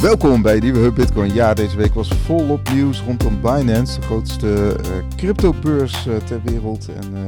Welkom 0.00 0.42
bij 0.42 0.58
Nieuwe 0.58 0.78
Hub 0.78 0.94
Bitcoin. 0.94 1.34
Ja, 1.34 1.54
deze 1.54 1.76
week 1.76 1.94
was 1.94 2.08
volop 2.08 2.70
nieuws 2.70 3.00
rondom 3.00 3.40
Binance, 3.40 4.00
de 4.00 4.06
grootste 4.06 4.76
uh, 4.86 5.16
cryptobeurs 5.16 6.06
uh, 6.06 6.16
ter 6.16 6.42
wereld. 6.42 6.88
En 6.88 7.14
uh, 7.14 7.20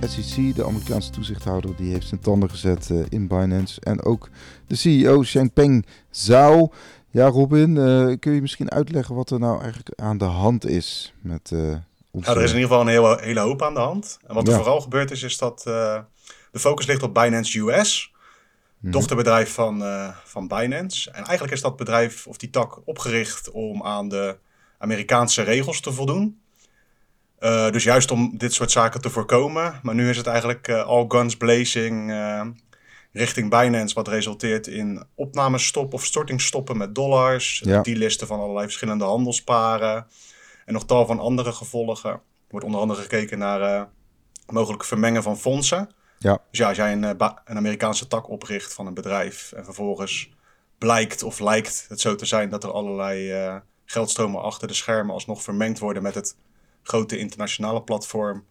de 0.00 0.06
SEC, 0.08 0.54
de 0.54 0.64
Amerikaanse 0.64 1.10
toezichthouder, 1.10 1.76
die 1.76 1.92
heeft 1.92 2.06
zijn 2.06 2.20
tanden 2.20 2.50
gezet 2.50 2.90
in 3.08 3.26
Binance. 3.28 3.80
En 3.80 4.02
ook 4.02 4.28
de 4.66 4.74
CEO 4.74 5.22
Changpeng 5.22 5.86
Zhao. 6.10 6.72
Ja, 7.10 7.28
Robin, 7.28 7.74
kun 8.18 8.32
je 8.32 8.40
misschien 8.40 8.70
uitleggen 8.70 9.14
wat 9.14 9.30
er 9.30 9.38
nou 9.38 9.60
eigenlijk 9.60 9.90
aan 9.96 10.18
de 10.18 10.24
hand 10.24 10.66
is 10.66 11.14
met 11.20 11.52
ons? 12.10 12.26
Nou, 12.26 12.38
er 12.38 12.44
is 12.44 12.50
in 12.50 12.56
ieder 12.56 12.70
geval 12.70 12.80
een 12.80 12.92
hele, 12.92 13.18
hele 13.20 13.40
hoop 13.40 13.62
aan 13.62 13.74
de 13.74 13.80
hand. 13.80 14.18
En 14.26 14.34
wat 14.34 14.48
er 14.48 14.54
vooral 14.54 14.80
gebeurd 14.80 15.10
is, 15.10 15.22
is 15.22 15.38
dat 15.38 15.62
de 15.62 16.04
focus 16.52 16.86
ligt 16.86 17.02
op 17.02 17.14
Binance 17.14 17.60
US. 17.60 18.12
Mhm. 18.80 18.92
Dochterbedrijf 18.92 19.52
van, 19.52 19.82
uh, 19.82 20.08
van 20.24 20.48
Binance. 20.48 21.10
En 21.10 21.24
eigenlijk 21.24 21.52
is 21.52 21.60
dat 21.60 21.76
bedrijf 21.76 22.26
of 22.26 22.36
die 22.36 22.50
tak 22.50 22.80
opgericht 22.84 23.50
om 23.50 23.82
aan 23.82 24.08
de 24.08 24.38
Amerikaanse 24.78 25.42
regels 25.42 25.80
te 25.80 25.92
voldoen. 25.92 26.40
Uh, 27.40 27.70
dus 27.70 27.84
juist 27.84 28.10
om 28.10 28.38
dit 28.38 28.52
soort 28.52 28.70
zaken 28.70 29.00
te 29.00 29.10
voorkomen. 29.10 29.80
Maar 29.82 29.94
nu 29.94 30.08
is 30.08 30.16
het 30.16 30.26
eigenlijk 30.26 30.68
uh, 30.68 30.86
all 30.86 31.04
guns 31.08 31.36
blazing 31.36 32.12
richting 33.12 33.50
Binance, 33.50 33.94
wat 33.94 34.08
resulteert 34.08 34.66
in 34.66 35.04
opnamestop 35.14 35.94
of 35.94 36.04
stortingsstoppen 36.04 36.76
met 36.76 36.94
dollars. 36.94 37.62
Ja. 37.64 37.82
Die 37.82 37.96
listen 37.96 38.26
van 38.26 38.40
allerlei 38.40 38.64
verschillende 38.64 39.04
handelsparen. 39.04 40.06
En 40.64 40.72
nog 40.72 40.84
tal 40.84 41.06
van 41.06 41.20
andere 41.20 41.52
gevolgen. 41.52 42.10
Er 42.10 42.20
wordt 42.48 42.66
onder 42.66 42.80
andere 42.80 43.00
gekeken 43.00 43.38
naar 43.38 43.88
mogelijk 44.46 44.84
vermengen 44.84 45.22
van 45.22 45.38
fondsen. 45.38 45.88
Ja. 46.22 46.38
Dus 46.50 46.58
ja, 46.58 46.68
als 46.68 46.76
jij 46.76 46.92
een, 46.92 47.04
eh, 47.04 47.30
een 47.44 47.56
Amerikaanse 47.56 48.06
tak 48.06 48.28
opricht 48.28 48.74
van 48.74 48.86
een 48.86 48.94
bedrijf 48.94 49.52
en 49.52 49.64
vervolgens 49.64 50.30
blijkt 50.78 51.22
of 51.22 51.38
lijkt 51.38 51.84
het 51.88 52.00
zo 52.00 52.14
te 52.14 52.26
zijn 52.26 52.50
dat 52.50 52.64
er 52.64 52.72
allerlei 52.72 53.46
uh, 53.46 53.56
geldstromen 53.84 54.42
achter 54.42 54.68
de 54.68 54.74
schermen 54.74 55.14
alsnog 55.14 55.42
vermengd 55.42 55.78
worden 55.78 56.02
met 56.02 56.14
het 56.14 56.36
grote 56.82 57.18
internationale 57.18 57.82
platform, 57.82 58.44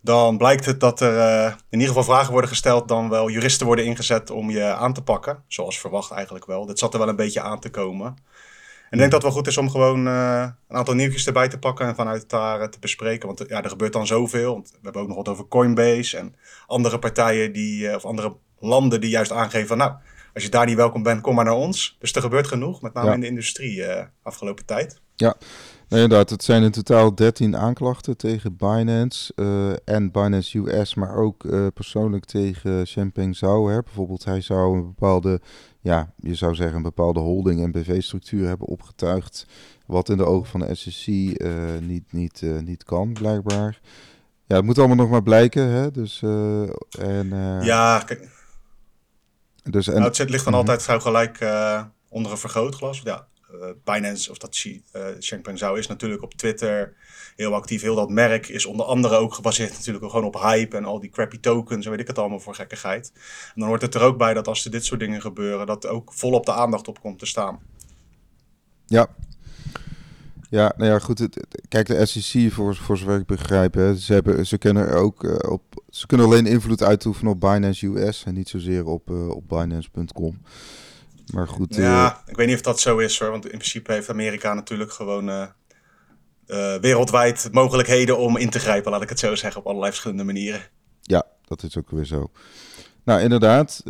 dan 0.00 0.38
blijkt 0.38 0.64
het 0.64 0.80
dat 0.80 1.00
er 1.00 1.16
uh, 1.16 1.46
in 1.46 1.78
ieder 1.78 1.88
geval 1.88 2.14
vragen 2.14 2.32
worden 2.32 2.50
gesteld, 2.50 2.88
dan 2.88 3.08
wel 3.08 3.30
juristen 3.30 3.66
worden 3.66 3.84
ingezet 3.84 4.30
om 4.30 4.50
je 4.50 4.64
aan 4.64 4.92
te 4.92 5.02
pakken. 5.02 5.42
Zoals 5.46 5.80
verwacht 5.80 6.10
eigenlijk 6.10 6.46
wel. 6.46 6.66
Dit 6.66 6.78
zat 6.78 6.92
er 6.92 6.98
wel 6.98 7.08
een 7.08 7.16
beetje 7.16 7.40
aan 7.40 7.60
te 7.60 7.70
komen. 7.70 8.16
En 8.86 8.92
ik 8.92 8.98
denk 8.98 9.10
dat 9.10 9.22
het 9.22 9.32
wel 9.32 9.40
goed 9.42 9.46
is 9.46 9.58
om 9.58 9.70
gewoon 9.70 10.06
uh, 10.06 10.48
een 10.68 10.76
aantal 10.76 10.94
nieuwtjes 10.94 11.26
erbij 11.26 11.48
te 11.48 11.58
pakken 11.58 11.86
en 11.86 11.94
vanuit 11.94 12.30
daar 12.30 12.60
uh, 12.60 12.66
te 12.66 12.78
bespreken. 12.78 13.26
Want 13.26 13.44
ja, 13.48 13.62
er 13.62 13.68
gebeurt 13.68 13.92
dan 13.92 14.06
zoveel. 14.06 14.52
Want 14.52 14.70
we 14.70 14.78
hebben 14.82 15.02
ook 15.02 15.08
nog 15.08 15.16
wat 15.16 15.28
over 15.28 15.48
Coinbase 15.48 16.16
en 16.16 16.34
andere 16.66 16.98
partijen 16.98 17.52
die, 17.52 17.88
uh, 17.88 17.94
of 17.94 18.04
andere 18.04 18.36
landen 18.58 19.00
die 19.00 19.10
juist 19.10 19.32
aangeven 19.32 19.66
van 19.66 19.78
nou, 19.78 19.92
als 20.34 20.42
je 20.42 20.50
daar 20.50 20.66
niet 20.66 20.76
welkom 20.76 21.02
bent, 21.02 21.20
kom 21.20 21.34
maar 21.34 21.44
naar 21.44 21.54
ons. 21.54 21.96
Dus 21.98 22.12
er 22.12 22.20
gebeurt 22.20 22.46
genoeg, 22.46 22.82
met 22.82 22.94
name 22.94 23.14
in 23.14 23.20
de 23.20 23.26
industrie 23.26 23.84
afgelopen 24.22 24.64
tijd. 24.64 25.00
Ja, 25.14 25.36
nee, 25.88 26.02
inderdaad. 26.02 26.30
Het 26.30 26.44
zijn 26.44 26.62
in 26.62 26.70
totaal 26.70 27.14
13 27.14 27.56
aanklachten 27.56 28.16
tegen 28.16 28.56
Binance 28.56 29.34
en 29.84 30.10
Binance 30.10 30.58
US, 30.58 30.94
maar 30.94 31.16
ook 31.16 31.46
persoonlijk 31.74 32.24
tegen 32.24 32.86
Champagne 32.86 33.34
Zhao. 33.34 33.68
Hè. 33.68 33.82
Bijvoorbeeld, 33.82 34.24
hij 34.24 34.40
zou 34.40 34.76
een 34.76 34.86
bepaalde 34.86 35.40
ja, 35.86 36.12
je 36.16 36.34
zou 36.34 36.54
zeggen, 36.54 36.76
een 36.76 36.82
bepaalde 36.82 37.20
holding 37.20 37.62
en 37.62 37.72
BV-structuur 37.72 38.46
hebben 38.46 38.66
opgetuigd. 38.66 39.46
Wat 39.86 40.08
in 40.08 40.16
de 40.16 40.24
ogen 40.24 40.46
van 40.48 40.60
de 40.60 40.74
SEC 40.74 41.06
uh, 41.06 41.78
niet, 41.80 42.12
niet, 42.12 42.40
uh, 42.40 42.60
niet 42.60 42.84
kan, 42.84 43.12
blijkbaar. 43.12 43.80
Ja, 44.46 44.56
het 44.56 44.64
moet 44.64 44.78
allemaal 44.78 44.96
nog 44.96 45.10
maar 45.10 45.22
blijken. 45.22 45.68
Hè? 45.68 45.90
Dus, 45.90 46.22
uh, 46.22 46.62
en, 46.98 47.28
ja, 47.62 48.02
kijk. 48.06 48.28
Dus, 49.62 49.88
en, 49.88 49.94
nou, 49.94 50.06
het 50.16 50.30
ligt 50.30 50.44
dan 50.44 50.52
mhm. 50.52 50.62
altijd 50.62 50.82
zo 50.82 50.98
gelijk 51.00 51.38
onder 52.08 52.32
een 52.32 52.38
vergrootglas. 52.38 53.00
Ja, 53.04 53.26
Binance, 53.84 54.30
of 54.30 54.38
dat 54.38 54.54
Shengpeng 55.20 55.58
Zhao 55.58 55.74
is 55.74 55.86
natuurlijk 55.86 56.22
op 56.22 56.34
Twitter 56.34 56.94
heel 57.36 57.54
actief. 57.54 57.82
Heel 57.82 57.94
dat 57.94 58.10
merk 58.10 58.48
is 58.48 58.66
onder 58.66 58.86
andere 58.86 59.16
ook 59.16 59.34
gebaseerd 59.34 59.72
natuurlijk 59.72 60.10
gewoon 60.10 60.24
op 60.24 60.40
hype 60.40 60.76
en 60.76 60.84
al 60.84 61.00
die 61.00 61.10
crappy 61.10 61.40
tokens 61.40 61.84
en 61.84 61.90
weet 61.90 62.00
ik 62.00 62.06
het 62.06 62.18
allemaal 62.18 62.40
voor 62.40 62.54
gekkigheid. 62.54 63.12
En 63.54 63.60
dan 63.60 63.68
hoort 63.68 63.82
het 63.82 63.94
er 63.94 64.02
ook 64.02 64.18
bij 64.18 64.34
dat 64.34 64.48
als 64.48 64.64
er 64.64 64.70
dit 64.70 64.84
soort 64.84 65.00
dingen 65.00 65.20
gebeuren, 65.20 65.66
dat 65.66 65.86
ook 65.86 66.12
volop 66.12 66.46
de 66.46 66.52
aandacht 66.52 66.88
op 66.88 67.00
komt 67.00 67.18
te 67.18 67.26
staan. 67.26 67.60
Ja. 68.86 69.08
Ja, 70.50 70.72
nou 70.76 70.90
ja, 70.90 70.98
goed. 70.98 71.28
kijk, 71.68 71.86
de 71.86 72.06
SEC, 72.06 72.52
voor, 72.52 72.76
voor 72.76 72.96
zover 72.96 73.20
ik 73.20 73.26
begrijp, 73.26 73.74
ze, 73.96 74.12
hebben, 74.12 74.46
ze, 74.46 74.58
kunnen 74.58 74.92
ook, 74.92 75.24
uh, 75.24 75.36
op, 75.50 75.62
ze 75.88 76.06
kunnen 76.06 76.26
alleen 76.26 76.46
invloed 76.46 76.82
uitoefenen 76.82 77.32
op 77.32 77.40
Binance 77.40 77.86
US 77.86 78.24
en 78.24 78.34
niet 78.34 78.48
zozeer 78.48 78.86
op, 78.86 79.10
op 79.10 79.48
Binance.com. 79.48 80.40
Maar 81.32 81.48
goed. 81.48 81.74
Ja, 81.74 82.12
uh, 82.12 82.18
ik 82.26 82.36
weet 82.36 82.46
niet 82.46 82.56
of 82.56 82.62
dat 82.62 82.80
zo 82.80 82.98
is 82.98 83.18
hoor, 83.18 83.30
want 83.30 83.44
in 83.44 83.58
principe 83.58 83.92
heeft 83.92 84.10
Amerika 84.10 84.54
natuurlijk 84.54 84.92
gewoon 84.92 85.28
uh, 85.28 85.46
wereldwijd 86.80 87.48
mogelijkheden 87.52 88.18
om 88.18 88.36
in 88.36 88.50
te 88.50 88.58
grijpen, 88.58 88.90
laat 88.90 89.02
ik 89.02 89.08
het 89.08 89.18
zo 89.18 89.34
zeggen, 89.34 89.60
op 89.60 89.66
allerlei 89.66 89.90
verschillende 89.90 90.24
manieren. 90.24 90.60
Ja, 91.02 91.22
dat 91.44 91.62
is 91.62 91.76
ook 91.76 91.90
weer 91.90 92.04
zo. 92.04 92.30
Nou, 93.04 93.20
inderdaad, 93.20 93.82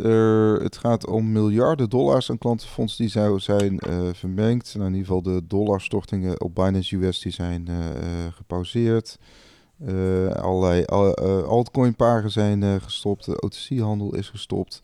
het 0.61 0.77
gaat 0.77 1.07
om 1.07 1.31
miljarden 1.31 1.89
dollars 1.89 2.29
aan 2.29 2.37
klantenfonds 2.37 2.97
die 2.97 3.09
zou 3.09 3.39
zijn 3.39 3.79
vermengd. 4.13 4.73
Nou, 4.75 4.87
in 4.87 4.95
ieder 4.95 5.07
geval 5.07 5.21
de 5.21 5.47
dollarstortingen 5.47 6.41
op 6.41 6.55
Binance 6.55 6.95
US 6.95 7.19
die 7.19 7.31
zijn 7.31 7.67
gepauzeerd. 8.35 9.17
allerlei 10.35 10.85
altcoin-paren 11.45 12.31
zijn 12.31 12.81
gestopt, 12.81 13.25
de 13.25 13.41
OTC-handel 13.41 14.15
is 14.15 14.29
gestopt. 14.29 14.81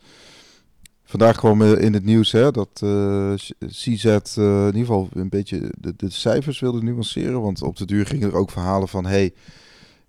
Vandaag 1.18 1.36
kwam 1.36 1.62
in 1.62 1.92
het 1.92 2.04
nieuws 2.04 2.32
hè, 2.32 2.50
dat 2.50 2.80
uh, 2.84 3.32
eh, 3.32 3.38
CZ 3.66 4.04
uh, 4.04 4.14
eh, 4.14 4.66
in 4.66 4.66
ieder 4.66 4.80
geval 4.80 5.08
een 5.12 5.28
beetje 5.28 5.72
de, 5.78 5.94
de, 5.96 6.10
cijfers 6.10 6.60
wilde 6.60 6.82
nuanceren. 6.82 7.42
Want 7.42 7.62
op 7.62 7.76
de 7.76 7.84
duur 7.84 8.06
gingen 8.06 8.28
er 8.28 8.36
ook 8.36 8.50
verhalen 8.50 8.88
van... 8.88 9.06
hey, 9.06 9.32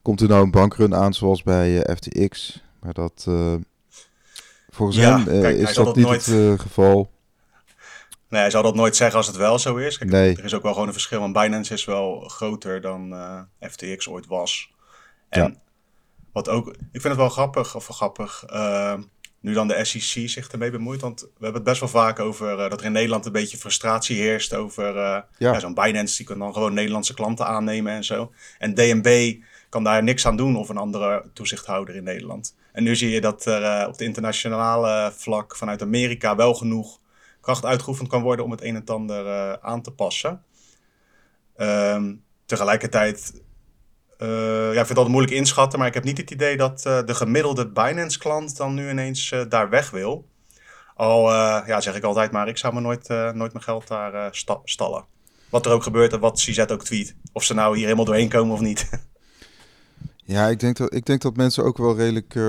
komt 0.01 0.21
er 0.21 0.27
nou 0.27 0.43
een 0.43 0.51
bankrun 0.51 0.95
aan 0.95 1.13
zoals 1.13 1.43
bij 1.43 1.69
uh, 1.69 1.89
eh, 1.89 1.95
FTX? 1.95 2.61
Maar 2.79 2.93
dat... 2.93 3.27
volgens 4.69 4.97
ja, 4.97 5.17
hem 5.17 5.41
kijk, 5.41 5.57
is 5.57 5.73
dat, 5.73 5.95
niet 5.95 6.05
nooit... 6.05 6.25
het 6.25 6.59
geval. 6.59 7.11
Nee, 8.29 8.41
hij 8.41 8.49
zou 8.49 8.63
dat 8.63 8.75
nooit 8.75 8.95
zeggen 8.95 9.17
als 9.17 9.27
het 9.27 9.35
wel 9.35 9.59
zo 9.59 9.75
is. 9.75 9.97
Kijk, 9.97 10.11
nee. 10.11 10.37
Er 10.37 10.43
is 10.43 10.53
ook 10.53 10.63
wel 10.63 10.73
gewoon 10.73 10.87
een 10.87 10.93
verschil. 10.93 11.19
Want 11.19 11.33
Binance 11.33 11.73
is 11.73 11.85
wel 11.85 12.19
groter 12.19 12.81
dan 12.81 13.15
FTX 13.59 14.07
ooit 14.07 14.27
was. 14.27 14.73
En 15.29 15.41
ja. 15.41 15.53
wat 16.31 16.49
ook... 16.49 16.67
Ik 16.67 17.01
vind 17.01 17.03
het 17.03 17.15
wel 17.15 17.29
grappig, 17.29 17.75
of 17.75 17.87
grappig 17.87 18.43
nu 19.45 19.53
dan 19.53 19.67
de 19.67 19.85
SEC 19.85 20.29
zich 20.29 20.47
ermee 20.47 20.71
bemoeit. 20.71 21.01
Want 21.01 21.21
we 21.21 21.27
hebben 21.33 21.53
het 21.53 21.63
best 21.63 21.79
wel 21.79 21.89
vaak 21.89 22.19
over 22.19 22.51
uh, 22.51 22.69
dat 22.69 22.79
er 22.79 22.85
in 22.85 22.91
Nederland 22.91 23.25
een 23.25 23.31
beetje 23.31 23.57
frustratie 23.57 24.17
heerst 24.17 24.53
over 24.53 24.95
uh, 24.95 25.19
ja. 25.37 25.59
zo'n 25.59 25.73
Binance. 25.73 26.17
Die 26.17 26.25
kan 26.25 26.39
dan 26.39 26.53
gewoon 26.53 26.73
Nederlandse 26.73 27.13
klanten 27.13 27.45
aannemen 27.45 27.93
en 27.93 28.03
zo. 28.03 28.31
En 28.57 28.73
DNB 28.73 29.35
kan 29.69 29.83
daar 29.83 30.03
niks 30.03 30.25
aan 30.25 30.37
doen 30.37 30.55
of 30.55 30.69
een 30.69 30.77
andere 30.77 31.29
toezichthouder 31.33 31.95
in 31.95 32.03
Nederland. 32.03 32.55
En 32.71 32.83
nu 32.83 32.95
zie 32.95 33.09
je 33.09 33.21
dat 33.21 33.45
er 33.45 33.61
uh, 33.61 33.87
op 33.87 33.97
de 33.97 34.03
internationale 34.03 35.11
vlak 35.15 35.55
vanuit 35.55 35.81
Amerika 35.81 36.35
wel 36.35 36.53
genoeg 36.53 36.99
kracht 37.41 37.65
uitgeoefend 37.65 38.09
kan 38.09 38.21
worden 38.21 38.45
om 38.45 38.51
het 38.51 38.63
een 38.63 38.75
en 38.75 38.85
ander 38.85 39.61
aan 39.61 39.81
te 39.81 39.91
passen. 39.91 40.43
Um, 41.57 42.23
tegelijkertijd 42.45 43.41
uh, 44.19 44.27
ja, 44.27 44.69
ik 44.69 44.73
vind 44.73 44.87
het 44.87 44.97
altijd 44.97 45.15
moeilijk 45.15 45.33
inschatten, 45.33 45.79
maar 45.79 45.87
ik 45.87 45.93
heb 45.93 46.03
niet 46.03 46.17
het 46.17 46.31
idee 46.31 46.57
dat 46.57 46.83
uh, 46.87 47.03
de 47.05 47.15
gemiddelde 47.15 47.67
Binance-klant 47.67 48.57
dan 48.57 48.73
nu 48.73 48.89
ineens 48.89 49.31
uh, 49.31 49.41
daar 49.49 49.69
weg 49.69 49.89
wil. 49.89 50.25
Al 50.95 51.31
ja, 51.65 51.81
zeg 51.81 51.95
ik 51.95 52.03
altijd, 52.03 52.31
maar 52.31 52.47
ik 52.47 52.57
zou 52.57 52.73
me 52.73 52.79
nooit, 52.79 53.07
nooit 53.07 53.53
mijn 53.53 53.63
geld 53.63 53.87
daar 53.87 54.35
sta 54.35 54.59
stallen. 54.63 55.05
Wat 55.49 55.65
er 55.65 55.71
ook 55.71 55.83
gebeurt 55.83 56.13
en 56.13 56.19
wat 56.19 56.39
CZ 56.39 56.59
ook 56.59 56.83
tweet. 56.83 57.15
Of 57.33 57.43
ze 57.43 57.53
nou 57.53 57.75
hier 57.75 57.83
helemaal 57.83 58.05
doorheen 58.05 58.29
komen 58.29 58.53
of 58.53 58.59
niet. 58.59 58.89
Ja, 60.27 60.47
ik 60.47 60.59
denk 60.59 60.77
dat, 60.77 60.93
ik 60.93 61.05
denk 61.05 61.21
dat 61.21 61.35
mensen 61.35 61.63
ook 61.63 61.77
wel 61.77 61.95
redelijk 61.95 62.39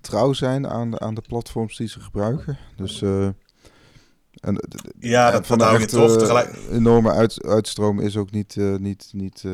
trouw 0.00 0.32
zijn 0.32 0.68
aan 0.68 0.90
de, 0.90 0.98
aan 0.98 1.14
de 1.14 1.22
platforms 1.28 1.76
die 1.76 1.88
ze 1.88 2.00
gebruiken. 2.00 2.58
Dus 2.76 3.02
en, 4.40 4.60
ja, 4.98 5.30
dat, 5.30 5.46
van 5.46 5.58
de 5.58 5.86
toch. 5.86 6.18
Tegelijk... 6.18 6.56
enorme 6.70 7.10
uit, 7.10 7.44
uitstroom 7.44 8.00
is 8.00 8.16
ook 8.16 8.30
niet, 8.30 8.56
niet, 8.78 9.08
niet 9.12 9.44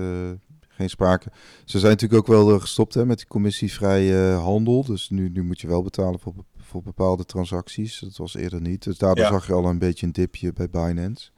geen 0.80 0.90
sprake. 0.90 1.30
Ze 1.64 1.78
zijn 1.78 1.92
natuurlijk 1.92 2.20
ook 2.20 2.36
wel 2.36 2.54
eh, 2.54 2.60
gestopt 2.60 2.94
hè, 2.94 3.06
met 3.06 3.16
die 3.18 3.26
commissievrije 3.26 4.30
eh, 4.30 4.42
handel. 4.42 4.84
Dus 4.84 5.10
nu, 5.10 5.28
nu 5.28 5.42
moet 5.42 5.60
je 5.60 5.66
wel 5.66 5.82
betalen 5.82 6.20
voor, 6.20 6.34
voor 6.58 6.82
bepaalde 6.82 7.24
transacties. 7.24 7.98
Dat 7.98 8.16
was 8.16 8.34
eerder 8.34 8.60
niet. 8.60 8.82
Dus 8.82 8.98
daardoor 8.98 9.26
zag 9.26 9.46
je 9.46 9.52
al 9.52 9.64
een 9.64 9.78
beetje 9.78 10.06
een 10.06 10.12
dipje 10.12 10.52
bij 10.52 10.70
Binance. 10.70 11.30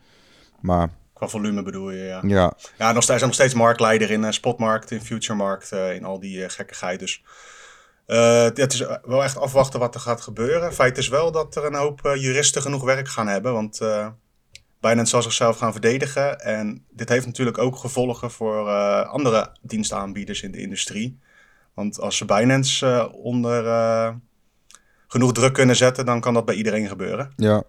Maar 0.60 0.90
Qua 1.12 1.28
volume 1.28 1.62
bedoel 1.62 1.90
je, 1.90 2.04
ja. 2.04 2.20
Ja, 2.26 2.56
ja 2.78 2.92
nog, 2.92 3.02
steeds, 3.02 3.22
nog 3.22 3.34
steeds 3.34 3.54
marktleider 3.54 4.10
in 4.10 4.22
uh, 4.22 4.30
spotmarkt, 4.30 4.90
in 4.90 5.00
futuremarkt, 5.00 5.72
uh, 5.72 5.94
in 5.94 6.04
al 6.04 6.20
die 6.20 6.38
uh, 6.38 6.48
gekkigheid. 6.48 6.98
Dus 6.98 7.22
het 8.06 8.72
is 8.72 8.84
wel 9.02 9.24
echt 9.24 9.38
afwachten 9.38 9.80
wat 9.80 9.94
er 9.94 10.00
gaat 10.00 10.20
gebeuren. 10.20 10.74
Feit 10.74 10.98
is 10.98 11.08
wel 11.08 11.32
dat 11.32 11.56
er 11.56 11.64
een 11.64 11.74
hoop 11.74 12.00
juristen 12.14 12.62
genoeg 12.62 12.84
werk 12.84 13.08
gaan 13.08 13.28
hebben. 13.28 13.52
Want 13.52 13.80
Binance 14.82 15.10
zal 15.10 15.22
zichzelf 15.22 15.56
gaan 15.58 15.72
verdedigen. 15.72 16.40
En 16.40 16.84
dit 16.90 17.08
heeft 17.08 17.26
natuurlijk 17.26 17.58
ook 17.58 17.76
gevolgen 17.76 18.30
voor 18.30 18.66
uh, 18.66 19.08
andere 19.08 19.56
dienstaanbieders 19.60 20.42
in 20.42 20.50
de 20.50 20.60
industrie. 20.60 21.18
Want 21.74 22.00
als 22.00 22.16
ze 22.16 22.24
Binance 22.24 22.86
uh, 22.86 23.24
onder 23.24 23.64
uh, 23.64 24.14
genoeg 25.06 25.32
druk 25.32 25.52
kunnen 25.52 25.76
zetten, 25.76 26.04
dan 26.04 26.20
kan 26.20 26.34
dat 26.34 26.44
bij 26.44 26.54
iedereen 26.54 26.88
gebeuren. 26.88 27.32
Ja, 27.36 27.62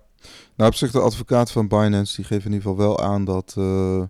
Nou, 0.56 0.70
op 0.70 0.76
zich 0.76 0.92
de 0.92 1.00
advocaat 1.00 1.52
van 1.52 1.68
Binance, 1.68 2.16
die 2.16 2.26
geeft 2.26 2.46
in 2.46 2.52
ieder 2.52 2.70
geval 2.70 2.86
wel 2.86 3.00
aan 3.00 3.26
dat... 3.26 3.56
Uh, 3.58 4.04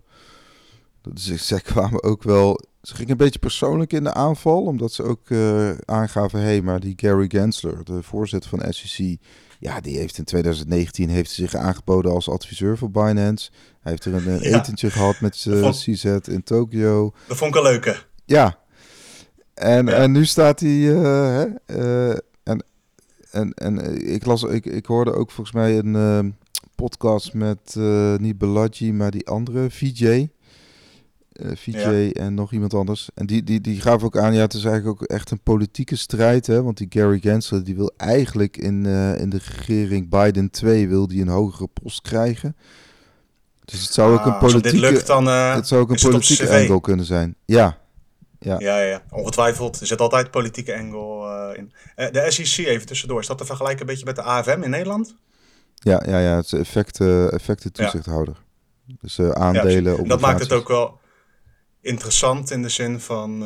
ze, 1.14 1.60
kwamen 1.62 2.02
ook 2.02 2.22
wel... 2.22 2.60
Ze 2.82 2.94
gingen 2.94 3.10
een 3.10 3.16
beetje 3.16 3.38
persoonlijk 3.38 3.92
in 3.92 4.04
de 4.04 4.14
aanval, 4.14 4.62
omdat 4.62 4.92
ze 4.92 5.02
ook 5.02 5.32
aangaven... 5.84 6.38
hé, 6.38 6.44
hey, 6.44 6.62
maar 6.62 6.80
die 6.80 6.94
Gary 6.96 7.28
Gensler, 7.28 7.84
de 7.84 8.02
voorzitter 8.02 8.50
van 8.50 8.72
SEC... 8.72 9.18
Ja, 9.64 9.80
die 9.80 9.98
heeft 9.98 10.18
in 10.18 10.24
2019 10.24 11.08
heeft 11.08 11.30
zich 11.30 11.54
aangeboden 11.54 12.12
als 12.12 12.28
adviseur 12.28 12.78
voor 12.78 12.90
Binance. 12.90 13.50
Hij 13.80 13.90
heeft 13.92 14.04
er 14.04 14.14
een, 14.14 14.28
een 14.28 14.42
ja. 14.50 14.58
etentje 14.58 14.90
gehad 14.90 15.20
met 15.20 15.44
uh, 15.48 15.70
CZ 15.70 16.04
in 16.04 16.42
Tokio. 16.42 17.12
Dat 17.28 17.36
vond 17.36 17.54
ik 17.54 17.60
een 17.60 17.70
leuke. 17.70 17.96
Ja. 18.24 18.58
En, 19.54 19.88
en 19.88 20.12
nu 20.12 20.24
staat 20.24 20.60
hij... 20.60 20.70
Uh, 20.70 21.42
uh, 21.66 22.10
en 22.42 22.64
en, 23.30 23.54
en 23.54 24.06
ik, 24.12 24.24
las, 24.24 24.42
ik, 24.42 24.66
ik 24.66 24.86
hoorde 24.86 25.12
ook 25.12 25.30
volgens 25.30 25.56
mij 25.56 25.78
een 25.78 25.94
uh, 25.94 26.32
podcast 26.74 27.34
met 27.34 27.76
niet 28.20 28.38
Bellagio, 28.38 28.92
maar 28.92 29.10
die 29.10 29.26
andere, 29.26 29.70
VJ. 29.70 30.28
Uh, 31.42 31.50
VJ 31.54 31.78
ja. 31.78 32.12
en 32.12 32.34
nog 32.34 32.52
iemand 32.52 32.74
anders. 32.74 33.08
En 33.14 33.26
die, 33.26 33.44
die, 33.44 33.60
die 33.60 33.80
gaven 33.80 34.06
ook 34.06 34.18
aan, 34.18 34.34
ja, 34.34 34.40
het 34.40 34.54
is 34.54 34.64
eigenlijk 34.64 35.02
ook 35.02 35.08
echt 35.08 35.30
een 35.30 35.40
politieke 35.40 35.96
strijd. 35.96 36.46
Hè? 36.46 36.62
Want 36.62 36.76
die 36.76 36.86
Gary 36.90 37.18
Gensler, 37.18 37.64
die 37.64 37.76
wil 37.76 37.92
eigenlijk 37.96 38.56
in, 38.56 38.84
uh, 38.84 39.20
in 39.20 39.30
de 39.30 39.40
regering 39.56 40.08
Biden 40.08 40.50
2 40.50 40.88
wil 40.88 41.06
die 41.06 41.22
een 41.22 41.28
hogere 41.28 41.68
post 41.82 42.02
krijgen. 42.02 42.56
Dus 43.64 43.82
het 43.82 43.92
zou 43.92 44.14
ah, 44.14 44.20
ook 44.20 44.26
een 44.26 44.38
politieke, 44.38 44.78
lukt, 44.78 45.06
dan, 45.06 45.26
uh, 45.28 45.54
het 45.54 45.68
zou 45.68 45.80
ook 45.80 45.90
een 45.90 46.10
politieke 46.10 46.50
angle 46.50 46.80
kunnen 46.80 47.04
zijn. 47.04 47.36
Ja. 47.44 47.78
Ja. 48.38 48.56
ja, 48.58 48.80
ja, 48.80 49.02
ongetwijfeld. 49.10 49.80
Er 49.80 49.86
zit 49.86 50.00
altijd 50.00 50.30
politieke 50.30 50.76
angle 50.76 51.56
in. 51.56 51.72
De 52.12 52.24
SEC 52.28 52.66
even 52.66 52.86
tussendoor. 52.86 53.20
Is 53.20 53.26
dat 53.26 53.38
te 53.38 53.44
vergelijken 53.44 53.80
een 53.80 53.86
beetje 53.86 54.04
met 54.04 54.16
de 54.16 54.22
AFM 54.22 54.62
in 54.62 54.70
Nederland? 54.70 55.16
Ja, 55.74 56.02
ja, 56.06 56.18
ja 56.18 56.36
het 56.36 56.44
is 56.44 56.52
effecten, 56.52 57.32
effecten 57.32 57.72
toezichthouder. 57.72 58.42
Ja. 58.84 58.94
Dus 59.00 59.20
aandelen, 59.20 59.96
ja, 59.96 60.08
Dat 60.08 60.20
maakt 60.20 60.40
het 60.40 60.52
ook 60.52 60.68
wel 60.68 61.02
interessant 61.84 62.50
in 62.50 62.62
de 62.62 62.68
zin 62.68 63.00
van... 63.00 63.42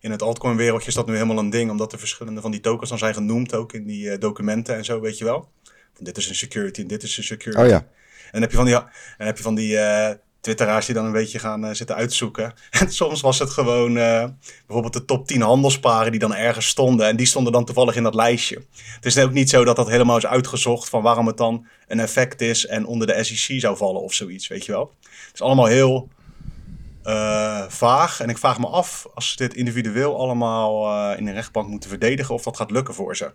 in 0.00 0.10
het 0.10 0.22
altcoin 0.22 0.56
wereldje 0.56 0.88
is 0.88 0.94
dat 0.94 1.06
nu 1.06 1.12
helemaal 1.12 1.38
een 1.38 1.50
ding. 1.50 1.70
Omdat 1.70 1.92
er 1.92 1.98
verschillende 1.98 2.40
van 2.40 2.50
die 2.50 2.60
tokens 2.60 2.88
dan 2.88 2.98
zijn 2.98 3.14
genoemd. 3.14 3.54
Ook 3.54 3.72
in 3.72 3.86
die 3.86 4.18
documenten 4.18 4.76
en 4.76 4.84
zo, 4.84 5.00
weet 5.00 5.18
je 5.18 5.24
wel. 5.24 5.48
Van 5.94 6.04
dit 6.04 6.16
is 6.16 6.28
een 6.28 6.34
security 6.34 6.80
en 6.80 6.86
dit 6.86 7.02
is 7.02 7.16
een 7.16 7.24
security. 7.24 7.62
Oh 7.62 7.68
ja. 7.68 7.76
En 7.76 8.32
dan 8.32 8.40
heb 8.40 8.50
je 8.50 8.56
van 8.56 8.66
die, 8.66 8.74
en 9.16 9.26
heb 9.26 9.36
je 9.36 9.42
van 9.42 9.54
die 9.54 9.72
uh, 9.72 10.10
twitteraars 10.40 10.86
die 10.86 10.94
dan 10.94 11.04
een 11.04 11.12
beetje 11.12 11.38
gaan 11.38 11.76
zitten 11.76 11.96
uitzoeken. 11.96 12.54
En 12.80 12.92
soms 12.92 13.20
was 13.20 13.38
het 13.38 13.50
gewoon 13.50 13.94
bijvoorbeeld 14.66 14.92
de 14.92 15.04
top 15.04 15.26
10 15.26 15.40
handelsparen 15.40 16.10
die 16.10 16.20
dan 16.20 16.34
ergens 16.34 16.66
stonden. 16.66 17.06
En 17.06 17.16
die 17.16 17.26
stonden 17.26 17.52
dan 17.52 17.64
toevallig 17.64 17.96
in 17.96 18.02
dat 18.02 18.14
lijstje. 18.14 18.62
Het 18.94 19.04
is 19.04 19.18
ook 19.18 19.32
niet 19.32 19.50
zo 19.50 19.64
dat 19.64 19.76
dat 19.76 19.88
helemaal 19.88 20.16
is 20.16 20.26
uitgezocht 20.26 20.88
van 20.88 21.02
waarom 21.02 21.26
het 21.26 21.36
dan 21.36 21.66
een 21.86 22.00
effect 22.00 22.40
is 22.40 22.66
en 22.66 22.86
onder 22.86 23.06
de 23.06 23.24
SEC 23.24 23.60
zou 23.60 23.76
vallen 23.76 24.02
of 24.02 24.14
zoiets, 24.14 24.48
weet 24.48 24.64
je 24.64 24.72
wel. 24.72 24.94
Het 25.00 25.34
is 25.34 25.42
allemaal 25.42 25.66
heel 25.66 26.08
vaag. 27.68 28.20
En 28.20 28.28
ik 28.28 28.38
vraag 28.38 28.58
me 28.58 28.66
af, 28.66 29.06
als 29.14 29.30
ze 29.30 29.36
dit 29.36 29.54
individueel 29.54 30.18
allemaal 30.18 30.92
in 31.16 31.26
een 31.26 31.34
rechtbank 31.34 31.68
moeten 31.68 31.90
verdedigen, 31.90 32.34
of 32.34 32.42
dat 32.42 32.56
gaat 32.56 32.70
lukken 32.70 32.94
voor 32.94 33.16
ze. 33.16 33.32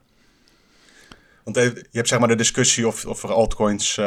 Want 1.43 1.55
je 1.57 1.87
hebt 1.91 2.07
zeg 2.07 2.19
maar 2.19 2.27
de 2.27 2.35
discussie 2.35 2.87
of, 2.87 3.05
of 3.05 3.23
er 3.23 3.33
altcoins 3.33 3.99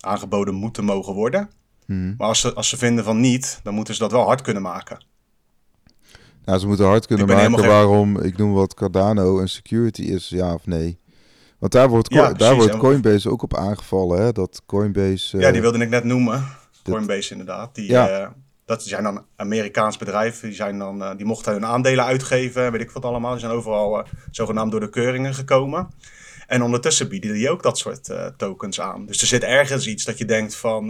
aangeboden 0.00 0.54
moeten 0.54 0.84
mogen 0.84 1.14
worden. 1.14 1.50
Hmm. 1.86 2.14
Maar 2.18 2.28
als 2.28 2.40
ze, 2.40 2.54
als 2.54 2.68
ze 2.68 2.76
vinden 2.76 3.04
van 3.04 3.20
niet, 3.20 3.60
dan 3.62 3.74
moeten 3.74 3.94
ze 3.94 4.00
dat 4.00 4.12
wel 4.12 4.24
hard 4.24 4.40
kunnen 4.40 4.62
maken. 4.62 5.04
Nou, 6.44 6.58
ze 6.58 6.66
moeten 6.66 6.86
hard 6.86 7.06
kunnen 7.06 7.26
maken 7.26 7.66
waarom, 7.66 8.20
ik 8.20 8.36
noem 8.36 8.52
wat 8.52 8.74
Cardano 8.74 9.40
een 9.40 9.48
security 9.48 10.02
is, 10.02 10.28
ja 10.28 10.54
of 10.54 10.66
nee. 10.66 10.98
Want 11.58 11.72
daar 11.72 11.88
wordt, 11.88 12.12
ja, 12.12 12.32
daar 12.32 12.54
wordt 12.54 12.76
Coinbase 12.76 13.30
ook 13.30 13.42
op 13.42 13.56
aangevallen, 13.56 14.22
hè? 14.22 14.32
Dat 14.32 14.62
Coinbase... 14.66 15.38
ja, 15.38 15.46
die 15.46 15.56
eh, 15.56 15.60
wilde 15.60 15.78
ik 15.78 15.88
net 15.88 16.04
noemen. 16.04 16.44
Coinbase 16.82 17.30
inderdaad. 17.30 17.74
Die, 17.74 17.90
ja. 17.90 18.34
Dat 18.70 18.82
zijn 18.82 19.02
dan 19.02 19.26
Amerikaans 19.36 19.96
bedrijven. 19.96 20.48
Die, 20.48 20.56
zijn 20.56 20.78
dan, 20.78 21.02
uh, 21.02 21.16
die 21.16 21.26
mochten 21.26 21.52
hun 21.52 21.66
aandelen 21.66 22.04
uitgeven, 22.04 22.72
weet 22.72 22.80
ik 22.80 22.90
wat 22.90 23.04
allemaal. 23.04 23.30
Die 23.30 23.40
zijn 23.40 23.52
overal 23.52 24.06
zogenaamd 24.30 24.70
door 24.70 24.80
de 24.80 24.90
keuringen 24.90 25.34
gekomen. 25.34 25.88
En 26.46 26.62
ondertussen 26.62 27.08
bieden 27.08 27.32
die 27.32 27.50
ook 27.50 27.62
dat 27.62 27.78
soort 27.78 28.08
uh, 28.08 28.26
tokens 28.26 28.80
aan. 28.80 29.06
Dus 29.06 29.20
er 29.20 29.26
zit 29.26 29.42
ergens 29.42 29.86
iets 29.86 30.04
dat 30.04 30.18
je 30.18 30.24
denkt 30.24 30.56
van... 30.56 30.86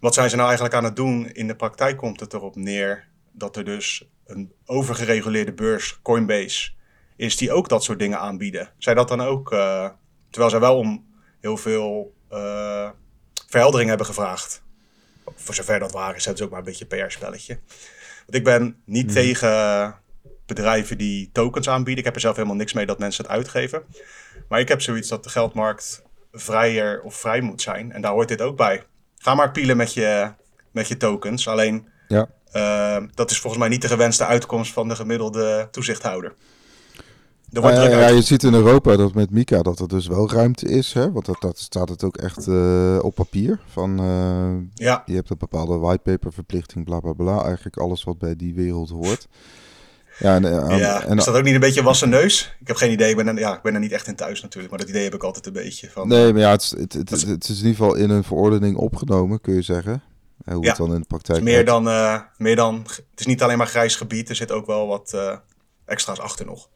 Wat 0.00 0.14
zijn 0.14 0.30
ze 0.30 0.36
nou 0.36 0.48
eigenlijk 0.48 0.74
aan 0.74 0.84
het 0.84 0.96
doen? 0.96 1.26
In 1.32 1.46
de 1.46 1.56
praktijk 1.56 1.96
komt 1.96 2.20
het 2.20 2.32
erop 2.32 2.56
neer 2.56 3.08
dat 3.32 3.56
er 3.56 3.64
dus 3.64 4.08
een 4.26 4.52
overgereguleerde 4.64 5.52
beurs, 5.52 5.98
Coinbase, 6.02 6.70
is 7.16 7.36
die 7.36 7.52
ook 7.52 7.68
dat 7.68 7.84
soort 7.84 7.98
dingen 7.98 8.18
aanbieden. 8.18 8.72
Zij 8.78 8.94
dat 8.94 9.08
dan 9.08 9.20
ook, 9.20 9.48
terwijl 10.30 10.50
zij 10.50 10.60
wel 10.60 10.76
om 10.76 11.06
heel 11.40 11.56
veel 11.56 12.14
verheldering 13.48 13.88
hebben 13.88 14.06
gevraagd. 14.06 14.62
Voor 15.42 15.54
zover 15.54 15.78
dat 15.78 15.92
waar 15.92 16.16
is, 16.16 16.24
het 16.24 16.38
is 16.38 16.44
ook 16.44 16.50
maar 16.50 16.58
een 16.58 16.64
beetje 16.64 16.86
een 16.88 17.06
PR-spelletje. 17.06 17.58
Want 18.26 18.34
ik 18.34 18.44
ben 18.44 18.76
niet 18.84 19.06
mhm. 19.06 19.14
tegen 19.14 19.94
bedrijven 20.46 20.98
die 20.98 21.30
tokens 21.32 21.68
aanbieden. 21.68 21.98
Ik 21.98 22.04
heb 22.04 22.14
er 22.14 22.20
zelf 22.20 22.36
helemaal 22.36 22.56
niks 22.56 22.72
mee 22.72 22.86
dat 22.86 22.98
mensen 22.98 23.24
het 23.24 23.32
uitgeven. 23.32 23.82
Maar 24.48 24.60
ik 24.60 24.68
heb 24.68 24.80
zoiets 24.80 25.08
dat 25.08 25.24
de 25.24 25.30
geldmarkt 25.30 26.02
vrijer 26.32 27.02
of 27.02 27.14
vrij 27.14 27.40
moet 27.40 27.62
zijn. 27.62 27.92
En 27.92 28.00
daar 28.00 28.12
hoort 28.12 28.28
dit 28.28 28.40
ook 28.40 28.56
bij. 28.56 28.84
Ga 29.16 29.34
maar 29.34 29.50
pielen 29.50 29.76
met 29.76 29.94
je, 29.94 30.32
met 30.70 30.88
je 30.88 30.96
tokens. 30.96 31.48
Alleen 31.48 31.88
ja. 32.08 32.28
Uh, 32.52 33.06
dat 33.14 33.30
is 33.30 33.38
volgens 33.38 33.62
mij 33.62 33.70
niet 33.70 33.82
de 33.82 33.88
gewenste 33.88 34.26
uitkomst 34.26 34.72
van 34.72 34.88
de 34.88 34.96
gemiddelde 34.96 35.68
toezichthouder. 35.70 36.34
Er 37.52 37.60
wordt 37.60 37.76
uh, 37.76 37.90
ja, 37.90 38.08
je 38.08 38.22
ziet 38.22 38.42
in 38.42 38.54
Europa 38.54 38.96
dat 38.96 39.14
met 39.14 39.30
Mika 39.30 39.62
dat 39.62 39.78
er 39.78 39.88
dus 39.88 40.06
wel 40.06 40.30
ruimte 40.30 40.68
is. 40.68 40.92
Hè? 40.92 41.12
Want 41.12 41.26
dat, 41.26 41.40
dat 41.40 41.58
staat 41.58 41.88
het 41.88 42.04
ook 42.04 42.16
echt 42.16 42.46
uh, 42.46 42.98
op 43.02 43.14
papier. 43.14 43.60
Van, 43.66 43.96
ja. 44.74 45.02
Je 45.06 45.14
hebt 45.14 45.30
een 45.30 45.38
bepaalde 45.38 45.78
whitepaper 45.78 46.32
verplichting, 46.32 46.84
bla 46.84 47.00
bla 47.00 47.12
bla. 47.12 47.44
Eigenlijk 47.44 47.76
alles 47.76 48.04
wat 48.04 48.18
bij 48.18 48.36
die 48.36 48.54
wereld 48.54 48.90
hoort. 48.90 49.28
Ja, 50.18 50.34
en, 50.34 50.42
ja. 50.76 51.04
En, 51.04 51.18
is 51.18 51.24
dat 51.24 51.34
ook 51.34 51.44
niet 51.44 51.54
een 51.54 51.60
beetje 51.60 51.82
wassen 51.82 52.08
neus? 52.08 52.56
Ik 52.60 52.66
heb 52.66 52.76
geen 52.76 52.92
idee. 52.92 53.10
Ik 53.10 53.16
ben, 53.16 53.26
er, 53.26 53.38
ja, 53.38 53.56
ik 53.56 53.62
ben 53.62 53.74
er 53.74 53.80
niet 53.80 53.92
echt 53.92 54.06
in 54.06 54.16
thuis 54.16 54.42
natuurlijk. 54.42 54.70
Maar 54.70 54.80
dat 54.80 54.88
idee 54.88 55.04
heb 55.04 55.14
ik 55.14 55.22
altijd 55.22 55.46
een 55.46 55.52
beetje. 55.52 55.90
Van, 55.90 56.08
nee, 56.08 56.32
maar 56.32 56.42
ja, 56.42 56.50
het, 56.50 56.74
het, 56.78 56.92
het, 56.92 57.10
het, 57.10 57.26
het 57.26 57.48
is 57.48 57.60
in 57.60 57.66
ieder 57.66 57.70
geval 57.70 57.94
in 57.94 58.10
een 58.10 58.24
verordening 58.24 58.76
opgenomen, 58.76 59.40
kun 59.40 59.54
je 59.54 59.62
zeggen. 59.62 60.02
Hoe 60.44 60.62
ja, 60.62 60.68
het 60.68 60.78
dan 60.78 60.94
in 60.94 61.00
de 61.00 61.06
praktijk 61.06 61.42
meer 61.42 61.64
dan, 61.64 61.82
meer 62.36 62.56
dan, 62.56 62.82
Het 62.84 63.20
is 63.20 63.26
niet 63.26 63.42
alleen 63.42 63.58
maar 63.58 63.66
grijs 63.66 63.96
gebied. 63.96 64.28
Er 64.28 64.36
zit 64.36 64.52
ook 64.52 64.66
wel 64.66 64.86
wat 64.86 65.16
extra's 65.84 66.18
achter 66.18 66.46
nog. 66.46 66.68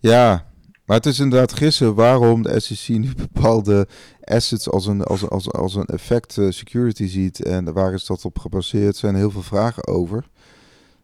Ja, 0.00 0.46
maar 0.84 0.96
het 0.96 1.06
is 1.06 1.18
inderdaad 1.18 1.52
gissen 1.52 1.94
waarom 1.94 2.42
de 2.42 2.60
SEC 2.60 2.96
nu 2.96 3.14
bepaalde 3.32 3.88
assets 4.24 4.70
als 4.70 4.86
een, 4.86 5.02
als, 5.02 5.28
als, 5.28 5.52
als 5.52 5.74
een 5.74 5.86
effect 5.86 6.36
uh, 6.36 6.50
security 6.50 7.06
ziet. 7.06 7.42
En 7.42 7.72
waar 7.72 7.92
is 7.92 8.06
dat 8.06 8.24
op 8.24 8.38
gebaseerd? 8.38 8.92
Er 8.92 8.98
zijn 8.98 9.14
heel 9.14 9.30
veel 9.30 9.42
vragen 9.42 9.86
over. 9.86 10.28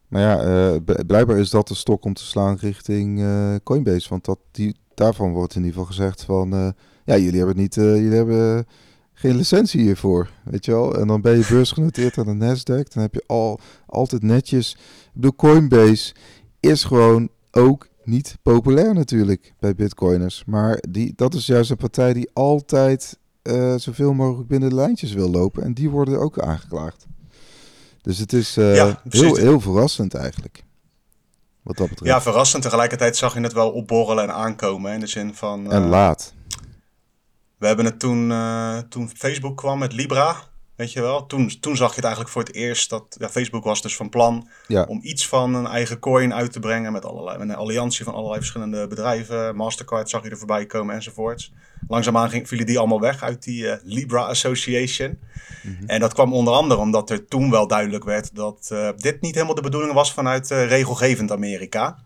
Maar 0.09 0.23
ja, 0.23 0.71
uh, 0.73 0.81
blijkbaar 1.07 1.39
is 1.39 1.51
dat 1.51 1.69
de 1.69 1.75
stok 1.75 2.05
om 2.05 2.15
te 2.15 2.25
slaan 2.25 2.57
richting 2.61 3.21
uh, 3.21 3.55
Coinbase. 3.65 4.09
Want 4.09 4.25
dat, 4.25 4.39
die, 4.51 4.77
daarvan 4.95 5.33
wordt 5.33 5.55
in 5.55 5.65
ieder 5.65 5.79
geval 5.79 5.95
gezegd 5.95 6.23
van... 6.23 6.75
Ja, 7.05 7.17
jullie 7.17 7.39
hebben, 7.39 7.57
niet, 7.57 7.75
jullie 7.75 8.15
hebben 8.17 8.67
geen 9.13 9.37
licentie 9.37 9.81
hiervoor, 9.81 10.31
weet 10.45 10.65
je 10.65 10.71
wel. 10.71 10.99
En 10.99 11.07
dan 11.07 11.21
ben 11.21 11.37
je 11.37 11.47
beursgenoteerd 11.49 12.19
aan 12.19 12.39
de 12.39 12.47
Nasdaq. 12.47 12.93
Dan 12.93 13.03
heb 13.03 13.15
je 13.15 13.25
al, 13.27 13.61
altijd 13.87 14.23
netjes... 14.23 14.77
Bedoel, 15.13 15.35
Coinbase 15.35 16.15
is 16.61 16.85
gewoon 16.85 17.29
ook 17.51 17.89
niet 18.07 18.37
populair 18.43 18.95
natuurlijk 18.95 19.55
bij 19.59 19.75
bitcoiners. 19.75 20.45
Maar 20.47 20.83
die, 20.89 21.13
dat 21.17 21.35
is 21.35 21.47
juist 21.47 21.71
een 21.71 21.77
partij 21.77 22.13
die 22.13 22.31
altijd 22.33 23.19
zoveel 23.77 24.13
mogelijk 24.13 24.49
binnen 24.49 24.69
de 24.69 24.75
lijntjes 24.75 25.13
wil 25.13 25.31
lopen. 25.31 25.63
En 25.63 25.75
die 25.75 25.91
worden 25.91 26.21
ook 26.21 26.39
aangeklaagd. 26.39 27.07
Dus 28.03 28.19
het 28.19 28.33
is 28.33 28.57
uh, 28.57 28.95
heel, 29.09 29.37
heel 29.37 29.61
verrassend 29.61 30.15
eigenlijk. 30.15 30.65
Wat 31.63 31.77
dat 31.77 31.89
betreft. 31.89 32.11
Ja, 32.11 32.23
verrassend. 32.23 32.63
Tegelijkertijd 32.63 33.17
zag 33.17 33.35
je 33.35 33.41
het 33.41 33.53
wel 33.53 33.71
opborrelen 33.71 34.25
en 34.25 34.35
aankomen. 34.35 34.93
In 34.93 35.01
de 35.01 35.07
zin 35.07 35.35
van. 35.35 35.73
en 35.73 35.89
laat. 35.89 36.35
We 37.59 37.67
hebben 37.67 37.85
het 37.85 37.99
toen, 37.99 38.29
toen 38.89 39.11
Facebook 39.15 39.57
kwam 39.57 39.79
met 39.79 39.93
Libra. 39.93 40.37
Weet 40.77 40.93
je 40.93 41.01
wel? 41.01 41.27
Toen, 41.27 41.61
toen 41.61 41.77
zag 41.77 41.89
je 41.89 41.95
het 41.95 42.05
eigenlijk 42.05 42.33
voor 42.33 42.43
het 42.43 42.55
eerst 42.55 42.91
dat 42.91 43.17
ja, 43.19 43.29
Facebook 43.29 43.65
was 43.65 43.83
dus 43.83 43.97
van 43.97 44.09
plan 44.09 44.49
om 44.87 45.01
iets 45.03 45.29
van 45.29 45.55
een 45.55 45.67
eigen 45.67 45.99
coin 45.99 46.35
uit 46.35 46.53
te 46.53 46.61
brengen 46.61 46.93
met 46.93 47.05
allerlei 47.05 47.39
met 47.39 47.49
een 47.49 47.55
alliantie 47.55 48.05
van 48.05 48.15
allerlei 48.15 48.39
verschillende 48.39 48.87
bedrijven. 48.87 49.57
Mastercard 49.57 50.11
zag 50.11 50.23
je 50.23 50.31
er 50.31 50.39
voorbij 50.39 50.67
komen 50.67 50.95
enzovoorts. 50.95 51.53
Langzaamaan 51.89 52.31
ging, 52.31 52.49
vielen 52.49 52.67
die 52.67 52.79
allemaal 52.79 53.01
weg 53.01 53.23
uit 53.23 53.43
die 53.43 53.63
uh, 53.63 53.75
Libra 53.83 54.23
Association. 54.23 55.19
Mhm. 55.63 55.85
En 55.87 56.01
dat 56.01 56.15
kwam 56.15 56.33
onder 56.33 56.55
andere 56.55 56.81
omdat 56.81 57.11
er 57.11 57.27
toen 57.27 57.51
wel 57.51 57.67
duidelijk 57.67 58.05
werd 58.05 58.35
dat 58.35 58.69
uh, 58.73 58.89
dit 58.97 59.21
niet 59.21 59.35
helemaal 59.35 59.55
de 59.55 59.63
bedoeling 59.63 59.93
was 59.93 60.13
vanuit 60.13 60.51
uh, 60.51 60.67
regelgevend 60.67 61.33
Amerika. 61.33 61.99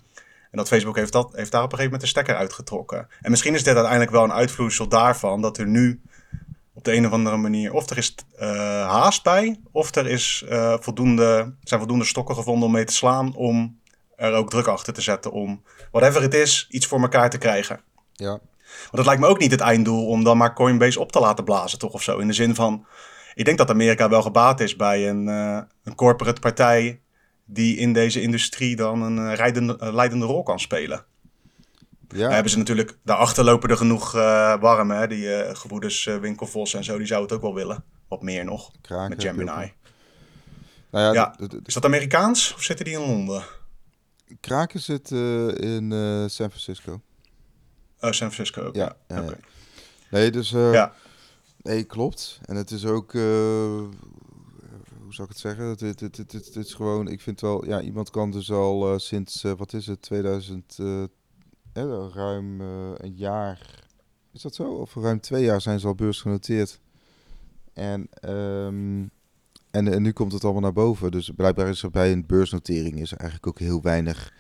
En 0.51 0.59
dat 0.59 0.69
Facebook 0.69 0.97
heeft, 0.97 1.13
dat, 1.13 1.33
heeft 1.33 1.53
daar 1.53 1.63
op 1.63 1.73
een 1.73 1.79
gegeven 1.79 1.85
moment 1.85 2.01
de 2.01 2.07
stekker 2.07 2.37
uitgetrokken. 2.37 3.09
En 3.21 3.31
misschien 3.31 3.55
is 3.55 3.63
dit 3.63 3.75
uiteindelijk 3.75 4.11
wel 4.13 4.25
een 4.25 4.33
uitvloeisel 4.33 4.89
daarvan 4.89 5.41
dat 5.41 5.59
er 5.59 5.67
nu 5.67 6.01
op 6.79 6.85
de 6.85 6.95
een 6.95 7.07
of 7.07 7.13
andere 7.13 7.37
manier. 7.37 7.73
Of 7.73 7.91
er 7.91 7.99
is 7.99 8.15
uh, 8.41 8.49
haast 8.91 9.23
bij, 9.23 9.61
of 9.73 9.95
er 9.95 10.07
is, 10.07 10.45
uh, 10.49 10.75
voldoende, 10.81 11.55
zijn 11.63 11.81
voldoende 11.81 12.05
stokken 12.05 12.35
gevonden 12.35 12.67
om 12.67 12.73
mee 12.73 12.85
te 12.85 12.93
slaan. 12.93 13.35
Om 13.35 13.81
er 14.17 14.33
ook 14.33 14.51
druk 14.51 14.67
achter 14.67 14.93
te 14.93 15.01
zetten 15.01 15.33
om, 15.33 15.63
whatever 15.91 16.23
het 16.23 16.35
is, 16.35 16.67
iets 16.71 16.87
voor 16.87 17.01
elkaar 17.01 17.31
te 17.31 17.39
krijgen. 17.39 17.81
Ja. 18.13 18.29
Want 18.29 18.91
het 18.91 19.05
lijkt 19.05 19.21
me 19.21 19.27
ook 19.27 19.39
niet 19.39 19.51
het 19.51 19.61
einddoel 19.61 20.07
om 20.07 20.25
dan 20.25 20.37
maar 20.37 20.55
Coinbase 20.55 21.01
op 21.01 21.13
te 21.13 21.21
laten 21.21 21.45
blazen, 21.45 21.79
toch 21.79 21.93
of 21.93 22.03
zo. 22.03 22.19
In 22.19 22.27
de 22.27 22.33
zin 22.33 22.55
van, 22.55 22.87
ik 23.35 23.45
denk 23.45 23.59
dat 23.59 23.71
Amerika 23.71 24.09
wel 24.09 24.23
gebaat 24.23 24.61
is 24.61 24.77
bij 24.77 25.09
een, 25.09 25.27
uh, 25.27 25.61
een 25.83 25.95
corporate 25.95 26.41
partij 26.41 27.01
die 27.45 27.77
in 27.77 27.93
deze 27.93 28.21
industrie 28.21 28.77
dan 28.77 29.03
een 29.03 29.37
leidende 29.95 30.25
rol 30.25 30.43
kan 30.43 30.61
spelen. 30.61 31.05
Ja. 32.09 32.31
hebben 32.31 32.51
ze 32.51 32.59
natuurlijk, 32.59 32.99
daarachter 33.05 33.45
lopen 33.45 33.71
er 33.71 33.77
genoeg 33.77 34.15
uh, 34.15 34.61
warm, 34.61 34.91
hè? 34.91 35.07
die 35.07 35.25
uh, 35.25 35.55
gevoeders 35.55 36.07
uh, 36.07 36.17
Winkelvos 36.17 36.75
en 36.75 36.85
zo, 36.85 36.99
die 36.99 37.07
zou 37.07 37.23
het 37.23 37.33
ook 37.33 37.41
wel 37.43 37.55
willen. 37.55 37.85
Wat 38.09 38.23
meer 38.23 38.45
nog, 38.45 38.71
Kraken, 38.81 39.09
met 39.09 39.23
Gemini. 39.23 39.45
Nou 39.45 39.73
ja, 40.91 41.13
ja. 41.13 41.39
is 41.65 41.75
dat 41.75 41.85
Amerikaans 41.85 42.55
of 42.55 42.63
zitten 42.63 42.85
die 42.85 42.95
in 42.95 43.01
Londen? 43.01 43.45
Kraken 44.41 44.81
zit 44.81 45.11
in 45.61 45.91
San 46.31 46.51
Francisco. 46.51 47.01
Oh, 48.01 48.11
San 48.11 48.33
Francisco 48.33 48.63
ook. 48.63 48.75
Ja, 48.75 48.97
ja. 49.09 49.25
Nee, 50.11 50.31
dus... 50.31 50.51
ja. 50.51 50.93
Nee, 51.63 51.85
klopt. 51.85 52.41
En 52.45 52.57
het 52.57 52.71
is 52.71 52.87
ook... 52.87 53.13
hoe 53.13 53.91
zou 55.09 55.23
ik 55.23 55.29
het 55.29 55.39
zeggen? 55.39 55.65
Het, 55.65 55.81
het, 55.81 56.01
het, 56.01 56.17
het, 56.17 56.33
het 56.33 56.57
is 56.57 56.75
gewoon... 56.75 57.09
Ik 57.09 57.21
vind 57.21 57.41
wel... 57.41 57.67
Ja, 57.67 57.81
iemand 57.81 58.11
kan 58.11 58.31
dus 58.31 58.51
al 58.51 58.99
sinds... 58.99 59.43
wat 59.57 59.73
is 59.73 59.87
het? 59.87 60.09
2000 61.85 62.15
ruim 62.15 62.61
uh, 62.61 62.69
een 62.97 63.15
jaar, 63.15 63.59
is 64.33 64.43
dat 64.43 64.55
zo? 64.55 64.65
Of 64.65 64.95
ruim 64.95 65.21
twee 65.21 65.45
jaar 65.45 65.61
zijn 65.61 65.81
ze 65.81 65.87
al 65.87 65.95
beursgenoteerd. 65.95 66.81
En, 67.75 68.09
um, 68.31 69.11
en, 69.71 69.93
en 69.93 70.03
nu 70.03 70.13
komt 70.13 70.33
het 70.33 70.45
allemaal 70.45 70.63
naar 70.63 70.73
boven. 70.73 71.11
Dus 71.11 71.31
blijkbaar 71.37 71.69
is 71.69 71.83
er 71.83 71.91
bij 71.91 72.13
een 72.13 72.27
beursnotering 72.27 73.01
is 73.01 73.13
er 73.13 73.19
eigenlijk 73.19 73.49
ook 73.49 73.59
heel 73.59 73.83
weinig. 73.83 74.33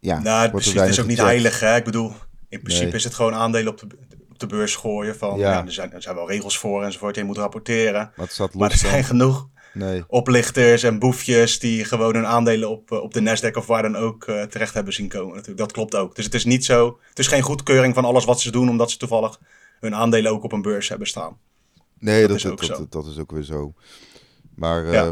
Ja, 0.00 0.18
nou, 0.18 0.56
het, 0.56 0.74
het 0.74 0.88
is 0.88 1.00
ook 1.00 1.06
niet 1.06 1.18
heilig. 1.18 1.60
Hè? 1.60 1.76
Ik 1.76 1.84
bedoel, 1.84 2.12
in 2.48 2.62
principe 2.62 2.96
is 2.96 3.04
het 3.04 3.14
gewoon 3.14 3.34
aandelen 3.34 3.72
op 3.72 3.78
de, 3.78 3.86
op 4.30 4.38
de 4.38 4.46
beurs 4.46 4.76
gooien. 4.76 5.16
Van, 5.16 5.38
ja. 5.38 5.64
er, 5.64 5.72
zijn, 5.72 5.92
er 5.92 6.02
zijn 6.02 6.14
wel 6.14 6.28
regels 6.28 6.58
voor 6.58 6.84
enzovoort. 6.84 7.16
Je 7.16 7.24
moet 7.24 7.36
rapporteren. 7.36 8.12
Maar, 8.16 8.26
het 8.36 8.54
maar 8.54 8.70
er 8.70 8.76
zijn 8.76 9.04
genoeg 9.04 9.48
Nee. 9.78 10.04
Oplichters 10.06 10.82
en 10.82 10.98
boefjes 10.98 11.58
die 11.58 11.84
gewoon 11.84 12.14
hun 12.14 12.26
aandelen 12.26 12.70
op, 12.70 12.92
eh, 12.92 13.02
op 13.02 13.14
de 13.14 13.20
Nasdaq 13.20 13.56
of 13.56 13.66
waar 13.66 13.82
dan 13.82 13.96
ook 13.96 14.26
uh, 14.26 14.42
terecht 14.42 14.74
hebben 14.74 14.92
zien 14.92 15.08
komen. 15.08 15.34
Natuurlijk. 15.34 15.58
Dat 15.58 15.72
klopt 15.72 15.94
ook. 15.94 16.14
Dus 16.14 16.24
het 16.24 16.34
is 16.34 16.44
niet 16.44 16.64
zo. 16.64 16.98
Het 17.08 17.18
is 17.18 17.26
geen 17.26 17.42
goedkeuring 17.42 17.94
van 17.94 18.04
alles 18.04 18.24
wat 18.24 18.40
ze 18.40 18.50
doen, 18.50 18.68
omdat 18.68 18.90
ze 18.90 18.96
toevallig 18.96 19.40
hun 19.80 19.94
aandelen 19.94 20.32
ook 20.32 20.42
op 20.42 20.52
een 20.52 20.62
beurs 20.62 20.88
hebben 20.88 21.06
staan. 21.06 21.38
Nee, 21.98 22.20
dat, 22.20 22.28
dat 22.28 22.38
is 22.38 22.46
ook 22.46 22.66
dat, 22.66 22.76
zo. 22.76 22.86
Dat, 22.90 23.06
is 23.06 23.18
ook 23.18 23.30
weer 23.30 23.42
zo. 23.42 23.74
Maar 24.54 24.92
ja. 24.92 25.06
Uh, 25.06 25.10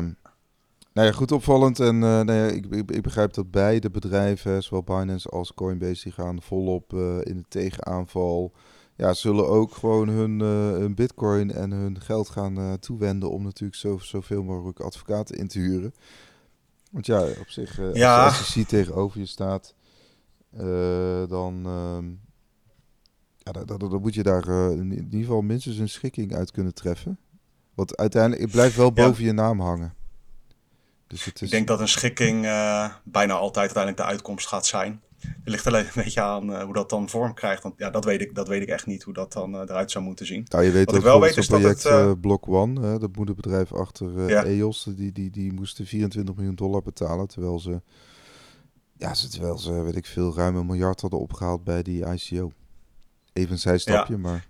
nou 0.92 1.06
ja, 1.06 1.12
goed 1.12 1.32
opvallend. 1.32 1.80
En 1.80 1.94
uh, 1.94 2.00
nou 2.00 2.32
ja, 2.32 2.46
ik, 2.46 2.66
ik, 2.70 2.90
ik, 2.90 3.02
begrijp 3.02 3.32
dat 3.32 3.50
beide 3.50 3.90
bedrijven, 3.90 4.62
zowel 4.62 4.82
Binance 4.82 5.28
als 5.28 5.54
Coinbase, 5.54 6.02
die 6.02 6.12
gaan 6.12 6.42
volop 6.42 6.92
in 7.22 7.36
de 7.36 7.44
tegenaanval 7.48 8.52
ja, 8.96 9.14
zullen 9.14 9.48
ook 9.48 9.74
gewoon 9.74 10.08
hun, 10.08 10.40
uh, 10.40 10.70
hun 10.70 10.94
bitcoin 10.94 11.52
en 11.52 11.70
hun 11.70 12.00
geld 12.00 12.28
gaan 12.28 12.58
uh, 12.58 12.72
toewenden 12.72 13.30
om 13.30 13.42
natuurlijk 13.42 13.78
zo, 13.78 13.98
zoveel 13.98 14.42
mogelijk 14.42 14.80
advocaten 14.80 15.36
in 15.36 15.48
te 15.48 15.58
huren. 15.58 15.94
Want 16.90 17.06
ja, 17.06 17.22
op 17.22 17.48
zich, 17.48 17.78
uh, 17.78 17.94
ja. 17.94 18.24
als 18.24 18.38
de 18.38 18.44
SEC 18.44 18.66
tegenover 18.66 19.20
je 19.20 19.26
staat, 19.26 19.74
dan, 21.28 21.62
ehm, 21.66 22.08
ja, 23.38 23.64
dan, 23.64 23.78
dan, 23.78 24.00
moet 24.00 24.14
je 24.14 24.22
daar 24.22 24.48
in 24.48 24.92
ieder 24.92 25.20
geval 25.20 25.42
minstens 25.42 25.78
een 25.78 25.88
schikking 25.88 26.34
uit 26.34 26.50
kunnen 26.50 26.74
treffen. 26.74 27.18
Want 27.74 27.96
uiteindelijk, 27.96 28.42
het 28.42 28.50
blijft 28.50 28.76
wel 28.76 28.92
boven 28.92 29.24
je 29.24 29.32
naam 29.32 29.60
hangen. 29.60 29.94
Dus 31.06 31.24
het 31.24 31.34
is... 31.34 31.42
Ik 31.42 31.50
denk 31.50 31.66
dat 31.66 31.80
een 31.80 31.88
schikking 31.88 32.40
bijna 33.04 33.34
altijd 33.34 33.56
uiteindelijk 33.56 33.96
de 33.96 34.04
uitkomst 34.04 34.46
gaat 34.46 34.66
zijn. 34.66 35.02
Het 35.26 35.54
ligt 35.54 35.66
alleen 35.66 35.84
een 35.84 36.02
beetje 36.04 36.20
aan 36.20 36.50
uh, 36.50 36.62
hoe 36.62 36.74
dat 36.74 36.90
dan 36.90 37.08
vorm 37.08 37.34
krijgt. 37.34 37.62
Want 37.62 37.74
ja, 37.78 37.90
dat 37.90 38.04
weet 38.04 38.20
ik, 38.20 38.34
dat 38.34 38.48
weet 38.48 38.62
ik 38.62 38.68
echt 38.68 38.86
niet 38.86 39.02
hoe 39.02 39.14
dat 39.14 39.32
dan 39.32 39.54
uh, 39.54 39.60
eruit 39.60 39.90
zou 39.90 40.04
moeten 40.04 40.26
zien. 40.26 40.46
Nou, 40.48 40.64
je 40.64 40.70
weet 40.70 40.86
Wat 40.86 40.94
ik 40.94 41.02
wel 41.02 41.20
weet 41.20 41.36
is 41.36 41.46
project, 41.46 41.82
dat 41.82 41.92
het... 41.92 42.06
Uh, 42.06 42.12
Block 42.20 42.48
One, 42.48 42.98
dat 42.98 43.16
moederbedrijf 43.16 43.72
achter 43.72 44.28
ja. 44.28 44.44
EOS, 44.44 44.88
die, 44.96 45.12
die, 45.12 45.30
die 45.30 45.52
moesten 45.52 45.86
24 45.86 46.34
miljoen 46.34 46.54
dollar 46.54 46.82
betalen. 46.82 47.28
Terwijl 47.28 47.58
ze, 47.58 47.80
ja, 48.96 49.12
terwijl 49.30 49.58
ze, 49.58 49.72
weet 49.82 49.96
ik 49.96 50.06
veel, 50.06 50.34
ruim 50.34 50.56
een 50.56 50.66
miljard 50.66 51.00
hadden 51.00 51.20
opgehaald 51.20 51.64
bij 51.64 51.82
die 51.82 52.04
ICO. 52.06 52.52
Even 53.32 53.52
een 53.52 53.58
zijstapje, 53.58 54.14
ja. 54.14 54.20
maar... 54.20 54.46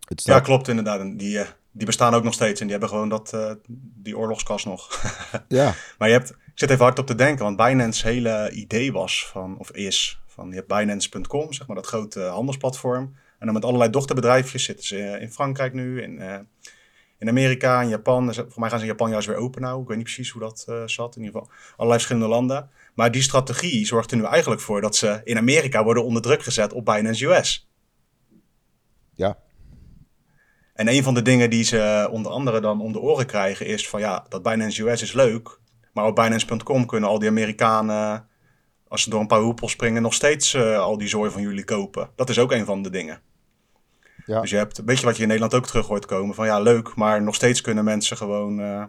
Het 0.00 0.20
staat... 0.20 0.36
Ja, 0.36 0.42
klopt 0.42 0.68
inderdaad. 0.68 1.18
Die, 1.18 1.38
die 1.70 1.86
bestaan 1.86 2.14
ook 2.14 2.24
nog 2.24 2.34
steeds 2.34 2.60
en 2.60 2.66
die 2.66 2.78
hebben 2.78 2.88
gewoon 2.88 3.08
dat, 3.08 3.56
die 4.02 4.18
oorlogskas 4.18 4.64
nog. 4.64 5.02
ja. 5.48 5.74
Maar 5.98 6.08
je 6.08 6.14
hebt, 6.14 6.34
zit 6.60 6.70
even 6.70 6.84
hard 6.84 6.98
op 6.98 7.06
te 7.06 7.14
denken, 7.14 7.44
want 7.44 7.56
Binance 7.56 8.06
hele 8.06 8.50
idee 8.50 8.92
was 8.92 9.26
van, 9.26 9.58
of 9.58 9.70
is, 9.70 10.20
van 10.26 10.48
je 10.48 10.54
hebt 10.54 10.68
Binance.com, 10.68 11.52
zeg 11.52 11.66
maar 11.66 11.76
dat 11.76 11.86
grote 11.86 12.20
handelsplatform. 12.20 13.14
En 13.38 13.46
dan 13.46 13.54
met 13.54 13.64
allerlei 13.64 13.90
dochterbedrijfjes 13.90 14.64
zitten 14.64 14.86
ze 14.86 14.96
in 15.20 15.32
Frankrijk 15.32 15.72
nu, 15.72 16.02
in, 16.02 16.20
uh, 16.20 16.38
in 17.18 17.28
Amerika, 17.28 17.82
in 17.82 17.88
Japan. 17.88 18.34
Voor 18.34 18.46
mij 18.54 18.68
gaan 18.68 18.78
ze 18.78 18.84
in 18.84 18.90
Japan 18.90 19.10
juist 19.10 19.26
weer 19.26 19.36
open 19.36 19.62
nou. 19.62 19.82
Ik 19.82 19.88
weet 19.88 19.96
niet 19.96 20.04
precies 20.04 20.30
hoe 20.30 20.42
dat 20.42 20.66
uh, 20.68 20.82
zat. 20.86 21.16
In 21.16 21.22
ieder 21.22 21.40
geval 21.40 21.54
allerlei 21.70 22.00
verschillende 22.00 22.28
landen. 22.28 22.70
Maar 22.94 23.10
die 23.10 23.22
strategie 23.22 23.86
zorgt 23.86 24.10
er 24.10 24.16
nu 24.16 24.24
eigenlijk 24.24 24.60
voor 24.60 24.80
dat 24.80 24.96
ze 24.96 25.20
in 25.24 25.36
Amerika 25.36 25.84
worden 25.84 26.04
onder 26.04 26.22
druk 26.22 26.42
gezet 26.42 26.72
op 26.72 26.84
Binance 26.84 27.26
US. 27.26 27.70
Ja. 29.14 29.38
En 30.74 30.88
een 30.88 31.02
van 31.02 31.14
de 31.14 31.22
dingen 31.22 31.50
die 31.50 31.64
ze 31.64 32.08
onder 32.10 32.32
andere 32.32 32.60
dan 32.60 32.80
om 32.80 32.92
de 32.92 33.00
oren 33.00 33.26
krijgen 33.26 33.66
is 33.66 33.88
van 33.88 34.00
ja, 34.00 34.26
dat 34.28 34.42
Binance 34.42 34.88
US 34.88 35.02
is 35.02 35.12
leuk. 35.12 35.60
Maar 35.92 36.06
op 36.06 36.14
Binance.com 36.14 36.86
kunnen 36.86 37.08
al 37.08 37.18
die 37.18 37.28
Amerikanen, 37.28 38.28
als 38.88 39.02
ze 39.02 39.10
door 39.10 39.20
een 39.20 39.26
paar 39.26 39.40
hoepels 39.40 39.72
springen, 39.72 40.02
nog 40.02 40.14
steeds 40.14 40.54
uh, 40.54 40.78
al 40.78 40.98
die 40.98 41.08
zooi 41.08 41.30
van 41.30 41.42
jullie 41.42 41.64
kopen. 41.64 42.10
Dat 42.16 42.28
is 42.28 42.38
ook 42.38 42.52
een 42.52 42.64
van 42.64 42.82
de 42.82 42.90
dingen. 42.90 43.20
Ja. 44.26 44.40
Dus 44.40 44.50
je 44.50 44.56
hebt, 44.56 44.82
weet 44.84 44.98
je 44.98 45.06
wat 45.06 45.16
je 45.16 45.22
in 45.22 45.28
Nederland 45.28 45.54
ook 45.54 45.66
terug 45.66 45.86
hoort 45.86 46.06
komen? 46.06 46.34
Van 46.34 46.46
ja, 46.46 46.60
leuk, 46.60 46.94
maar 46.94 47.22
nog 47.22 47.34
steeds 47.34 47.60
kunnen 47.60 47.84
mensen 47.84 48.16
gewoon 48.16 48.60
uh, 48.60 48.84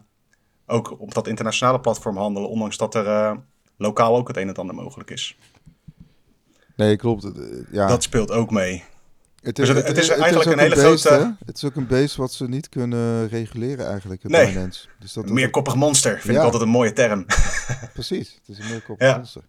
ook 0.65 1.00
op 1.00 1.13
dat 1.13 1.27
internationale 1.27 1.79
platform 1.79 2.17
handelen, 2.17 2.50
ondanks 2.50 2.77
dat 2.77 2.96
er 2.96 3.05
uh, 3.05 3.38
lokaal 3.77 4.15
ook 4.15 4.27
het 4.27 4.38
een 4.38 4.48
en 4.48 4.55
ander 4.55 4.75
mogelijk 4.75 5.10
is. 5.10 5.38
Nee, 6.75 6.96
klopt. 6.96 7.31
Ja. 7.72 7.88
Dat 7.88 8.03
speelt 8.03 8.31
ook 8.31 8.51
mee. 8.51 8.84
Het 9.41 9.60
is, 9.60 9.67
dus 9.67 9.75
het, 9.75 9.88
het, 9.88 9.98
is, 9.98 10.10
eigenlijk 10.10 10.51
een 10.51 10.60
hele 10.60 10.75
grote... 10.75 11.36
Het 11.45 11.55
is 11.55 11.63
ook 11.63 11.75
een 11.75 11.88
beest 11.88 12.15
wat 12.15 12.33
ze 12.33 12.48
niet 12.48 12.69
kunnen 12.69 13.27
reguleren 13.27 13.88
eigenlijk, 13.88 14.24
het 14.24 14.31
nee. 14.31 14.67
Dus 15.00 15.13
dat, 15.13 15.25
een 15.25 15.33
meerkoppig 15.33 15.75
monster 15.75 16.19
vind 16.19 16.38
ik 16.38 16.43
altijd 16.43 16.62
een 16.62 16.69
mooie 16.69 16.93
term. 16.93 17.25
Precies, 17.93 18.39
het 18.45 18.57
is 18.57 18.63
een 18.63 18.71
meerkoppig 18.71 19.07
ja. 19.07 19.15
monster. 19.15 19.41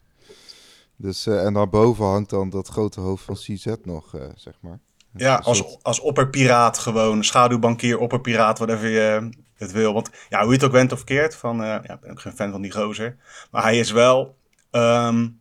Dus, 0.96 1.26
uh, 1.26 1.44
en 1.44 1.52
daarboven 1.52 2.04
hangt 2.04 2.30
dan 2.30 2.50
dat 2.50 2.68
grote 2.68 3.00
hoofd 3.00 3.24
van 3.24 3.34
CZ 3.34 3.66
nog, 3.82 4.14
uh, 4.14 4.22
zeg 4.34 4.54
maar. 4.60 4.78
Ja, 5.16 5.36
als, 5.36 5.82
als 5.82 6.00
opperpiraat 6.00 6.78
gewoon, 6.78 7.24
schaduwbankier, 7.24 7.98
opperpiraat, 7.98 8.58
whatever 8.58 8.88
je 8.88 9.28
het 9.54 9.72
wil. 9.72 9.92
Want 9.92 10.10
ja, 10.28 10.40
hoe 10.40 10.48
je 10.48 10.54
het 10.54 10.64
ook 10.64 10.72
went 10.72 10.92
of 10.92 11.04
keert, 11.04 11.34
van, 11.34 11.60
uh, 11.60 11.66
ja, 11.66 11.94
ik 11.94 12.00
ben 12.00 12.10
ook 12.10 12.20
geen 12.20 12.32
fan 12.32 12.50
van 12.50 12.62
die 12.62 12.72
gozer. 12.72 13.16
Maar 13.50 13.62
hij 13.62 13.78
is 13.78 13.90
wel... 13.90 14.36
Um, 14.70 15.40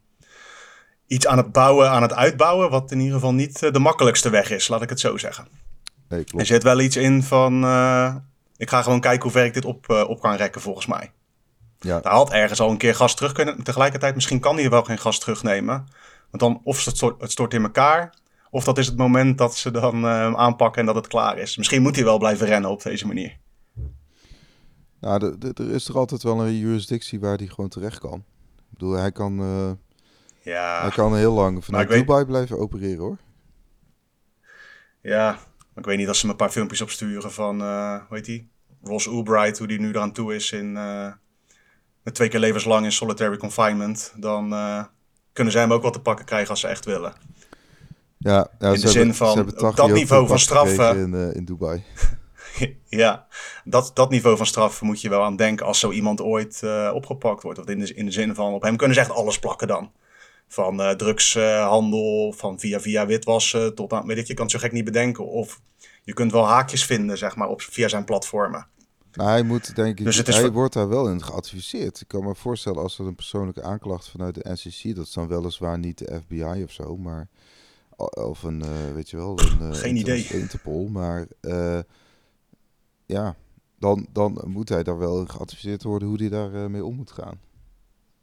iets 1.12 1.28
aan 1.28 1.38
het 1.38 1.52
bouwen, 1.52 1.90
aan 1.90 2.02
het 2.02 2.14
uitbouwen, 2.14 2.70
wat 2.70 2.92
in 2.92 3.00
ieder 3.00 3.14
geval 3.14 3.34
niet 3.34 3.64
eh, 3.64 3.72
de 3.72 3.80
makkelijkste 3.80 4.30
weg 4.30 4.50
is, 4.50 4.68
laat 4.68 4.82
ik 4.82 4.90
het 4.90 5.00
zo 5.00 5.18
zeggen. 5.18 5.48
Nee, 6.10 6.24
klopt. 6.24 6.42
Er 6.42 6.46
zit 6.46 6.64
wel 6.64 6.80
iets 6.80 6.96
in 6.96 7.24
van, 7.24 7.64
uh, 7.64 8.16
ik 8.58 8.70
ga 8.70 8.82
gewoon 8.82 9.00
kijken 9.00 9.22
hoe 9.22 9.32
ver 9.32 9.46
ik 9.46 9.54
dit 9.54 9.66
op, 9.66 9.90
uh, 9.90 10.10
op 10.10 10.22
kan 10.22 10.36
rekken 10.36 10.62
volgens 10.62 10.86
mij. 10.86 11.12
Ja. 11.80 12.00
Daar 12.00 12.14
had 12.14 12.32
ergens 12.32 12.60
al 12.60 12.70
een 12.70 12.78
keer 12.78 12.96
gas 12.96 13.16
terug 13.16 13.32
kunnen. 13.32 13.64
Tegelijkertijd, 13.64 14.16
misschien 14.16 14.40
kan 14.40 14.56
hij 14.56 14.70
wel 14.70 14.84
geen 14.84 14.98
gas 14.98 15.20
terugnemen. 15.20 15.86
Want 16.30 16.44
dan 16.44 16.62
of 16.64 16.86
het 16.86 16.96
stort, 16.96 17.22
het 17.22 17.32
stort 17.32 17.54
in 17.54 17.64
elkaar, 17.64 18.14
of 18.50 18.64
dat 18.64 18.78
is 18.78 18.88
het 18.88 18.98
moment 18.98 19.38
dat 19.38 19.56
ze 19.56 19.72
dan 19.72 20.06
uh, 20.06 20.34
aanpakken 20.34 20.80
en 20.80 20.86
dat 20.86 20.96
het 20.96 21.08
klaar 21.08 21.38
is. 21.38 21.58
Misschien 21.58 21.82
moet 21.82 21.96
hij 21.96 22.06
wel 22.06 22.18
blijven 22.18 22.48
rennen 22.48 22.70
op 22.70 22.84
deze 22.84 23.08
manier. 23.08 23.38
Nou, 25.00 25.38
er 25.54 25.72
is 25.72 25.88
er 25.88 25.98
altijd 25.98 26.24
wel 26.24 26.46
een 26.46 26.58
jurisdictie 26.58 27.20
waar 27.20 27.38
hij 27.38 27.48
gewoon 27.48 27.70
terecht 27.70 28.00
kan. 28.00 28.24
Ik 28.58 28.78
bedoel, 28.78 28.94
hij 28.94 29.12
kan 29.12 29.40
ja. 30.42 30.82
Hij 30.82 30.90
kan 30.90 31.16
heel 31.16 31.34
lang 31.34 31.66
vanuit 31.66 31.90
Dubai 31.90 32.26
blijven 32.26 32.60
opereren 32.60 33.00
hoor. 33.00 33.18
Ja, 35.02 35.38
ik 35.76 35.86
weet 35.86 35.98
niet 35.98 36.08
als 36.08 36.20
ze 36.20 36.26
me 36.26 36.32
een 36.32 36.38
paar 36.38 36.50
filmpjes 36.50 36.82
opsturen 36.82 37.32
van, 37.32 37.62
uh, 37.62 37.96
hoe 38.08 38.18
heet 38.18 38.26
die? 38.26 38.50
Ross 38.84 39.06
Ulbright, 39.06 39.58
hoe 39.58 39.68
die 39.68 39.80
nu 39.80 39.90
eraan 39.90 40.12
toe 40.12 40.36
is 40.36 40.52
in, 40.52 40.76
uh, 40.76 41.12
met 42.04 42.16
twee 42.16 42.28
keer 42.28 42.40
levenslang 42.40 42.86
in 42.86 42.92
solitary 42.92 43.38
confinement. 43.38 44.14
Dan 44.16 44.54
uh, 44.54 44.84
kunnen 45.34 45.54
zij 45.54 45.62
hem 45.62 45.74
ook 45.74 45.82
wel 45.82 45.92
te 45.92 46.02
pakken 46.02 46.26
krijgen 46.26 46.50
als 46.50 46.60
ze 46.60 46.68
echt 46.68 46.86
willen. 46.86 47.14
Ja, 48.18 48.48
ja 48.60 48.74
in 48.74 48.80
de 48.80 48.88
zin 48.88 49.14
van 49.14 49.54
dat 49.76 49.92
niveau 49.92 50.28
van 50.28 50.40
straffen. 50.40 50.98
In, 50.98 51.34
in 51.34 51.46
Dubai. 51.46 51.84
ja, 53.04 53.28
dat, 53.64 53.92
dat 53.94 54.10
niveau 54.10 54.38
van 54.38 54.46
straf 54.46 54.82
moet 54.82 55.02
je 55.02 55.10
wel 55.10 55.24
aan 55.24 55.36
denken 55.36 55.66
als 55.66 55.80
zo 55.80 55.92
iemand 55.92 56.22
ooit 56.22 56.62
opgepakt 56.94 57.44
wordt. 57.44 57.60
Of 57.60 57.66
in 57.66 57.80
de, 57.80 57.94
in 57.94 58.06
de 58.06 58.12
zin 58.12 58.36
van 58.36 58.54
op 58.54 58.62
hem 58.62 58.78
kunnen 58.78 58.96
ze 58.96 59.02
echt 59.02 59.12
alles 59.12 59.40
plakken 59.40 59.68
dan. 59.68 59.92
Van 60.52 60.80
uh, 60.80 60.90
drugshandel, 60.90 62.34
van 62.38 62.60
via 62.60 62.80
via 62.80 63.06
witwassen 63.06 63.76
tot 63.76 63.94
aan, 63.94 64.08
weet 64.08 64.18
ik, 64.18 64.28
je 64.28 64.34
kan 64.34 64.44
het 64.44 64.54
zo 64.54 64.60
gek 64.60 64.72
niet 64.72 64.86
bedenken. 64.86 65.28
Of 65.28 65.62
je 66.04 66.14
kunt 66.14 66.32
wel 66.32 66.48
haakjes 66.48 66.86
vinden, 66.86 67.18
zeg 67.18 67.36
maar, 67.36 67.48
op, 67.48 67.62
via 67.62 67.88
zijn 67.88 68.04
platformen. 68.04 68.68
Nou, 69.14 69.30
hij 69.30 69.44
moet, 69.44 69.76
denk 69.76 70.00
ik, 70.00 70.06
dus 70.06 70.18
het 70.18 70.28
is 70.28 70.36
hij 70.36 70.52
wordt 70.52 70.74
daar 70.74 70.90
wel 70.90 71.10
in 71.10 71.24
geadviseerd. 71.24 72.02
Ik 72.02 72.08
kan 72.08 72.24
me 72.24 72.36
voorstellen 72.36 72.82
als 72.82 73.00
er 73.00 73.06
een 73.06 73.16
persoonlijke 73.16 73.64
aanklacht 73.64 74.10
vanuit 74.10 74.36
de 74.36 74.50
NCC, 74.52 74.96
dat 74.96 75.06
is 75.06 75.14
dan 75.14 75.28
weliswaar 75.28 75.80
niet 75.80 75.98
de 75.98 76.22
FBI 76.24 76.64
of 76.64 76.72
zo, 76.72 76.98
maar 76.98 77.28
of 78.14 78.44
een, 78.44 78.60
uh, 78.60 78.94
weet 78.94 79.10
je 79.10 79.18
wel, 79.18 79.40
een, 79.40 79.58
uh, 79.62 79.74
Geen 79.74 79.96
idee. 79.96 80.28
Interpol. 80.28 80.88
Maar 80.88 81.26
uh, 81.42 81.80
ja, 83.06 83.36
dan, 83.80 84.08
dan 84.12 84.42
moet 84.46 84.70
hij 84.70 84.84
daar 84.84 84.98
wel 84.98 85.26
geadviseerd 85.26 85.84
worden 85.84 86.08
hoe 86.08 86.18
hij 86.18 86.30
daar 86.30 86.72
mee 86.72 86.86
om 86.86 86.96
moet 86.96 87.12
gaan. 87.12 87.40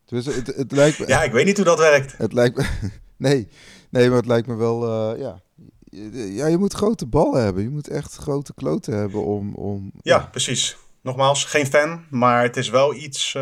Dus 0.08 0.26
het, 0.26 0.46
het 0.46 0.72
lijkt 0.72 0.98
me, 0.98 1.06
ja, 1.14 1.22
ik 1.22 1.32
weet 1.32 1.44
niet 1.44 1.56
hoe 1.56 1.64
dat 1.64 1.78
werkt. 1.78 2.14
Het 2.16 2.32
lijkt 2.32 2.56
me, 2.56 2.90
nee, 3.16 3.48
nee, 3.90 4.08
maar 4.08 4.16
het 4.16 4.26
lijkt 4.26 4.46
me 4.46 4.54
wel, 4.54 5.16
ja. 5.16 5.40
Ja, 5.90 6.46
je 6.46 6.58
moet 6.58 6.72
grote 6.72 7.06
ballen 7.06 7.42
hebben. 7.42 7.62
Je 7.62 7.68
moet 7.68 7.88
echt 7.88 8.14
grote 8.14 8.54
kloten 8.54 8.94
hebben 8.94 9.24
om... 9.24 9.54
om 9.54 9.90
ja, 10.02 10.16
ja. 10.16 10.26
precies. 10.26 10.76
Nogmaals, 11.00 11.44
geen 11.44 11.66
fan, 11.66 12.04
maar 12.10 12.42
het 12.42 12.56
is 12.56 12.68
wel 12.68 12.94
iets 12.94 13.32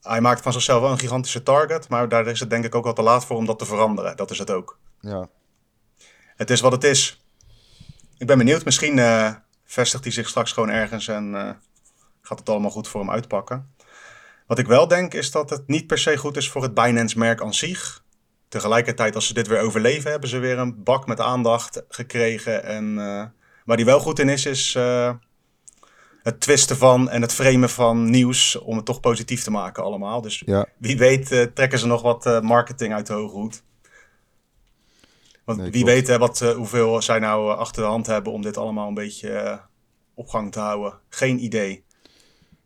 hij 0.00 0.20
maakt 0.20 0.42
van 0.42 0.52
zichzelf 0.52 0.80
wel 0.80 0.90
een 0.90 0.98
gigantische 0.98 1.42
target, 1.42 1.88
maar 1.88 2.08
daar 2.08 2.26
is 2.26 2.40
het 2.40 2.50
denk 2.50 2.64
ik 2.64 2.74
ook 2.74 2.86
al 2.86 2.92
te 2.92 3.02
laat 3.02 3.24
voor 3.24 3.36
om 3.36 3.46
dat 3.46 3.58
te 3.58 3.64
veranderen. 3.64 4.16
Dat 4.16 4.30
is 4.30 4.38
het 4.38 4.50
ook. 4.50 4.78
Ja. 5.00 5.28
Het 6.36 6.50
is 6.50 6.60
wat 6.60 6.72
het 6.72 6.84
is. 6.84 7.24
Ik 8.18 8.26
ben 8.26 8.38
benieuwd, 8.38 8.64
misschien 8.64 9.00
vestigt 9.64 10.04
hij 10.04 10.12
zich 10.12 10.28
straks 10.28 10.52
gewoon 10.52 10.70
ergens 10.70 11.08
en 11.08 11.56
gaat 12.22 12.38
het 12.38 12.48
allemaal 12.48 12.70
goed 12.70 12.88
voor 12.88 13.00
hem 13.00 13.10
uitpakken. 13.10 13.74
Wat 14.46 14.58
ik 14.58 14.66
wel 14.66 14.88
denk 14.88 15.14
is 15.14 15.30
dat 15.30 15.50
het 15.50 15.62
niet 15.66 15.86
per 15.86 15.98
se 15.98 16.16
goed 16.16 16.36
is 16.36 16.50
voor 16.50 16.62
het 16.62 16.74
Binance-merk 16.74 17.42
aan 17.42 17.54
zich. 17.54 18.04
Tegelijkertijd, 18.48 19.14
als 19.14 19.26
ze 19.26 19.34
dit 19.34 19.46
weer 19.46 19.60
overleven, 19.60 20.10
hebben 20.10 20.28
ze 20.28 20.38
weer 20.38 20.58
een 20.58 20.82
bak 20.82 21.06
met 21.06 21.20
aandacht 21.20 21.84
gekregen. 21.88 22.64
En 22.64 22.84
uh, 22.84 23.24
waar 23.64 23.76
die 23.76 23.84
wel 23.84 24.00
goed 24.00 24.18
in 24.18 24.28
is, 24.28 24.46
is 24.46 24.74
het 26.22 26.40
twisten 26.40 26.76
van 26.76 27.10
en 27.10 27.22
het 27.22 27.32
framen 27.32 27.70
van 27.70 28.10
nieuws 28.10 28.58
om 28.58 28.76
het 28.76 28.84
toch 28.84 29.00
positief 29.00 29.42
te 29.42 29.50
maken 29.50 29.82
allemaal. 29.82 30.20
Dus 30.20 30.42
ja. 30.46 30.66
wie 30.78 30.98
weet 30.98 31.32
uh, 31.32 31.42
trekken 31.42 31.78
ze 31.78 31.86
nog 31.86 32.02
wat 32.02 32.42
marketing 32.42 32.94
uit 32.94 33.06
de 33.06 33.12
hoge 33.12 33.36
hoed. 33.36 33.62
Want 35.44 35.62
wie 35.70 35.84
weet 35.84 36.06
hè, 36.06 36.18
wat, 36.18 36.40
hoeveel 36.40 37.02
zij 37.02 37.18
nou 37.18 37.56
achter 37.56 37.82
de 37.82 37.88
hand 37.88 38.06
hebben 38.06 38.32
om 38.32 38.42
dit 38.42 38.56
allemaal 38.56 38.88
een 38.88 38.94
beetje 38.94 39.60
op 40.14 40.28
gang 40.28 40.52
te 40.52 40.60
houden. 40.60 40.98
Geen 41.08 41.44
idee. 41.44 41.85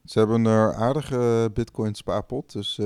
Ze 0.05 0.19
hebben 0.19 0.45
een 0.45 0.75
aardige 0.75 1.51
bitcoin 1.55 1.95
spaarpot, 1.95 2.53
dus 2.53 2.79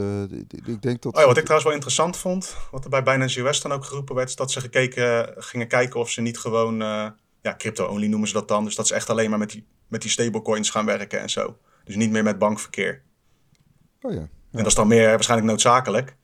ik 0.64 0.83
denk 0.83 1.02
dat... 1.02 1.14
Oh 1.14 1.21
ja, 1.21 1.26
wat 1.26 1.37
ik 1.37 1.42
trouwens 1.42 1.64
wel 1.64 1.73
interessant 1.73 2.16
vond, 2.16 2.56
wat 2.71 2.85
er 2.85 2.90
bij 2.90 3.02
Binance 3.02 3.40
US 3.40 3.61
dan 3.61 3.73
ook 3.73 3.85
geroepen 3.85 4.14
werd, 4.14 4.28
is 4.28 4.37
dat 4.37 4.50
ze 4.50 4.61
gekeken, 4.61 5.35
gingen 5.37 5.68
kijken 5.68 6.00
of 6.00 6.11
ze 6.11 6.21
niet 6.21 6.38
gewoon 6.38 6.83
ja, 7.44 7.54
crypto-only 7.56 8.06
noemen 8.06 8.28
ze 8.28 8.35
dat 8.35 8.49
dan. 8.49 8.64
Dus 8.64 8.75
dat 8.75 8.85
is 8.85 8.90
echt 8.90 9.11
alleen 9.11 9.30
maar 9.30 9.38
met 9.38 9.50
die, 9.50 9.66
met 9.88 10.02
die 10.02 10.11
stablecoins 10.11 10.71
gaan 10.71 10.87
werken 10.87 11.21
en 11.21 11.30
zo. 11.30 11.56
Dus 11.85 11.97
niet 11.97 12.11
meer 12.11 12.23
met 12.23 12.38
bankverkeer. 12.38 13.02
Oh 14.00 14.12
ja. 14.12 14.18
En 14.18 14.28
dat 14.50 14.66
is 14.66 14.75
dan 14.75 14.88
meer 14.88 15.09
waarschijnlijk 15.09 15.50
noodzakelijk. 15.50 16.16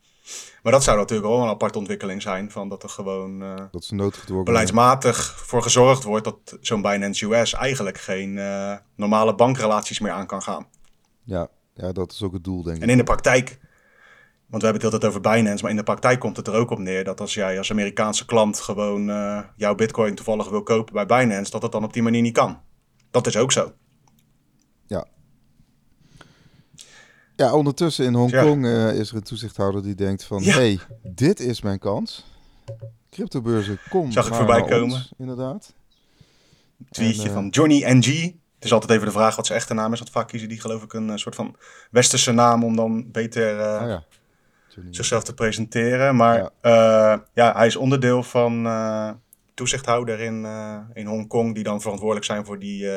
Maar 0.63 0.71
dat 0.71 0.83
zou 0.83 0.97
natuurlijk 0.97 1.29
wel 1.29 1.41
een 1.41 1.49
aparte 1.49 1.77
ontwikkeling 1.77 2.21
zijn. 2.21 2.51
Van 2.51 2.69
dat 2.69 2.83
er 2.83 2.89
gewoon 2.89 3.41
uh, 3.41 3.55
dat 3.71 3.83
ze 3.83 3.95
noodgedwongen 3.95 4.45
beleidsmatig 4.45 5.39
voor 5.45 5.63
gezorgd 5.63 6.03
wordt 6.03 6.25
dat 6.25 6.57
zo'n 6.61 6.81
Binance 6.81 7.25
US 7.25 7.53
eigenlijk 7.53 7.97
geen 7.97 8.33
normale 8.95 9.35
bankrelaties 9.35 9.99
meer 9.99 10.11
aan 10.11 10.27
kan 10.27 10.41
gaan. 10.41 10.67
Ja, 11.31 11.47
ja, 11.73 11.91
dat 11.91 12.11
is 12.11 12.23
ook 12.23 12.33
het 12.33 12.43
doel, 12.43 12.63
denk 12.63 12.77
ik. 12.77 12.83
En 12.83 12.89
in 12.89 12.97
de 12.97 13.03
praktijk 13.03 13.59
want 14.51 14.63
we 14.63 14.69
hebben 14.69 14.83
het 14.83 14.93
altijd 14.93 15.05
over 15.05 15.31
Binance, 15.31 15.61
maar 15.61 15.71
in 15.71 15.77
de 15.77 15.83
praktijk 15.83 16.19
komt 16.19 16.37
het 16.37 16.47
er 16.47 16.53
ook 16.53 16.69
op 16.69 16.79
neer 16.79 17.03
dat 17.03 17.21
als 17.21 17.33
jij 17.33 17.57
als 17.57 17.71
Amerikaanse 17.71 18.25
klant 18.25 18.59
gewoon 18.59 19.09
uh, 19.09 19.39
jouw 19.55 19.75
bitcoin 19.75 20.15
toevallig 20.15 20.49
wil 20.49 20.63
kopen 20.63 20.93
bij 20.93 21.05
Binance, 21.05 21.51
dat 21.51 21.61
het 21.61 21.71
dan 21.71 21.83
op 21.83 21.93
die 21.93 22.01
manier 22.01 22.21
niet 22.21 22.33
kan. 22.33 22.59
Dat 23.11 23.27
is 23.27 23.37
ook 23.37 23.51
zo. 23.51 23.73
Ja. 24.87 25.05
Ja, 27.35 27.53
ondertussen 27.53 28.05
in 28.05 28.13
Hongkong 28.13 28.65
ja. 28.65 28.91
uh, 28.91 28.99
is 28.99 29.09
er 29.09 29.15
een 29.15 29.23
toezichthouder 29.23 29.83
die 29.83 29.95
denkt 29.95 30.23
van, 30.23 30.43
ja. 30.43 30.53
hey, 30.53 30.79
dit 31.03 31.39
is 31.39 31.61
mijn 31.61 31.79
kans. 31.79 32.25
Cryptobeurzen, 33.09 33.79
kom 33.89 34.11
Zag 34.11 34.27
ik 34.27 34.33
voorbij 34.33 34.61
komen. 34.61 34.83
Ons, 34.83 35.13
inderdaad. 35.17 35.73
Tweetje 36.89 37.21
en, 37.21 37.27
uh, 37.27 37.33
van 37.33 37.47
Johnny 37.47 37.83
NG. 37.85 38.33
Het 38.61 38.69
is 38.69 38.75
altijd 38.75 38.91
even 38.91 39.05
de 39.05 39.19
vraag 39.19 39.35
wat 39.35 39.45
zijn 39.45 39.59
echte 39.59 39.73
naam 39.73 39.93
is. 39.93 39.99
Want 39.99 40.11
vaak 40.11 40.27
kiezen 40.27 40.49
die 40.49 40.61
geloof 40.61 40.83
ik 40.83 40.93
een 40.93 41.19
soort 41.19 41.35
van 41.35 41.55
westerse 41.91 42.31
naam 42.31 42.63
om 42.63 42.75
dan 42.75 43.11
beter... 43.11 43.51
Oh, 43.51 43.87
ja 43.87 44.03
zichzelf 44.89 45.23
te 45.23 45.33
presenteren. 45.33 46.15
Maar 46.15 46.37
ja, 46.37 46.51
uh, 47.15 47.19
ja 47.33 47.53
hij 47.55 47.67
is 47.67 47.75
onderdeel 47.75 48.23
van 48.23 48.65
uh, 48.65 49.11
toezichthouder 49.53 50.19
in, 50.19 50.47
in 50.93 51.05
Hongkong, 51.05 51.55
die 51.55 51.63
dan 51.63 51.81
verantwoordelijk 51.81 52.25
zijn 52.25 52.45
voor 52.45 52.59
die 52.59 52.89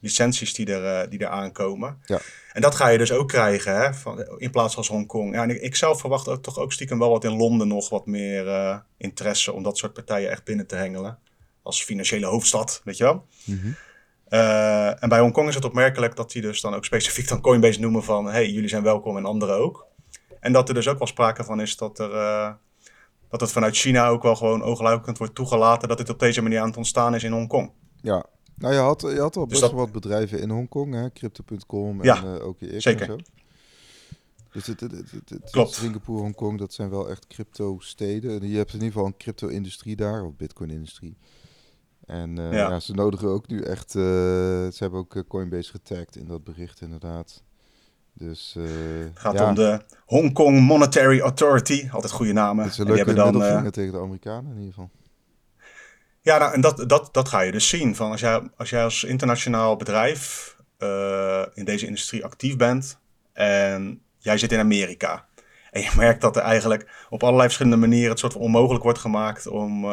licenties 0.00 0.54
die 0.54 0.74
er, 0.74 1.10
die 1.10 1.18
er 1.18 1.28
aankomen. 1.28 1.98
Ja. 2.04 2.20
En 2.52 2.60
dat 2.60 2.74
ga 2.74 2.88
je 2.88 2.98
dus 2.98 3.12
ook 3.12 3.28
krijgen, 3.28 3.76
hè, 3.76 3.94
van, 3.94 4.38
in 4.38 4.50
plaats 4.50 4.74
van 4.74 4.84
Hongkong. 4.88 5.34
Ja, 5.34 5.42
en 5.42 5.50
ik, 5.50 5.60
ik, 5.60 5.76
zelf 5.76 6.00
verwacht 6.00 6.28
ook 6.28 6.42
toch 6.42 6.58
ook 6.58 6.72
stiekem 6.72 6.98
wel 6.98 7.10
wat 7.10 7.24
in 7.24 7.36
Londen 7.36 7.68
nog 7.68 7.88
wat 7.88 8.06
meer 8.06 8.82
interesse 8.96 9.52
om 9.52 9.62
dat 9.62 9.78
soort 9.78 9.92
partijen 9.92 10.30
echt 10.30 10.44
binnen 10.44 10.66
te 10.66 10.76
hengelen. 10.76 11.18
Als 11.62 11.84
financiële 11.84 12.26
hoofdstad, 12.26 12.80
weet 12.84 12.96
je 12.96 13.04
wel. 13.04 13.26
Mm 13.44 13.60
-hmm. 13.62 13.76
Uh, 14.30 15.02
en 15.02 15.08
bij 15.08 15.20
Hongkong 15.20 15.48
is 15.48 15.54
het 15.54 15.64
opmerkelijk 15.64 16.16
dat 16.16 16.32
die 16.32 16.42
dus 16.42 16.60
dan 16.60 16.74
ook 16.74 16.84
specifiek 16.84 17.28
dan 17.28 17.40
Coinbase 17.40 17.80
noemen 17.80 18.04
van... 18.04 18.26
hey, 18.26 18.50
jullie 18.50 18.68
zijn 18.68 18.82
welkom 18.82 19.16
en 19.16 19.24
anderen 19.24 19.56
ook. 19.56 19.86
En 20.40 20.52
dat 20.52 20.68
er 20.68 20.74
dus 20.74 20.88
ook 20.88 20.98
wel 20.98 21.06
sprake 21.06 21.44
van 21.44 21.60
is 21.60 21.76
dat, 21.76 21.98
er, 21.98 22.12
uh, 22.12 22.52
dat 23.28 23.40
het 23.40 23.52
vanuit 23.52 23.76
China 23.76 24.08
ook 24.08 24.22
wel 24.22 24.36
gewoon 24.36 24.62
oogluikend 24.62 25.18
wordt 25.18 25.34
toegelaten 25.34 25.88
dat 25.88 25.98
dit 25.98 26.10
op 26.10 26.18
deze 26.18 26.42
manier 26.42 26.60
aan 26.60 26.68
het 26.68 26.76
ontstaan 26.76 27.14
is 27.14 27.24
in 27.24 27.32
Hongkong. 27.32 27.72
Ja, 28.02 28.24
nou 28.54 28.74
je 28.74 28.80
had, 28.80 29.00
je 29.00 29.20
had 29.20 29.36
al 29.36 29.46
best 29.46 29.60
dus 29.60 29.70
wel 29.70 29.78
wat 29.78 29.92
bedrijven 29.92 30.40
in 30.40 30.50
Hongkong, 30.50 31.12
Crypto.com 31.12 32.00
en 32.00 32.04
ja, 32.04 32.24
uh, 32.24 32.46
ook 32.46 32.56
je 32.60 32.80
zeker. 32.80 33.00
En 33.00 33.06
zo. 33.06 33.16
Dus 34.52 34.66
het, 34.66 34.80
het, 34.80 34.92
het, 34.92 35.28
het, 35.28 35.50
Klopt. 35.50 35.74
Singapore, 35.74 36.20
Hongkong, 36.20 36.58
dat 36.58 36.72
zijn 36.72 36.90
wel 36.90 37.10
echt 37.10 37.26
crypto-steden. 37.26 38.48
Je 38.48 38.56
hebt 38.56 38.68
in 38.68 38.74
ieder 38.74 38.92
geval 38.92 39.06
een 39.06 39.16
crypto-industrie 39.16 39.96
daar, 39.96 40.24
of 40.24 40.36
bitcoin-industrie. 40.36 41.16
En 42.08 42.38
uh, 42.38 42.52
ja. 42.52 42.68
ja. 42.68 42.80
ze 42.80 42.94
nodigen 42.94 43.28
ook 43.28 43.48
nu 43.48 43.60
echt... 43.60 43.94
Uh, 43.94 44.02
ze 44.02 44.76
hebben 44.78 44.98
ook 44.98 45.24
Coinbase 45.28 45.70
getagd 45.70 46.16
in 46.16 46.26
dat 46.26 46.44
bericht 46.44 46.80
inderdaad. 46.80 47.42
Dus, 48.18 48.54
uh, 48.58 48.64
het 49.04 49.18
gaat 49.18 49.38
ja. 49.38 49.48
om 49.48 49.54
de 49.54 49.80
Hong 50.06 50.32
Kong 50.32 50.60
Monetary 50.60 51.20
Authority. 51.20 51.88
Altijd 51.90 52.12
goede 52.12 52.32
namen. 52.32 52.66
Is 52.66 52.78
een 52.78 52.86
leuke 52.86 53.14
dan, 53.14 53.42
uh, 53.42 53.66
tegen 53.66 53.92
de 53.92 53.98
Amerikanen 53.98 54.50
in 54.50 54.58
ieder 54.58 54.72
geval. 54.72 54.90
Ja, 56.20 56.38
nou, 56.38 56.52
en 56.52 56.60
dat, 56.60 56.88
dat, 56.88 57.08
dat 57.12 57.28
ga 57.28 57.40
je 57.40 57.52
dus 57.52 57.68
zien. 57.68 57.96
Van 57.96 58.10
als, 58.10 58.20
jij, 58.20 58.50
als 58.56 58.70
jij 58.70 58.84
als 58.84 59.04
internationaal 59.04 59.76
bedrijf 59.76 60.56
uh, 60.78 61.42
in 61.54 61.64
deze 61.64 61.86
industrie 61.86 62.24
actief 62.24 62.56
bent 62.56 62.98
en 63.32 64.02
jij 64.18 64.38
zit 64.38 64.52
in 64.52 64.58
Amerika. 64.58 65.26
En 65.70 65.80
je 65.80 65.90
merkt 66.04 66.20
dat 66.20 66.36
er 66.36 66.42
eigenlijk 66.42 67.06
op 67.10 67.22
allerlei 67.22 67.44
verschillende 67.44 67.86
manieren 67.86 68.10
het 68.10 68.18
soort 68.18 68.32
van 68.32 68.42
onmogelijk 68.42 68.84
wordt 68.84 68.98
gemaakt 68.98 69.46
om 69.46 69.84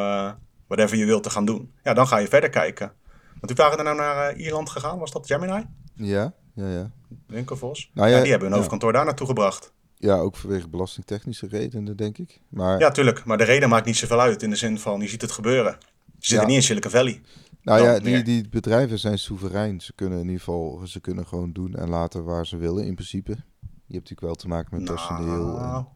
whatever 0.68 0.98
je 0.98 1.06
wilt 1.06 1.24
te 1.24 1.30
gaan 1.30 1.46
doen. 1.46 1.72
Ja, 1.84 1.94
dan 1.94 2.08
ga 2.08 2.18
je 2.18 2.28
verder 2.28 2.50
kijken. 2.50 2.94
Want 3.40 3.52
u 3.52 3.64
waren 3.64 3.78
er 3.78 3.84
nou 3.84 3.98
naar 3.98 4.36
Ierland 4.36 4.70
gegaan, 4.70 5.00
was 5.00 5.12
dat 5.12 5.28
Gemini? 5.28 5.66
Ja, 5.94 6.34
ja, 6.54 6.70
ja. 6.70 6.92
Winkelvos. 7.28 7.92
Nou, 7.94 8.10
ja, 8.10 8.16
ja, 8.16 8.22
die 8.22 8.32
hebben 8.32 8.48
hun 8.48 8.58
hoofdkantoor 8.58 8.94
daar 8.94 9.06
naartoe 9.06 9.28
gebracht. 9.28 9.74
Ja, 9.96 10.18
ook 10.18 10.36
vanwege 10.36 10.70
belastingtechnische 10.70 11.48
redenen, 11.48 11.98
denk 11.98 12.18
ik. 12.18 12.42
Maar... 12.50 12.80
Ja, 12.80 12.92
tuurlijk. 12.92 13.26
Maar 13.26 13.38
de 13.38 13.44
reden 13.44 13.70
maakt 13.70 13.86
niet 13.86 13.98
zoveel 13.98 14.20
uit 14.20 14.44
in 14.44 14.50
de 14.50 14.56
zin 14.56 14.80
van, 14.80 15.02
je 15.02 15.08
ziet 15.08 15.22
het 15.22 15.32
gebeuren. 15.32 15.78
Ze 16.20 16.30
zitten 16.30 16.48
niet 16.48 16.56
in 16.58 16.64
Silicon 16.64 16.92
Valley. 16.92 17.22
Nou 17.62 17.84
ja, 17.84 18.00
die, 18.00 18.24
die 18.24 18.50
bedrijven 18.50 19.00
zijn 19.00 19.20
soeverein. 19.20 19.82
Ze 19.82 19.94
kunnen 19.94 20.20
in 20.20 20.26
ieder 20.26 20.40
geval, 20.40 20.82
ze 20.86 21.00
kunnen 21.00 21.26
gewoon 21.26 21.52
doen 21.52 21.76
en 21.76 21.90
laten 21.90 22.24
waar 22.24 22.46
ze 22.46 22.58
willen, 22.58 22.86
in 22.86 22.94
principe. 22.94 23.32
Je 23.62 23.94
hebt 23.94 24.10
natuurlijk 24.10 24.22
wel 24.22 24.36
te 24.36 24.48
maken 24.48 24.78
met 24.78 24.86
personeel. 24.86 25.46
Nou, 25.46 25.78
en... 25.78 25.88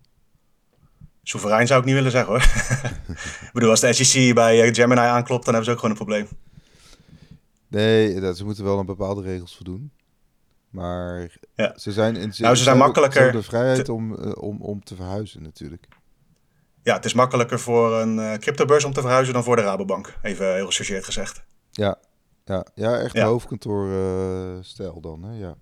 Soeverein 1.23 1.67
zou 1.67 1.79
ik 1.79 1.86
niet 1.86 1.95
willen 1.95 2.12
zeggen 2.12 2.34
hoor. 2.34 2.43
ik 3.47 3.49
bedoel, 3.53 3.69
als 3.69 3.79
de 3.79 3.93
SEC 3.93 4.34
bij 4.34 4.62
eh, 4.62 4.73
Gemini 4.73 4.99
aanklopt, 4.99 5.45
dan 5.45 5.53
hebben 5.53 5.63
ze 5.63 5.71
ook 5.71 5.79
gewoon 5.79 5.91
een 5.91 6.05
probleem. 6.05 6.27
Nee, 7.67 8.19
dat, 8.19 8.38
ze 8.38 8.45
moeten 8.45 8.63
wel 8.63 8.77
aan 8.77 8.86
bepaalde 8.86 9.21
regels 9.21 9.55
voldoen. 9.55 9.91
Maar 10.69 11.38
ja. 11.55 11.73
ze 11.75 11.91
zijn 11.91 12.15
in 12.15 12.34
nou, 12.38 12.55
ze 12.55 12.63
zijn 12.63 12.77
makkelijker. 12.77 13.32
De 13.32 13.43
vrijheid 13.43 13.86
te... 13.86 13.93
om, 13.93 14.13
uh, 14.13 14.32
om, 14.36 14.62
om 14.62 14.84
te 14.84 14.95
verhuizen 14.95 15.43
natuurlijk. 15.43 15.88
Ja, 16.84 16.95
het 16.95 17.05
is 17.05 17.13
makkelijker 17.13 17.60
voor 17.60 17.93
een 17.93 18.17
uh, 18.17 18.34
cryptobeurs 18.34 18.84
om 18.84 18.93
te 18.93 19.01
verhuizen 19.01 19.34
dan 19.34 19.43
voor 19.43 19.55
de 19.55 19.62
Rabobank. 19.62 20.17
Even 20.21 20.53
heel 20.53 20.65
gechargeerd 20.65 21.05
gezegd. 21.05 21.43
Ja, 21.71 21.97
ja, 22.45 22.65
ja 22.75 22.97
echt 22.97 23.15
ja. 23.15 23.21
een 23.21 23.27
hoofdkantoorstijl 23.27 24.95
uh, 24.95 25.01
dan. 25.01 25.23
Hè? 25.23 25.39
Ja. 25.39 25.55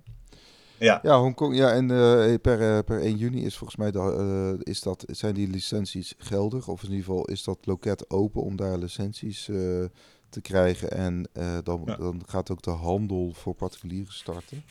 Ja. 0.79 0.99
ja, 1.03 1.19
Hongkong. 1.19 1.55
Ja, 1.55 1.71
en 1.71 1.89
uh, 1.89 2.35
per, 2.41 2.83
per 2.83 3.01
1 3.01 3.17
juni 3.17 3.45
is 3.45 3.57
volgens 3.57 3.79
mij 3.79 3.91
de, 3.91 4.57
uh, 4.57 4.73
is 4.73 4.81
dat, 4.81 5.03
zijn 5.07 5.33
die 5.33 5.47
licenties 5.47 6.13
geldig. 6.17 6.67
Of 6.67 6.83
in 6.83 6.89
ieder 6.89 7.05
geval 7.05 7.25
is 7.25 7.43
dat 7.43 7.57
loket 7.61 8.09
open 8.09 8.41
om 8.41 8.55
daar 8.55 8.77
licenties 8.77 9.47
uh, 9.47 9.85
te 10.29 10.41
krijgen. 10.41 10.91
En 10.91 11.29
dan, 11.63 11.81
ja. 11.85 11.95
dan 11.95 12.23
gaat 12.25 12.51
ook 12.51 12.61
de 12.61 12.71
handel 12.71 13.33
voor 13.33 13.53
particulieren 13.53 14.13
starten. 14.13 14.63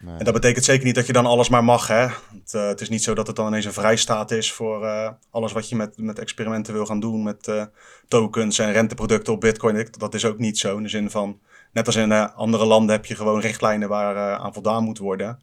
Mij... 0.00 0.18
En 0.18 0.24
dat 0.24 0.34
betekent 0.34 0.64
zeker 0.64 0.84
niet 0.84 0.94
dat 0.94 1.06
je 1.06 1.12
dan 1.12 1.26
alles 1.26 1.48
maar 1.48 1.64
mag. 1.64 1.86
Hè? 1.86 2.06
Het, 2.06 2.52
het 2.52 2.80
is 2.80 2.88
niet 2.88 3.02
zo 3.02 3.14
dat 3.14 3.26
het 3.26 3.36
dan 3.36 3.46
ineens 3.46 3.64
een 3.64 3.72
vrijstaat 3.72 4.30
is 4.30 4.52
voor 4.52 4.86
alles 5.30 5.52
wat 5.52 5.68
je 5.68 5.76
met, 5.76 5.98
met 5.98 6.18
experimenten 6.18 6.72
wil 6.72 6.86
gaan 6.86 7.00
doen. 7.00 7.22
Met 7.22 7.68
tokens 8.08 8.58
en 8.58 8.72
renteproducten 8.72 9.32
op 9.32 9.40
Bitcoin. 9.40 9.88
Dat 9.98 10.14
is 10.14 10.24
ook 10.24 10.38
niet 10.38 10.58
zo. 10.58 10.76
In 10.76 10.82
de 10.82 10.88
zin 10.88 11.10
van, 11.10 11.40
net 11.72 11.86
als 11.86 11.96
in 11.96 12.12
andere 12.12 12.66
landen 12.66 12.94
heb 12.94 13.06
je 13.06 13.14
gewoon 13.14 13.40
richtlijnen 13.40 13.88
waar 13.88 14.38
aan 14.38 14.52
voldaan 14.52 14.84
moet 14.84 14.98
worden. 14.98 15.38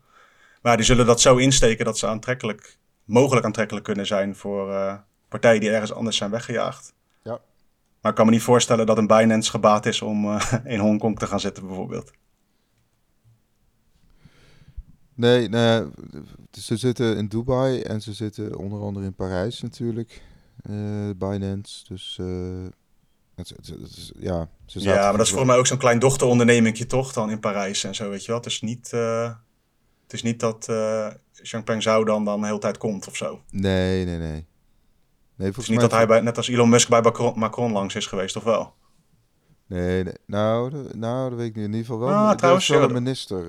Maar 0.62 0.78
die 0.78 0.86
zullen 0.86 1.06
dat 1.06 1.22
zo 1.22 1.36
insteken 1.36 1.86
dat 1.86 1.98
ze 1.98 2.08
aantrekkelijk, 2.08 2.78
mogelijk 3.04 3.46
aantrekkelijk 3.46 3.86
kunnen 3.86 4.06
zijn 4.06 4.36
voor, 4.36 5.00
partijen 5.28 5.60
die 5.60 5.70
ergens 5.70 5.94
anders 5.94 6.18
zijn 6.18 6.32
weggejaagd. 6.32 6.94
Ja. 7.24 7.40
Maar 8.02 8.12
ik 8.12 8.18
kan 8.18 8.26
me 8.26 8.32
niet 8.32 8.42
voorstellen 8.42 8.86
dat 8.86 8.98
een 8.98 9.08
Binance 9.08 9.50
gebaat 9.50 9.86
is 9.86 10.02
om 10.02 10.38
in 10.64 10.80
Hongkong 10.80 11.20
te 11.20 11.28
gaan 11.28 11.40
zitten 11.40 11.68
bijvoorbeeld. 11.68 12.12
Nee, 15.14 15.50
nee, 15.50 15.86
ze 16.52 16.78
zitten 16.78 17.18
in 17.18 17.28
Dubai 17.28 17.82
en 17.82 18.02
ze 18.02 18.14
zitten 18.14 18.58
onder 18.58 18.82
andere 18.82 19.06
in 19.06 19.16
Parijs 19.16 19.62
natuurlijk. 19.62 20.22
Uh, 20.70 21.10
Binance, 21.18 21.86
dus... 21.88 22.18
Uh, 22.22 22.66
het, 23.38 23.50
het, 23.50 23.68
het, 23.68 24.12
ja, 24.20 24.50
ze 24.66 24.82
ja, 24.82 24.96
maar 24.96 25.18
dat 25.18 25.26
is 25.26 25.32
voor 25.32 25.46
mij 25.46 25.58
ook 25.58 25.68
zo'n 25.68 25.78
klein 25.78 26.00
dochterondernemingje 26.00 26.86
toch 26.86 27.14
dan 27.14 27.30
in 27.30 27.40
Parijs 27.40 27.84
en 27.84 27.96
zo, 27.96 28.10
weet 28.10 28.22
je 28.22 28.28
wel. 28.28 28.38
Het 28.38 28.46
is 28.46 28.62
niet, 28.62 28.92
uh, 28.94 29.34
het 30.04 30.14
is 30.14 30.24
niet 30.24 30.40
dat 30.40 30.68
uh, 30.70 31.08
Changpeng 31.34 31.84
Zhao 31.84 32.04
dan, 32.04 32.26
dan 32.26 32.40
de 32.40 32.48
hele 32.48 32.60
tijd 32.60 32.78
komt 32.78 33.08
of 33.08 33.16
zo. 33.16 33.42
Nee, 33.50 34.06
nee, 34.06 34.18
nee. 34.18 34.46
nee 35.36 35.48
het 35.48 35.58
is 35.58 35.70
niet 35.70 35.80
dat 35.80 35.92
hij 35.92 36.08
bij, 36.08 36.22
net 36.22 36.38
als 36.38 36.48
Elon 36.48 36.70
Musk 36.70 36.90
bij 36.90 37.02
Macron, 37.02 37.40
Macron 37.40 37.72
langs 37.72 37.96
is 37.96 38.06
geweest, 38.06 38.36
of 38.36 38.44
wel? 38.44 38.74
Nee, 39.68 40.04
nee. 40.04 40.14
Nou, 40.26 40.72
nou, 40.94 41.30
dat 41.30 41.40
weet 41.40 41.48
ik 41.48 41.56
niet. 41.56 41.66
In 41.66 41.72
ieder 41.72 41.86
geval 41.86 42.00
wel. 42.00 42.10
Ah, 42.10 42.36
trouwens, 42.36 42.68
wel 42.68 42.84
een 42.84 42.94
minister. 42.94 43.46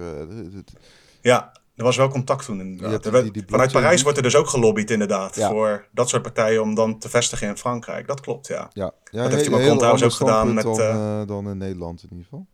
ja, 1.21 1.53
er 1.79 1.85
was 1.85 1.97
wel 1.97 2.09
contact 2.09 2.45
toen 2.45 2.61
inderdaad. 2.61 3.23
Die, 3.23 3.31
die 3.31 3.45
vanuit 3.47 3.73
Parijs 3.73 4.03
wordt 4.03 4.17
er 4.17 4.23
dus 4.23 4.37
ook 4.37 4.49
gelobbyd 4.49 4.91
inderdaad 4.91 5.37
voor 5.37 5.89
dat 5.93 6.09
soort 6.09 6.23
partijen 6.23 6.63
om 6.63 6.75
dan 6.75 6.99
te 6.99 7.09
vestigen 7.09 7.49
in 7.49 7.57
Frankrijk. 7.57 8.07
Dat 8.07 8.21
klopt, 8.21 8.47
ja. 8.47 8.71
Ja, 8.73 8.93
ja 9.11 9.23
dat 9.23 9.33
heeft 9.33 9.51
Macron 9.51 9.77
trouwens 9.77 10.03
ook 10.03 10.13
gedaan 10.13 10.55
met... 10.55 10.65
Dan, 10.65 10.81
uh, 10.81 11.27
dan 11.27 11.51
in 11.51 11.59
Nederland 11.59 12.03
in 12.03 12.09
ieder 12.11 12.25
geval. 12.25 12.47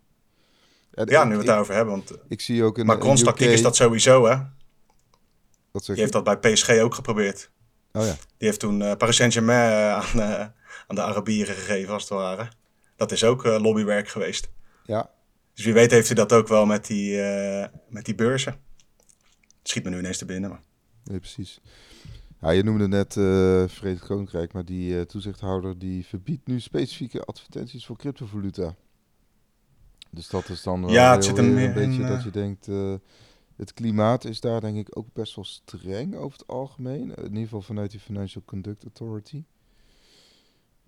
En 0.90 1.06
ja, 1.08 1.24
nu 1.24 1.30
we 1.30 1.36
het 1.36 1.46
daarover 1.46 1.74
hebben. 1.74 1.94
Want 1.94 2.12
ik 2.28 2.40
zie 2.40 2.64
ook 2.64 2.78
in 2.78 2.86
Macron's 2.86 3.22
tactiek 3.22 3.48
is 3.48 3.62
dat 3.62 3.76
sowieso, 3.76 4.26
hè. 4.26 4.36
Wat 5.70 5.84
Die 5.84 5.94
heeft 5.94 6.12
dat 6.12 6.24
bij 6.24 6.52
PSG 6.52 6.70
ook 6.70 6.94
geprobeerd. 6.94 7.50
Oh 7.92 8.02
ja. 8.02 8.12
Die 8.36 8.48
heeft 8.48 8.60
toen 8.60 8.80
uh, 8.80 8.92
Paris 8.96 9.16
Saint-Germain 9.16 9.94
aan, 9.94 10.22
aan 10.86 10.94
de 10.94 11.02
Arabieren 11.02 11.54
gegeven, 11.54 11.92
als 11.92 12.02
het 12.02 12.12
ware. 12.12 12.48
Dat 12.96 13.12
is 13.12 13.24
ook 13.24 13.44
lobbywerk 13.44 14.08
geweest. 14.08 14.50
Ja. 14.82 15.10
Dus 15.54 15.64
wie 15.64 15.74
weet 15.74 15.90
heeft 15.90 16.06
hij 16.06 16.16
dat 16.16 16.32
ook 16.32 16.48
wel 16.48 16.66
met 16.66 16.86
die, 16.86 17.20
met 17.88 18.04
die 18.04 18.14
beurzen 18.14 18.62
schiet 19.68 19.84
me 19.84 19.90
nu 19.90 19.98
ineens 19.98 20.18
te 20.18 20.24
binnen. 20.24 20.50
Maar... 20.50 20.62
Nee, 21.04 21.18
precies. 21.18 21.60
Ja, 22.40 22.50
je 22.50 22.62
noemde 22.62 22.88
net 22.88 23.16
uh, 23.16 23.24
Verenigd 23.68 24.06
Koninkrijk, 24.06 24.52
maar 24.52 24.64
die 24.64 24.94
uh, 24.94 25.00
toezichthouder 25.00 25.78
die 25.78 26.06
verbiedt 26.06 26.46
nu 26.46 26.60
specifieke 26.60 27.24
advertenties 27.24 27.86
voor 27.86 27.96
cryptovaluta. 27.96 28.74
Dus 30.10 30.28
dat 30.28 30.48
is 30.48 30.62
dan 30.62 30.88
ja, 30.88 31.12
het 31.14 31.24
zit 31.24 31.38
een, 31.38 31.56
een 31.56 31.72
beetje 31.72 32.06
dat 32.06 32.22
je 32.22 32.30
denkt, 32.30 32.66
het 33.56 33.74
klimaat 33.74 34.24
is 34.24 34.40
daar 34.40 34.60
denk 34.60 34.76
ik 34.76 34.98
ook 34.98 35.06
best 35.12 35.34
wel 35.34 35.44
streng 35.44 36.14
over 36.14 36.38
het 36.38 36.46
algemeen. 36.46 37.14
In 37.14 37.24
ieder 37.24 37.42
geval 37.42 37.62
vanuit 37.62 37.90
die 37.90 38.00
Financial 38.00 38.42
Conduct 38.44 38.82
Authority. 38.82 39.44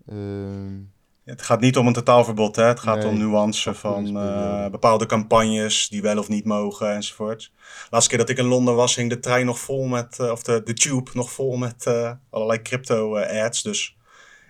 Ehm, 0.05 0.79
het 1.27 1.41
gaat 1.41 1.59
niet 1.59 1.77
om 1.77 1.87
een 1.87 1.93
totaalverbod, 1.93 2.55
hè? 2.55 2.63
het 2.63 2.79
gaat 2.79 3.05
om 3.05 3.17
nuance 3.17 3.73
van 3.73 4.17
uh, 4.17 4.67
bepaalde 4.67 5.05
campagnes 5.05 5.89
die 5.89 6.01
wel 6.01 6.17
of 6.17 6.27
niet 6.27 6.45
mogen 6.45 6.93
enzovoort. 6.93 7.51
Laatste 7.89 8.09
keer 8.09 8.19
dat 8.19 8.29
ik 8.29 8.37
in 8.37 8.45
Londen 8.45 8.75
was, 8.75 8.95
hing 8.95 9.09
de 9.09 9.19
trein 9.19 9.45
nog 9.45 9.59
vol 9.59 9.87
met, 9.87 10.17
uh, 10.21 10.31
of 10.31 10.43
de, 10.43 10.61
de 10.63 10.73
tube 10.73 11.11
nog 11.13 11.31
vol 11.31 11.57
met 11.57 11.85
uh, 11.87 12.11
allerlei 12.29 12.61
crypto-ads. 12.61 13.61
Dus 13.61 13.97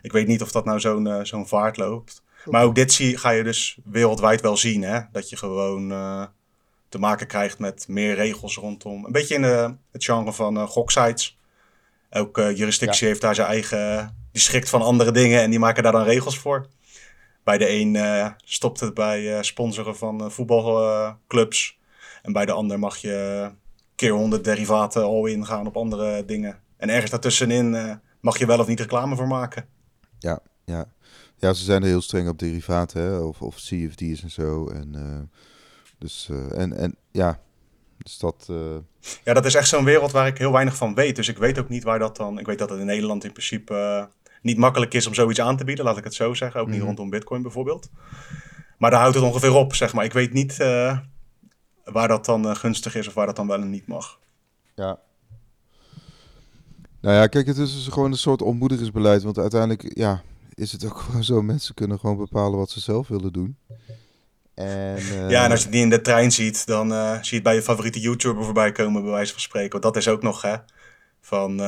ik 0.02 0.12
weet 0.12 0.28
niet 0.28 0.42
of 0.42 0.52
dat 0.52 0.66
nou 0.66 0.80
zo'n 0.80 1.26
zo'n 1.26 1.48
vaart 1.48 1.78
loopt. 1.78 2.22
Maar 2.46 2.64
ook 2.64 2.76
dit 2.76 2.94
zie, 2.94 3.18
ga 3.18 3.30
je 3.30 3.44
dus 3.44 3.78
wereldwijd 3.84 4.42
wel 4.42 4.58
zien, 4.58 4.82
hè? 4.82 5.00
dat 5.12 5.30
je 5.30 5.38
gewoon 5.38 5.90
te 6.90 7.00
maken 7.00 7.28
krijgt 7.28 7.60
met 7.60 7.88
meer 7.88 8.16
regels 8.16 8.56
rondom. 8.56 9.06
Een 9.06 9.12
beetje 9.12 9.36
in 9.36 9.42
de, 9.42 9.76
het 9.92 10.04
genre 10.04 10.34
van 10.34 10.68
goksites. 10.68 11.37
Elke 12.10 12.54
jurisdictie 12.56 13.08
heeft 13.08 13.22
daar 13.22 13.36
zijn 13.36 13.48
eigen 13.48 14.16
die 14.32 14.42
schrikt 14.42 14.70
van 14.70 14.82
andere 14.82 15.12
dingen 15.12 15.42
en 15.42 15.50
die 15.50 15.60
maken 15.60 15.84
daar 15.84 15.92
dan 15.92 16.04
regels 16.04 16.40
voor. 16.40 16.68
Bij 17.44 17.58
de 17.58 17.70
een 17.70 17.94
uh, 17.94 18.30
stopt 18.44 18.80
het 18.80 18.94
bij 18.94 19.44
sponsoren 19.44 19.98
van 19.98 20.32
voetbalclubs. 20.32 21.80
en 22.24 22.34
bij 22.34 22.46
de 22.46 22.52
ander 22.52 22.80
mag 22.80 22.98
je 22.98 23.50
keer 23.96 24.12
honderd 24.12 24.44
derivaten 24.44 25.04
al 25.04 25.26
in 25.26 25.46
gaan 25.46 25.68
op 25.68 25.78
andere 25.78 26.26
dingen. 26.26 26.60
En 26.78 26.90
ergens 26.90 27.12
daartussenin 27.12 28.00
mag 28.20 28.38
je 28.38 28.46
wel 28.46 28.60
of 28.60 28.68
niet 28.68 28.80
reclame 28.80 29.16
voor 29.16 29.28
maken. 29.28 29.66
Ja, 30.20 30.40
ja. 30.66 30.92
ja 31.38 31.54
ze 31.54 31.64
zijn 31.64 31.82
er 31.82 31.88
heel 31.88 32.02
streng 32.02 32.30
op 32.30 32.40
derivaten 32.40 33.02
hè? 33.02 33.18
Of, 33.18 33.42
of 33.42 33.56
CFD's 33.56 34.24
en 34.24 34.32
zo. 34.32 34.68
En, 34.68 35.30
dus, 35.98 36.30
en, 36.56 36.78
en 36.78 36.96
ja, 37.12 37.40
dus 37.98 38.18
dat... 38.18 38.50
Ja, 39.24 39.34
dat 39.34 39.46
is 39.46 39.56
echt 39.56 39.68
zo'n 39.68 39.84
wereld 39.84 40.12
waar 40.12 40.28
ik 40.28 40.38
heel 40.38 40.52
weinig 40.52 40.76
van 40.76 40.96
weet. 40.96 41.16
Dus 41.16 41.28
ik 41.28 41.38
weet 41.38 41.60
ook 41.60 41.70
niet 41.70 41.84
waar 41.84 42.00
dat 42.00 42.16
dan... 42.16 42.40
Ik 42.40 42.46
weet 42.46 42.60
dat 42.60 42.70
het 42.70 42.80
in 42.80 42.86
Nederland 42.86 43.24
in 43.24 43.32
principe 43.32 44.10
niet 44.42 44.58
makkelijk 44.58 44.94
is 44.94 45.08
om 45.08 45.14
zoiets 45.14 45.42
aan 45.42 45.58
te 45.58 45.64
bieden, 45.64 45.86
laat 45.86 45.98
ik 45.98 46.04
het 46.04 46.14
zo 46.14 46.34
zeggen. 46.34 46.62
Ook 46.62 46.68
niet 46.68 46.78
mhm. 46.78 46.86
rondom 46.86 47.10
Bitcoin 47.10 47.42
bijvoorbeeld. 47.42 47.90
Maar 48.78 48.92
daar 48.92 49.00
houdt 49.00 49.16
het 49.16 49.24
ongeveer 49.24 49.54
op, 49.54 49.76
zeg 49.76 49.94
maar. 49.94 50.06
Ik 50.06 50.14
weet 50.14 50.34
niet 50.34 50.60
uh, 50.60 50.98
waar 51.84 52.08
dat 52.08 52.26
dan 52.26 52.56
gunstig 52.56 52.96
is 52.96 53.08
of 53.08 53.14
waar 53.14 53.26
dat 53.26 53.36
dan 53.36 53.48
wel 53.48 53.62
en 53.62 53.70
niet 53.70 53.88
mag. 53.88 54.20
Ja. 54.76 55.00
Nou 57.02 57.16
ja, 57.16 57.28
kijk, 57.28 57.48
het 57.48 57.58
is 57.58 57.74
dus 57.74 57.88
gewoon 57.88 58.12
een 58.12 58.18
soort 58.18 58.42
ontmoedigingsbeleid. 58.42 59.24
Want 59.24 59.38
uiteindelijk, 59.38 59.98
ja, 59.98 60.22
is 60.54 60.72
het 60.72 60.86
ook 60.86 60.98
gewoon 61.06 61.24
zo. 61.24 61.42
Mensen 61.42 61.76
kunnen 61.76 62.00
gewoon 62.00 62.18
bepalen 62.18 62.58
wat 62.58 62.70
ze 62.70 62.80
zelf 62.80 63.08
willen 63.08 63.34
doen. 63.34 63.58
En, 64.58 64.98
uh... 64.98 65.30
Ja, 65.30 65.44
en 65.44 65.52
als 65.52 65.64
je 65.64 65.70
die 65.70 65.82
in 65.82 65.90
de 65.90 66.02
trein 66.02 66.32
ziet, 66.32 66.66
dan 66.66 66.90
zie 66.90 67.30
je 67.30 67.36
het 67.36 67.44
bij 67.44 67.56
je 67.56 67.62
favoriete 67.62 68.00
YouTuber 68.00 68.44
voorbij 68.44 68.72
komen, 68.72 69.02
bij 69.02 69.12
wijze 69.12 69.32
van 69.32 69.42
spreken. 69.42 69.72
Want 69.72 69.84
dat 69.84 69.96
is 69.96 70.08
ook 70.08 70.22
nog, 70.22 70.42
hè, 70.42 70.56
van 71.22 71.60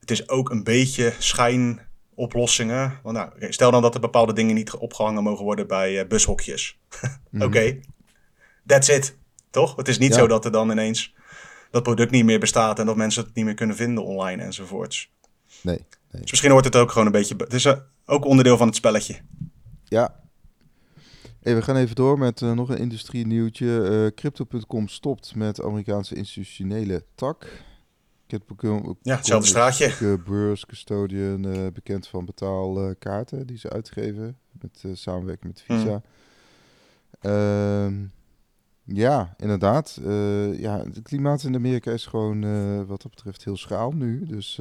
het 0.00 0.10
is 0.10 0.28
ook 0.28 0.50
een 0.50 0.64
beetje 0.64 1.12
schijnoplossingen. 1.18 2.98
Want 3.02 3.16
nou, 3.16 3.52
stel 3.52 3.70
dan 3.70 3.82
dat 3.82 3.94
er 3.94 4.00
bepaalde 4.00 4.32
dingen 4.32 4.54
niet 4.54 4.74
opgehangen 4.74 5.22
mogen 5.22 5.44
worden 5.44 5.66
bij 5.66 6.06
bushokjes. 6.06 6.78
Oké, 7.34 7.44
okay. 7.44 7.80
that's 8.66 8.88
it. 8.88 9.16
Toch? 9.50 9.76
Het 9.76 9.88
is 9.88 9.98
niet 9.98 10.14
zo 10.14 10.26
dat 10.26 10.44
er 10.44 10.52
dan 10.52 10.70
ineens 10.70 11.14
dat 11.70 11.82
product 11.82 12.10
niet 12.10 12.24
meer 12.24 12.40
bestaat 12.40 12.78
en 12.78 12.86
dat 12.86 12.96
mensen 12.96 13.24
het 13.24 13.34
niet 13.34 13.44
meer 13.44 13.54
kunnen 13.54 13.76
vinden 13.76 14.04
online 14.04 14.42
enzovoorts. 14.42 15.12
Nee. 15.62 15.76
nee. 16.10 16.20
Dus 16.20 16.30
misschien 16.30 16.50
hoort 16.50 16.64
het 16.64 16.76
ook 16.76 16.90
gewoon 16.90 17.06
een 17.06 17.12
beetje. 17.12 17.34
Het 17.38 17.52
is 17.52 17.66
ook 18.06 18.24
onderdeel 18.24 18.56
van 18.56 18.66
het 18.66 18.76
spelletje. 18.76 19.20
Ja. 19.84 20.20
Hey, 21.38 21.54
we 21.54 21.62
gaan 21.62 21.76
even 21.76 21.96
door 21.96 22.18
met 22.18 22.40
uh, 22.40 22.52
nog 22.52 22.68
een 22.68 22.78
industrie 22.78 23.26
nieuwtje. 23.26 24.12
Crypto.com 24.14 24.88
stopt 24.88 25.34
met 25.34 25.62
Amerikaanse 25.62 26.14
institutionele 26.14 27.04
tak. 27.14 27.62
Ja, 29.02 29.16
hetzelfde 29.16 29.48
straatje. 29.48 30.18
Beurs 30.18 30.66
Custodian, 30.66 31.46
uh, 31.46 31.66
bekend 31.72 32.06
van 32.06 32.24
betaalkaarten 32.24 33.46
die 33.46 33.58
ze 33.58 33.70
uitgeven 33.70 34.38
met 34.60 34.84
samenwerking 34.92 35.52
met 35.52 35.62
Visa. 35.62 36.02
Mm. 37.20 38.10
ja, 38.84 39.34
inderdaad. 39.36 39.98
Ja, 40.52 40.78
het 40.78 41.02
klimaat 41.02 41.42
in 41.42 41.54
Amerika 41.54 41.90
is 41.90 42.06
gewoon 42.06 42.40
wat 42.86 43.02
dat 43.02 43.10
betreft 43.10 43.44
heel 43.44 43.56
schaal 43.56 43.92
nu. 43.92 44.26
Dus 44.26 44.60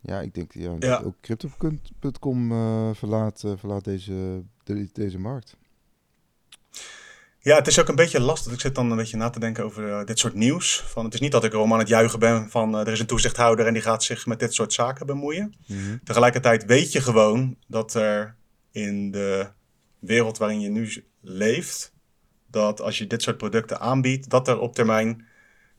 ja, 0.00 0.20
ik 0.20 0.34
denk 0.34 0.52
ja, 0.52 0.76
ja. 0.78 1.02
ook 1.04 1.14
Crypto.com 1.20 2.48
verlaat, 2.94 3.44
verlaat 3.56 3.84
deze, 3.84 4.42
de, 4.64 4.88
deze 4.92 5.18
markt. 5.18 5.56
Ja, 7.40 7.56
het 7.56 7.66
is 7.66 7.78
ook 7.80 7.88
een 7.88 7.94
beetje 7.94 8.20
lastig. 8.20 8.52
Ik 8.52 8.60
zit 8.60 8.74
dan 8.74 8.90
een 8.90 8.96
beetje 8.96 9.16
na 9.16 9.30
te 9.30 9.40
denken 9.40 9.64
over 9.64 9.88
uh, 9.88 10.04
dit 10.04 10.18
soort 10.18 10.34
nieuws. 10.34 10.84
Van, 10.86 11.04
het 11.04 11.14
is 11.14 11.20
niet 11.20 11.32
dat 11.32 11.44
ik 11.44 11.52
erom 11.52 11.72
aan 11.72 11.78
het 11.78 11.88
juichen 11.88 12.18
ben 12.18 12.50
van 12.50 12.74
er 12.74 12.92
is 12.92 13.00
een 13.00 13.06
toezichthouder 13.06 13.66
en 13.66 13.72
die 13.72 13.82
gaat 13.82 14.04
zich 14.04 14.26
met 14.26 14.40
dit 14.40 14.54
soort 14.54 14.72
zaken 14.72 15.06
bemoeien. 15.06 15.54
Mm 15.66 16.00
Tegelijkertijd 16.04 16.64
weet 16.64 16.92
je 16.92 17.00
gewoon 17.00 17.56
dat 17.66 17.94
er 17.94 18.36
in 18.70 19.10
de 19.10 19.48
wereld 19.98 20.38
waarin 20.38 20.60
je 20.60 20.68
nu 20.68 21.04
leeft, 21.20 21.92
dat 22.46 22.80
als 22.80 22.98
je 22.98 23.06
dit 23.06 23.22
soort 23.22 23.36
producten 23.36 23.80
aanbiedt, 23.80 24.30
dat 24.30 24.48
er 24.48 24.58
op 24.58 24.74
termijn 24.74 25.26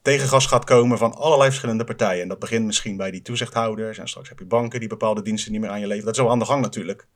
tegengas 0.09 0.45
gaat 0.45 0.63
komen 0.63 0.97
van 0.97 1.13
allerlei 1.13 1.49
verschillende 1.49 1.83
partijen. 1.83 2.21
En 2.21 2.27
dat 2.27 2.39
begint 2.39 2.65
misschien 2.65 2.97
bij 2.97 3.11
die 3.11 3.21
toezichthouders 3.21 3.97
en 3.97 4.07
straks 4.07 4.29
heb 4.29 4.39
je 4.39 4.45
banken 4.45 4.79
die 4.79 4.89
bepaalde 4.89 5.21
diensten 5.21 5.51
niet 5.51 5.61
meer 5.61 5.69
aan 5.69 5.79
je 5.79 5.87
leveren. 5.87 6.05
Dat 6.05 6.15
is 6.15 6.21
wel 6.21 6.31
aan 6.31 6.39
de 6.39 6.45
gang 6.45 6.61
natuurlijk. 6.61 7.07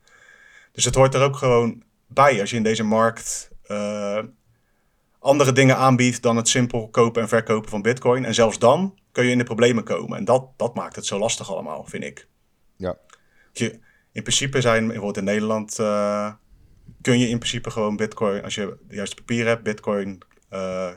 Dus 0.72 0.84
het 0.84 0.94
hoort 0.94 1.14
er 1.14 1.22
ook 1.22 1.36
gewoon 1.36 1.82
bij 2.06 2.40
als 2.40 2.50
je 2.50 2.56
in 2.56 2.62
deze 2.62 2.82
markt 2.82 3.50
uh, 3.66 4.18
andere 5.18 5.52
dingen 5.52 5.76
aanbiedt 5.76 6.22
dan 6.22 6.36
het 6.36 6.48
simpel 6.48 6.88
kopen 6.88 7.22
en 7.22 7.28
verkopen 7.28 7.70
van 7.70 7.82
Bitcoin. 7.82 8.24
En 8.24 8.34
zelfs 8.34 8.58
dan 8.58 8.98
kun 9.12 9.24
je 9.24 9.30
in 9.30 9.38
de 9.38 9.44
problemen 9.44 9.84
komen. 9.84 10.18
En 10.18 10.24
dat, 10.24 10.48
dat 10.56 10.74
maakt 10.74 10.96
het 10.96 11.06
zo 11.06 11.18
lastig 11.18 11.50
allemaal, 11.50 11.84
vind 11.84 12.04
ik. 12.04 12.28
Ja. 12.76 12.96
Je, 13.52 13.70
in 14.12 14.22
principe 14.22 14.60
zijn, 14.60 14.84
bijvoorbeeld 14.86 15.16
in 15.16 15.24
Nederland, 15.24 15.78
uh, 15.78 16.32
kun 17.00 17.18
je 17.18 17.28
in 17.28 17.38
principe 17.38 17.70
gewoon 17.70 17.96
Bitcoin, 17.96 18.42
als 18.44 18.54
je 18.54 18.76
de 18.88 18.94
juiste 18.94 19.16
papier 19.16 19.46
hebt, 19.46 19.62
Bitcoin 19.62 20.22
uh, 20.52 20.90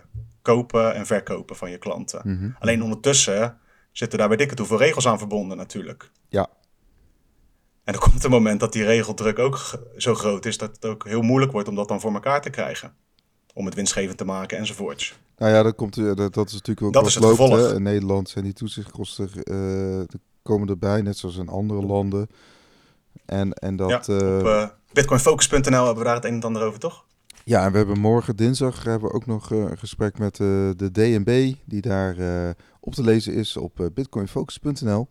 kopen 0.48 0.96
en 0.96 1.06
verkopen 1.06 1.56
van 1.56 1.72
je 1.72 1.78
klanten. 1.78 2.22
Mm 2.24 2.56
Alleen 2.60 2.84
ondertussen 2.84 3.58
zitten 3.92 4.20
daar 4.20 4.28
bij 4.28 4.38
dikke 4.38 4.56
hoeveel 4.58 4.78
regels 4.78 5.08
aan 5.08 5.18
verbonden 5.18 5.58
natuurlijk. 5.58 6.12
Ja. 6.30 6.48
En 7.84 7.94
er 7.94 8.00
komt 8.00 8.24
een 8.24 8.30
moment 8.32 8.60
dat 8.60 8.74
die 8.74 8.84
regeldruk 8.84 9.40
ook 9.40 9.80
zo 9.98 10.16
groot 10.16 10.46
is 10.46 10.58
dat 10.58 10.76
het 10.76 10.86
ook 10.86 11.06
heel 11.06 11.22
moeilijk 11.22 11.52
wordt 11.52 11.68
om 11.68 11.76
dat 11.76 11.88
dan 11.88 12.00
voor 12.00 12.14
elkaar 12.14 12.42
te 12.42 12.50
krijgen. 12.50 12.94
Om 13.54 13.66
het 13.66 13.76
winstgevend 13.76 14.18
te 14.18 14.26
maken 14.26 14.58
enzovoorts. 14.58 15.18
Nou 15.38 15.52
ja, 15.52 15.64
dat, 15.64 15.76
komt, 15.76 15.96
dat, 15.96 16.34
dat 16.34 16.48
is 16.48 16.54
natuurlijk 16.54 16.82
ook 16.88 16.94
dat 16.94 17.06
is 17.06 17.16
het 17.16 17.26
gevolg. 17.26 17.72
In 17.74 17.84
Nederland 17.84 18.30
zijn 18.30 18.44
die 18.44 18.54
toezichtkosten, 18.54 19.30
uh, 19.44 20.02
komen 20.42 20.68
erbij, 20.68 21.02
net 21.02 21.18
zoals 21.18 21.38
in 21.38 21.50
andere 21.50 21.86
landen. 21.86 22.30
En, 23.26 23.54
en 23.54 23.76
dat... 23.76 24.06
Ja, 24.06 24.16
op 24.16 24.46
uh, 24.46 24.68
bitcoinfocus.nl 24.94 25.86
hebben 25.86 25.98
we 25.98 26.04
daar 26.04 26.16
het 26.16 26.26
een 26.26 26.34
en 26.34 26.44
ander 26.44 26.64
over, 26.64 26.80
toch? 26.80 27.06
Ja, 27.48 27.66
en 27.66 27.72
we 27.72 27.78
hebben 27.78 28.00
morgen 28.00 28.36
dinsdag 28.36 28.84
hebben 28.84 29.10
we 29.10 29.16
ook 29.16 29.26
nog 29.26 29.50
een 29.50 29.78
gesprek 29.78 30.18
met 30.18 30.36
de 30.36 30.90
DNB, 30.92 31.54
die 31.66 31.82
daar 31.82 32.16
op 32.80 32.94
te 32.94 33.04
lezen 33.04 33.34
is 33.34 33.58
op 33.58 33.90
bitcoinfocus.nl. 33.94 35.08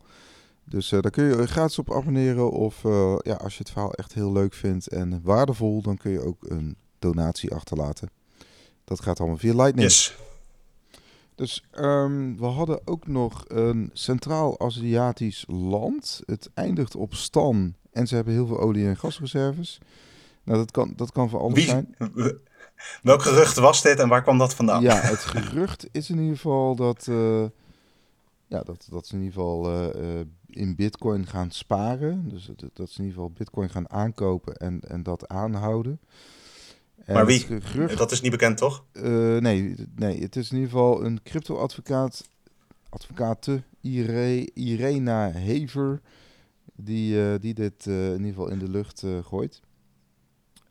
Dus 0.63 0.89
daar 0.89 1.09
kun 1.09 1.23
je 1.23 1.47
gratis 1.47 1.79
op 1.79 1.93
abonneren. 1.93 2.51
Of 2.51 2.81
ja, 3.21 3.33
als 3.33 3.53
je 3.53 3.59
het 3.59 3.69
verhaal 3.69 3.93
echt 3.93 4.13
heel 4.13 4.31
leuk 4.31 4.53
vindt 4.53 4.87
en 4.87 5.21
waardevol, 5.23 5.81
dan 5.81 5.97
kun 5.97 6.11
je 6.11 6.21
ook 6.21 6.49
een 6.49 6.75
donatie 6.99 7.53
achterlaten. 7.53 8.09
Dat 8.83 9.01
gaat 9.01 9.19
allemaal 9.19 9.37
via 9.37 9.55
Lightning. 9.55 9.87
Yes. 9.87 10.17
Dus 11.35 11.63
um, 11.79 12.37
we 12.37 12.45
hadden 12.45 12.79
ook 12.85 13.07
nog 13.07 13.43
een 13.47 13.89
Centraal-Aziatisch 13.93 15.45
land. 15.47 16.21
Het 16.25 16.49
eindigt 16.53 16.95
op 16.95 17.13
Stan 17.13 17.73
en 17.91 18.07
ze 18.07 18.15
hebben 18.15 18.33
heel 18.33 18.47
veel 18.47 18.59
olie- 18.59 18.87
en 18.87 18.97
gasreserves. 18.97 19.79
Nou, 20.47 20.59
dat 20.59 20.71
kan, 20.71 20.93
dat 20.95 21.11
kan 21.11 21.29
voor 21.29 21.39
alles 21.39 21.53
Wie? 21.53 21.65
zijn. 21.65 21.95
Welk 23.03 23.21
gerucht 23.21 23.57
was 23.57 23.81
dit 23.81 23.99
en 23.99 24.09
waar 24.09 24.21
kwam 24.23 24.37
dat 24.37 24.55
vandaan? 24.55 24.81
Ja, 24.81 24.95
het 24.99 25.19
gerucht 25.19 25.87
is 25.91 26.09
in 26.09 26.19
ieder 26.19 26.35
geval 26.35 26.75
dat, 26.75 27.07
uh, 27.09 27.45
ja, 28.47 28.63
dat, 28.63 28.87
dat 28.89 29.07
ze 29.07 29.13
in 29.15 29.21
ieder 29.21 29.33
geval 29.33 29.71
uh, 29.71 30.15
uh, 30.15 30.19
in 30.47 30.75
bitcoin 30.75 31.27
gaan 31.27 31.51
sparen. 31.51 32.29
Dus 32.29 32.45
dat, 32.45 32.69
dat 32.73 32.89
ze 32.89 32.97
in 32.99 33.05
ieder 33.05 33.19
geval 33.19 33.31
bitcoin 33.37 33.69
gaan 33.69 33.89
aankopen 33.89 34.55
en, 34.55 34.79
en 34.87 35.03
dat 35.03 35.27
aanhouden 35.27 35.99
maar 37.05 37.25
wie? 37.25 37.39
Gerucht, 37.39 37.97
dat 37.97 38.11
is 38.11 38.21
niet 38.21 38.31
bekend, 38.31 38.57
toch? 38.57 38.83
Uh, 38.93 39.37
nee, 39.37 39.75
nee, 39.95 40.21
het 40.21 40.35
is 40.35 40.49
in 40.51 40.55
ieder 40.55 40.71
geval 40.71 41.05
een 41.05 41.19
crypto-advocaat, 41.23 42.27
advocate 42.89 43.63
Ire, 43.81 44.49
Irena 44.53 45.31
Hever, 45.31 46.01
die, 46.75 47.39
die 47.39 47.53
dit 47.53 47.85
in 47.85 48.11
ieder 48.11 48.27
geval 48.27 48.49
in 48.49 48.59
de 48.59 48.69
lucht 48.69 49.03
gooit. 49.23 49.61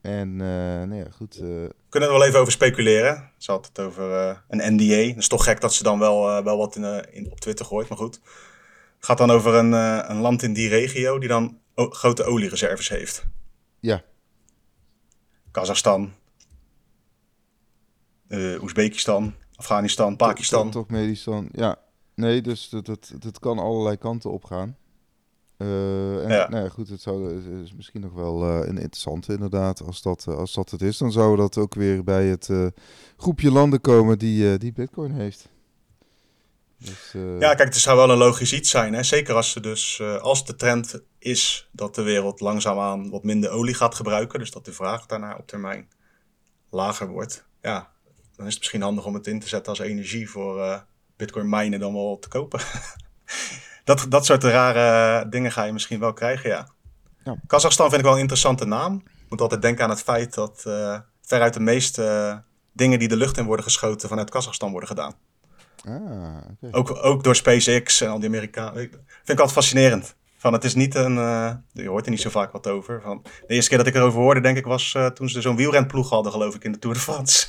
En 0.06 0.36
nou 0.36 0.94
ja, 0.94 1.06
goed. 1.10 1.34
Kunnen 1.88 2.08
we 2.08 2.14
er 2.14 2.18
wel 2.18 2.24
even 2.24 2.40
over 2.40 2.52
speculeren? 2.52 3.30
Ze 3.36 3.50
had 3.50 3.66
het 3.66 3.78
over 3.78 4.42
een 4.48 4.74
NDA. 4.74 5.08
Het 5.08 5.16
is 5.16 5.28
toch 5.28 5.44
gek 5.44 5.60
dat 5.60 5.74
ze 5.74 5.82
dan 5.82 5.98
wel, 5.98 6.44
wel 6.44 6.56
wat 6.58 6.76
in, 6.76 7.12
in, 7.12 7.30
op 7.30 7.40
Twitter 7.40 7.66
gooit, 7.66 7.88
maar 7.88 7.98
goed. 7.98 8.14
Het 8.96 9.04
gaat 9.04 9.18
dan 9.18 9.30
over 9.30 9.54
een, 9.54 9.72
een 10.10 10.20
land 10.20 10.42
in 10.42 10.52
die 10.52 10.68
regio 10.68 11.18
die 11.18 11.28
dan 11.28 11.58
grote 11.74 12.24
oliereserves 12.24 12.88
heeft. 12.88 13.26
Ja. 13.80 14.02
Kazachstan, 15.50 16.12
uh, 18.28 18.62
Oezbekistan, 18.62 19.34
Afghanistan, 19.54 20.16
Pakistan. 20.16 20.70
Turkmenistan, 20.70 21.48
ja. 21.52 21.78
Nee, 22.14 22.40
dus 22.40 22.68
dat, 22.68 22.86
dat, 22.86 23.12
dat 23.18 23.38
kan 23.38 23.58
allerlei 23.58 23.96
kanten 23.96 24.30
op 24.30 24.44
gaan. 24.44 24.76
Uh, 25.58 26.24
en, 26.24 26.30
ja. 26.30 26.48
Nou 26.48 26.64
ja, 26.64 26.68
goed, 26.68 26.88
het 26.88 27.00
zou, 27.00 27.42
is 27.62 27.74
misschien 27.74 28.00
nog 28.00 28.12
wel 28.12 28.42
uh, 28.42 28.66
een 28.68 28.78
interessante 28.78 29.32
inderdaad. 29.32 29.82
Als 29.82 30.02
dat, 30.02 30.26
als 30.26 30.54
dat 30.54 30.70
het 30.70 30.82
is, 30.82 30.98
dan 30.98 31.12
zou 31.12 31.36
dat 31.36 31.56
ook 31.58 31.74
weer 31.74 32.04
bij 32.04 32.26
het 32.26 32.50
groepje 33.16 33.50
landen 33.50 33.80
komen 33.80 34.18
die, 34.18 34.58
die 34.58 34.72
Bitcoin 34.72 35.12
heeft. 35.12 35.48
Dus, 36.78 37.12
ja, 37.38 37.54
kijk, 37.54 37.68
het 37.68 37.76
zou 37.76 37.96
wel 37.96 38.10
een 38.10 38.18
logisch 38.18 38.52
iets 38.52 38.70
zijn. 38.70 38.92
Hè? 38.94 39.02
Zeker 39.02 39.34
als, 39.34 39.50
ze 39.50 39.60
dus, 39.60 40.02
als 40.20 40.46
de 40.46 40.54
trend 40.54 41.00
is 41.18 41.68
dat 41.72 41.94
de 41.94 42.02
wereld 42.02 42.40
langzaamaan 42.40 43.10
wat 43.10 43.24
minder 43.24 43.50
olie 43.50 43.74
gaat 43.74 43.94
gebruiken. 43.94 44.38
Dus 44.38 44.50
dat 44.50 44.64
de 44.64 44.72
vraag 44.72 45.06
daarna 45.06 45.36
op 45.36 45.46
termijn 45.46 45.88
lager 46.70 47.08
wordt. 47.08 47.46
Ja, 47.62 47.92
dan 48.36 48.46
is 48.46 48.52
het 48.52 48.58
misschien 48.58 48.82
handig 48.82 49.06
om 49.06 49.14
het 49.14 49.26
in 49.26 49.40
te 49.40 49.48
zetten 49.48 49.68
als 49.68 49.80
energie 49.80 50.30
voor 50.30 50.84
bitcoin 51.16 51.48
minen 51.48 51.80
dan 51.80 51.92
wel 51.92 52.18
te 52.18 52.28
kopen. 52.28 52.60
dat, 53.86 54.06
dat 54.08 54.26
soort 54.26 54.44
rare 54.44 55.28
dingen 55.28 55.52
ga 55.52 55.64
je 55.64 55.72
misschien 55.72 56.00
wel 56.00 56.12
krijgen, 56.12 56.50
ja. 56.50 56.68
ja. 57.24 57.36
Kazachstan 57.46 57.88
vind 57.88 57.98
ik 57.98 58.04
wel 58.04 58.14
een 58.14 58.20
interessante 58.20 58.64
naam. 58.64 59.02
Ik 59.06 59.26
moet 59.28 59.40
altijd 59.40 59.62
denken 59.62 59.84
aan 59.84 59.90
het 59.90 60.02
feit 60.02 60.34
dat 60.34 60.64
uh, 60.66 60.98
veruit 61.22 61.54
de 61.54 61.60
meeste 61.60 62.42
dingen 62.72 62.98
die 62.98 63.08
de 63.08 63.16
lucht 63.16 63.36
in 63.36 63.44
worden 63.44 63.64
geschoten 63.64 64.08
vanuit 64.08 64.30
Kazachstan 64.30 64.70
worden 64.70 64.88
gedaan. 64.88 65.14
Ah, 65.84 66.74
ook, 66.74 66.98
ook 67.04 67.24
door 67.24 67.36
SpaceX 67.36 68.00
en 68.00 68.08
al 68.08 68.18
die 68.18 68.28
Amerikanen. 68.28 68.74
Vind 68.74 68.92
ik 69.26 69.28
altijd 69.28 69.52
fascinerend. 69.52 70.16
Van, 70.36 70.52
het 70.52 70.64
is 70.64 70.74
niet 70.74 70.94
een. 70.94 71.16
Uh, 71.16 71.50
je 71.72 71.88
hoort 71.88 72.04
er 72.04 72.10
niet 72.10 72.20
zo 72.20 72.30
vaak 72.30 72.52
wat 72.52 72.66
over. 72.66 73.00
Van, 73.02 73.22
de 73.46 73.54
eerste 73.54 73.68
keer 73.68 73.78
dat 73.78 73.86
ik 73.86 73.94
erover 73.94 74.20
hoorde, 74.20 74.40
denk 74.40 74.56
ik, 74.56 74.64
was 74.64 74.94
uh, 74.96 75.06
toen 75.06 75.28
ze 75.28 75.40
zo'n 75.40 75.56
wielrenploeg 75.56 76.10
hadden, 76.10 76.32
geloof 76.32 76.54
ik, 76.54 76.64
in 76.64 76.72
de 76.72 76.78
Tour 76.78 76.96
de 76.96 77.02
France. 77.02 77.46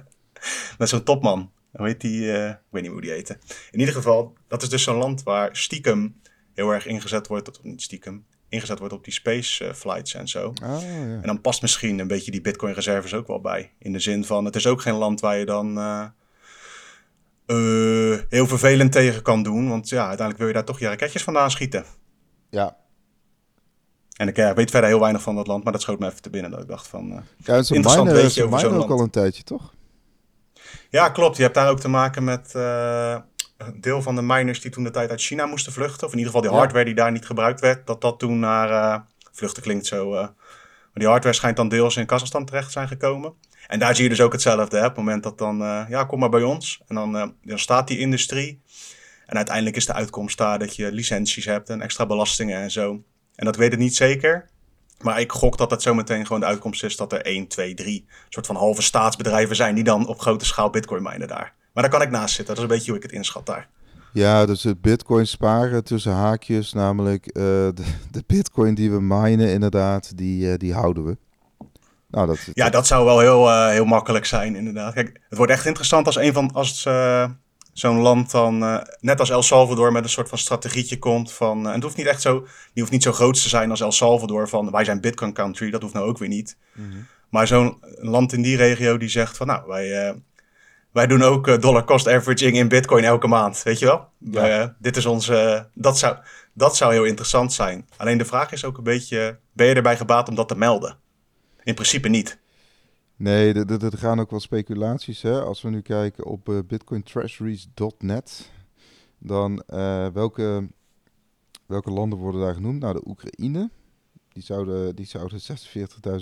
Met 0.78 0.88
zo'n 0.88 1.02
topman. 1.02 1.50
Hoe 1.72 1.86
heet 1.86 2.00
die? 2.00 2.20
Uh, 2.20 2.48
ik 2.48 2.56
weet 2.70 2.82
niet 2.82 2.90
hoe 2.90 3.00
die 3.00 3.10
heette. 3.10 3.38
In 3.70 3.78
ieder 3.78 3.94
geval, 3.94 4.36
dat 4.48 4.62
is 4.62 4.68
dus 4.68 4.82
zo'n 4.82 4.96
land 4.96 5.22
waar 5.22 5.56
stiekem 5.56 6.20
heel 6.54 6.70
erg 6.70 6.86
ingezet 6.86 7.26
wordt, 7.26 7.48
of 7.48 7.62
niet 7.62 7.82
stiekem, 7.82 8.24
ingezet 8.48 8.78
wordt 8.78 8.94
op 8.94 9.04
die 9.04 9.12
space 9.12 9.74
flights 9.74 10.14
en 10.14 10.28
zo. 10.28 10.48
Oh, 10.48 10.54
ja. 10.82 10.88
En 10.88 11.22
dan 11.22 11.40
past 11.40 11.62
misschien 11.62 11.98
een 11.98 12.06
beetje 12.06 12.30
die 12.30 12.40
Bitcoin 12.40 12.74
reserves 12.74 13.14
ook 13.14 13.26
wel 13.26 13.40
bij. 13.40 13.72
In 13.78 13.92
de 13.92 13.98
zin 14.00 14.24
van, 14.24 14.44
het 14.44 14.56
is 14.56 14.66
ook 14.66 14.82
geen 14.82 14.94
land 14.94 15.20
waar 15.20 15.38
je 15.38 15.44
dan 15.44 15.78
heel 18.28 18.46
vervelend 18.46 18.92
tegen 18.92 19.22
kan 19.22 19.42
doen. 19.42 19.68
Want 19.68 19.88
ja, 19.88 19.98
uiteindelijk 19.98 20.38
wil 20.38 20.46
je 20.46 20.52
daar 20.52 20.64
toch 20.64 20.78
je 20.78 20.86
raketjes 20.86 21.22
vandaan 21.22 21.50
schieten. 21.50 21.84
Ja. 22.50 22.76
En 24.16 24.28
ik 24.28 24.36
ja, 24.36 24.54
weet 24.54 24.70
verder 24.70 24.88
heel 24.90 25.00
weinig 25.00 25.22
van 25.22 25.34
dat 25.34 25.46
land, 25.46 25.64
maar 25.64 25.72
dat 25.72 25.82
schoot 25.82 25.98
me 25.98 26.06
even 26.06 26.22
te 26.22 26.30
binnen 26.30 26.50
dat 26.50 26.60
ik 26.60 26.68
dacht 26.68 26.86
van... 26.86 27.10
Uh, 27.10 27.18
ja, 27.36 27.54
het 27.54 27.64
is 27.64 27.70
interessant 27.70 28.08
mine, 28.08 28.22
beetje 28.22 28.44
over 28.44 28.60
zo'n 28.60 28.70
land. 28.70 28.82
ook 28.82 28.90
al 28.90 29.00
een 29.00 29.10
tijdje, 29.10 29.42
toch? 29.42 29.74
Ja, 30.90 31.08
klopt. 31.08 31.36
Je 31.36 31.42
hebt 31.42 31.54
daar 31.54 31.70
ook 31.70 31.80
te 31.80 31.88
maken 31.88 32.24
met 32.24 32.52
uh, 32.56 33.16
een 33.56 33.80
deel 33.80 34.02
van 34.02 34.14
de 34.14 34.22
miners 34.22 34.60
die 34.60 34.70
toen 34.70 34.84
de 34.84 34.90
tijd 34.90 35.10
uit 35.10 35.20
China 35.20 35.46
moesten 35.46 35.72
vluchten. 35.72 36.06
Of 36.06 36.12
in 36.12 36.18
ieder 36.18 36.32
geval 36.32 36.48
die 36.48 36.58
hardware 36.58 36.84
die 36.84 36.94
daar 36.94 37.12
niet 37.12 37.26
gebruikt 37.26 37.60
werd, 37.60 37.86
dat 37.86 38.00
dat 38.00 38.18
toen 38.18 38.38
naar... 38.38 38.70
Uh, 38.70 39.00
vluchten 39.32 39.62
klinkt 39.62 39.86
zo... 39.86 40.10
maar 40.10 40.32
die 40.92 41.08
hardware 41.08 41.36
schijnt 41.36 41.56
dan 41.56 41.68
deels 41.68 41.96
in 41.96 42.06
Kazachstan 42.06 42.44
terecht 42.44 42.72
zijn 42.72 42.88
gekomen. 42.88 43.34
En 43.66 43.78
daar 43.78 43.94
zie 43.94 44.04
je 44.04 44.10
dus 44.10 44.20
ook 44.20 44.32
hetzelfde. 44.32 44.76
Hè? 44.76 44.82
Op 44.82 44.88
het 44.88 44.98
moment 44.98 45.22
dat 45.22 45.38
dan, 45.38 45.58
ja, 45.88 46.04
kom 46.04 46.18
maar 46.18 46.28
bij 46.28 46.42
ons. 46.42 46.80
En 46.88 46.94
dan, 46.94 47.34
dan 47.44 47.58
staat 47.58 47.88
die 47.88 47.98
industrie. 47.98 48.60
En 49.26 49.36
uiteindelijk 49.36 49.76
is 49.76 49.86
de 49.86 49.92
uitkomst 49.92 50.38
daar 50.38 50.58
dat 50.58 50.76
je 50.76 50.92
licenties 50.92 51.44
hebt 51.44 51.68
en 51.68 51.80
extra 51.80 52.06
belastingen 52.06 52.60
en 52.60 52.70
zo. 52.70 53.02
En 53.34 53.44
dat 53.44 53.56
weet 53.56 53.72
ik 53.72 53.78
niet 53.78 53.96
zeker. 53.96 54.48
Maar 55.02 55.20
ik 55.20 55.32
gok 55.32 55.58
dat 55.58 55.70
dat 55.70 55.82
zometeen 55.82 56.26
gewoon 56.26 56.40
de 56.40 56.46
uitkomst 56.46 56.84
is 56.84 56.96
dat 56.96 57.12
er 57.12 57.20
1, 57.20 57.46
2, 57.46 57.74
3 57.74 58.06
soort 58.28 58.46
van 58.46 58.56
halve 58.56 58.82
staatsbedrijven 58.82 59.56
zijn 59.56 59.74
die 59.74 59.84
dan 59.84 60.06
op 60.06 60.20
grote 60.20 60.44
schaal 60.44 60.70
bitcoin 60.70 61.02
minen 61.02 61.28
daar. 61.28 61.54
Maar 61.72 61.82
daar 61.82 61.92
kan 61.92 62.02
ik 62.02 62.10
naast 62.10 62.34
zitten. 62.34 62.54
Dat 62.54 62.64
is 62.64 62.70
een 62.70 62.76
beetje 62.76 62.90
hoe 62.90 63.00
ik 63.00 63.06
het 63.06 63.12
inschat 63.12 63.46
daar. 63.46 63.68
Ja, 64.12 64.46
dus 64.46 64.62
het 64.62 64.80
bitcoin 64.80 65.26
sparen 65.26 65.84
tussen 65.84 66.12
haakjes, 66.12 66.72
namelijk 66.72 67.26
uh, 67.26 67.42
de, 67.42 67.84
de, 68.10 68.22
bitcoin 68.26 68.74
die 68.74 68.90
we 68.90 69.00
minen 69.00 69.52
inderdaad, 69.52 70.16
die, 70.16 70.46
uh, 70.46 70.54
die 70.56 70.74
houden 70.74 71.04
we. 71.04 71.16
Nou, 72.08 72.26
dat, 72.26 72.38
ja, 72.52 72.70
dat 72.70 72.86
zou 72.86 73.04
wel 73.04 73.18
heel, 73.20 73.48
uh, 73.48 73.68
heel 73.68 73.84
makkelijk 73.84 74.24
zijn 74.24 74.56
inderdaad. 74.56 74.94
Kijk, 74.94 75.20
het 75.28 75.38
wordt 75.38 75.52
echt 75.52 75.66
interessant 75.66 76.06
als 76.06 76.16
een 76.16 76.32
van, 76.32 76.52
als 76.52 76.86
zo'n 77.72 77.98
land 77.98 78.30
dan, 78.30 78.62
uh, 78.62 78.78
net 79.00 79.20
als 79.20 79.30
El 79.30 79.42
Salvador, 79.42 79.92
met 79.92 80.04
een 80.04 80.10
soort 80.10 80.28
van 80.28 80.38
strategietje 80.38 80.98
komt 80.98 81.32
van... 81.32 81.60
Uh, 81.60 81.66
en 81.66 81.74
het 81.74 81.82
hoeft 81.82 81.96
niet 81.96 82.06
echt 82.06 82.22
zo, 82.22 82.40
die 82.40 82.82
hoeft 82.82 82.90
niet 82.90 83.02
zo 83.02 83.12
groot 83.12 83.42
te 83.42 83.48
zijn 83.48 83.70
als 83.70 83.80
El 83.80 83.92
Salvador 83.92 84.48
van 84.48 84.70
wij 84.70 84.84
zijn 84.84 85.00
Bitcoin 85.00 85.32
country, 85.32 85.70
dat 85.70 85.82
hoeft 85.82 85.94
nou 85.94 86.06
ook 86.06 86.18
weer 86.18 86.28
niet. 86.28 86.56
Mm 86.74 86.90
-hmm. 86.90 87.06
Maar 87.28 87.46
zo'n 87.46 87.78
land 88.00 88.32
in 88.32 88.42
die 88.42 88.56
regio 88.56 88.96
die 88.96 89.08
zegt 89.08 89.36
van 89.36 89.46
nou, 89.46 89.66
wij, 89.66 90.08
uh, 90.08 90.14
wij 90.92 91.06
doen 91.06 91.22
ook 91.22 91.60
dollar 91.60 91.84
cost 91.84 92.08
averaging 92.08 92.56
in 92.56 92.68
Bitcoin 92.68 93.04
elke 93.04 93.26
maand, 93.26 93.62
weet 93.62 93.78
je 93.78 93.86
wel? 93.86 94.08
Ja. 94.18 94.76
Dit 94.78 94.96
is 94.96 95.06
onze, 95.06 95.68
dat 95.74 95.98
zou, 95.98 96.16
dat 96.54 96.76
zou 96.76 96.92
heel 96.92 97.04
interessant 97.04 97.52
zijn. 97.52 97.88
Alleen 97.96 98.18
de 98.18 98.24
vraag 98.24 98.52
is 98.52 98.64
ook 98.64 98.78
een 98.78 98.84
beetje, 98.84 99.38
ben 99.52 99.66
je 99.66 99.74
erbij 99.74 99.96
gebaat 99.96 100.28
om 100.28 100.34
dat 100.34 100.48
te 100.48 100.56
melden? 100.56 100.96
In 101.62 101.74
principe 101.74 102.08
niet. 102.08 102.39
Nee, 103.20 103.52
er 103.52 103.98
gaan 103.98 104.20
ook 104.20 104.30
wel 104.30 104.40
speculaties. 104.40 105.22
Hè? 105.22 105.42
Als 105.42 105.62
we 105.62 105.70
nu 105.70 105.80
kijken 105.80 106.24
op 106.24 106.48
uh, 106.48 106.58
bitcointreasuries.net, 106.66 108.50
dan 109.18 109.62
uh, 109.70 110.06
welke, 110.06 110.68
welke 111.66 111.90
landen 111.90 112.18
worden 112.18 112.40
daar 112.40 112.54
genoemd? 112.54 112.80
Nou, 112.80 112.94
de 112.94 113.08
Oekraïne, 113.08 113.70
die 114.28 114.42
zouden, 114.42 114.96
die 114.96 115.06
zouden 115.06 115.40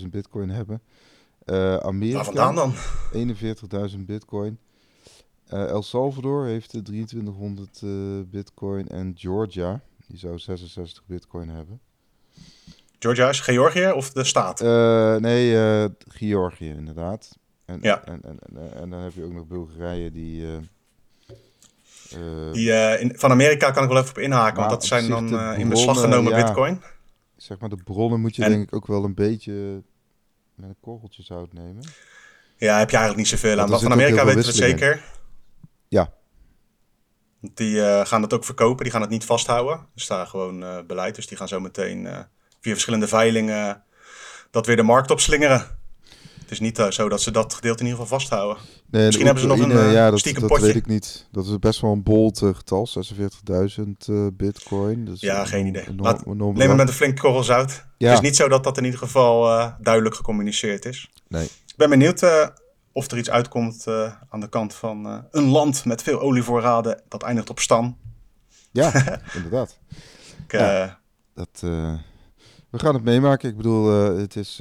46.000 0.01 0.07
bitcoin 0.11 0.49
hebben. 0.49 0.83
Uh, 1.45 1.77
Amerika, 1.77 2.53
dan? 2.53 2.73
41.000 3.91 3.99
bitcoin. 3.99 4.59
El 5.47 5.83
Salvador 5.83 6.47
heeft 6.47 6.69
2300 6.69 7.83
bitcoin 8.31 8.89
en 8.89 9.13
Georgia, 9.17 9.83
die 10.07 10.19
zou 10.19 10.39
66 10.39 11.07
bitcoin 11.07 11.49
hebben. 11.49 11.81
Georgia 12.99 13.29
is 13.29 13.41
Georgië 13.41 13.91
of 13.91 14.11
de 14.11 14.25
staat? 14.25 14.63
Uh, 14.63 15.17
nee, 15.17 15.53
uh, 15.53 15.85
Georgië 16.09 16.69
inderdaad. 16.69 17.39
En, 17.65 17.79
ja. 17.83 18.05
En, 18.05 18.21
en, 18.25 18.39
en, 18.57 18.75
en, 18.75 18.91
dan 18.91 19.01
heb 19.01 19.13
je 19.15 19.25
ook 19.25 19.33
nog 19.33 19.47
Bulgarije 19.47 20.11
die... 20.11 20.43
Uh, 22.17 22.53
die 22.53 22.99
in, 22.99 23.13
van 23.17 23.31
Amerika 23.31 23.71
kan 23.71 23.83
ik 23.83 23.89
wel 23.89 23.99
even 23.99 24.11
op 24.11 24.19
inhaken, 24.19 24.59
want 24.59 24.71
dat 24.71 24.85
zijn 24.85 25.09
dan 25.09 25.27
bronnen, 25.27 25.57
in 25.57 25.69
beslag 25.69 26.01
genomen 26.01 26.37
ja, 26.37 26.45
bitcoin. 26.45 26.83
Zeg 27.37 27.59
maar, 27.59 27.69
de 27.69 27.77
bronnen 27.85 28.21
moet 28.21 28.37
je 28.37 28.49
denk 28.49 28.63
ik 28.63 28.75
ook 28.75 28.87
wel 28.87 29.05
een 29.05 29.15
beetje 29.15 29.83
met 30.55 30.69
een 30.69 30.77
korreltje 30.81 31.23
zout 31.23 31.53
nemen. 31.53 31.83
Ja, 32.57 32.79
heb 32.79 32.91
je 32.91 32.97
eigenlijk 32.97 33.17
niet 33.17 33.41
zoveel 33.41 33.61
aan. 33.61 33.71
Maar 33.71 33.79
van 33.79 33.93
Amerika 33.93 34.25
weten 34.25 34.41
we 34.41 34.47
het 34.47 34.57
zeker. 34.57 35.05
Ja. 35.89 36.13
Die 37.41 37.83
eh, 37.83 38.07
gaan 38.07 38.21
dat 38.21 38.33
ook 38.33 38.45
verkopen, 38.45 38.83
die 38.83 38.93
gaan 38.93 39.01
het 39.01 39.11
niet 39.11 39.25
vasthouden. 39.25 39.75
Er 39.75 40.01
staat 40.01 40.29
gewoon 40.29 40.63
uh, 40.63 40.79
beleid, 40.87 41.15
dus 41.15 41.27
die 41.27 41.37
gaan 41.37 41.49
zo 41.49 41.61
meteen 41.61 42.05
uh, 42.05 42.19
via 42.61 42.73
verschillende 42.73 43.09
veilingen 43.09 43.83
dat 44.51 44.67
weer 44.67 44.77
de 44.77 44.83
markt 44.83 45.11
opslingeren. 45.11 45.77
Het 46.41 46.51
is 46.51 46.61
niet 46.61 46.87
zo 46.89 47.09
dat 47.09 47.23
ze 47.23 47.31
dat 47.31 47.55
gedeelte 47.55 47.81
in 47.83 47.87
ieder 47.89 48.03
geval 48.03 48.19
vasthouden. 48.19 48.63
Nee, 48.91 49.05
Misschien 49.05 49.27
hebben 49.27 49.43
ze 49.43 49.49
nog 49.49 49.59
een 49.59 49.91
ja, 49.91 50.11
dat, 50.11 50.19
stiekem 50.19 50.41
dat 50.41 50.51
potje. 50.51 50.67
weet 50.67 50.77
ik 50.77 50.87
niet. 50.87 51.29
Dat 51.33 51.47
is 51.47 51.59
best 51.59 51.81
wel 51.81 51.93
een 51.93 52.03
bold 52.03 52.39
getal, 52.39 52.89
46.000 54.09 54.13
bitcoin. 54.33 55.05
Dus 55.05 55.21
ja, 55.21 55.45
geen 55.45 55.67
idee. 55.67 55.83
Enorm, 55.83 56.01
Laat, 56.01 56.27
enorm 56.27 56.57
neem 56.57 56.69
het 56.69 56.77
met 56.77 56.89
een 56.89 56.95
flinke 56.95 57.21
korrel 57.21 57.43
zout. 57.43 57.85
Ja. 57.99 58.09
Het 58.09 58.19
is 58.19 58.25
niet 58.25 58.37
zo 58.37 58.49
dat 58.49 58.65
dat 58.65 58.79
in 58.79 58.85
ieder 58.85 58.99
geval 58.99 59.71
duidelijk 59.81 60.15
gecommuniceerd 60.15 60.85
is. 60.85 61.11
Nee. 61.29 61.45
Ik 61.45 61.75
ben 61.77 61.91
benieuwd 61.91 62.23
of 62.99 63.11
er 63.11 63.19
iets 63.19 63.31
uitkomt 63.31 63.85
uh, 63.89 64.13
aan 64.29 64.41
de 64.41 64.49
kant 64.49 64.75
van 64.75 65.07
uh, 65.07 65.19
een 65.31 65.49
land 65.49 65.85
met 65.85 66.03
veel 66.03 66.21
olievoorraden 66.21 67.03
dat 67.09 67.23
eindigt 67.23 67.51
op 67.51 67.61
stam. 67.61 67.97
Ja, 68.71 68.93
inderdaad. 69.37 69.79
Ik, 70.45 70.53
uh, 70.53 70.61
ja, 70.61 70.99
dat, 71.35 71.63
we 72.71 72.79
gaan 72.79 72.95
het 72.95 73.05
meemaken. 73.05 73.49
Ik 73.49 73.57
bedoel, 73.57 73.87
het, 74.17 74.37
is, 74.37 74.59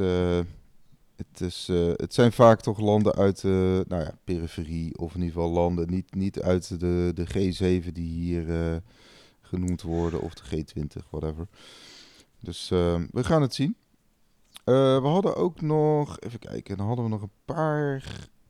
het, 1.15 1.41
is, 1.41 1.67
het 1.95 2.13
zijn 2.13 2.31
vaak 2.31 2.61
toch 2.61 2.79
landen 2.79 3.15
uit 3.15 3.41
de 3.41 3.85
nou 3.87 4.03
ja, 4.03 4.11
periferie, 4.23 4.97
of 4.97 5.15
in 5.15 5.21
ieder 5.21 5.33
geval 5.33 5.51
landen 5.51 5.89
niet, 5.89 6.15
niet 6.15 6.41
uit 6.41 6.79
de, 6.79 7.11
de 7.15 7.27
G7 7.27 7.91
die 7.91 8.09
hier 8.09 8.81
genoemd 9.41 9.81
worden, 9.81 10.21
of 10.21 10.33
de 10.33 10.43
G20, 10.65 11.09
whatever. 11.09 11.47
Dus 12.39 12.69
we 12.69 13.23
gaan 13.23 13.41
het 13.41 13.55
zien. 13.55 13.75
Uh, 14.67 15.01
we 15.01 15.07
hadden 15.07 15.35
ook 15.35 15.61
nog, 15.61 16.19
even 16.19 16.39
kijken, 16.39 16.77
dan 16.77 16.87
hadden 16.87 17.05
we 17.05 17.11
nog 17.11 17.21
een 17.21 17.31
paar 17.45 18.03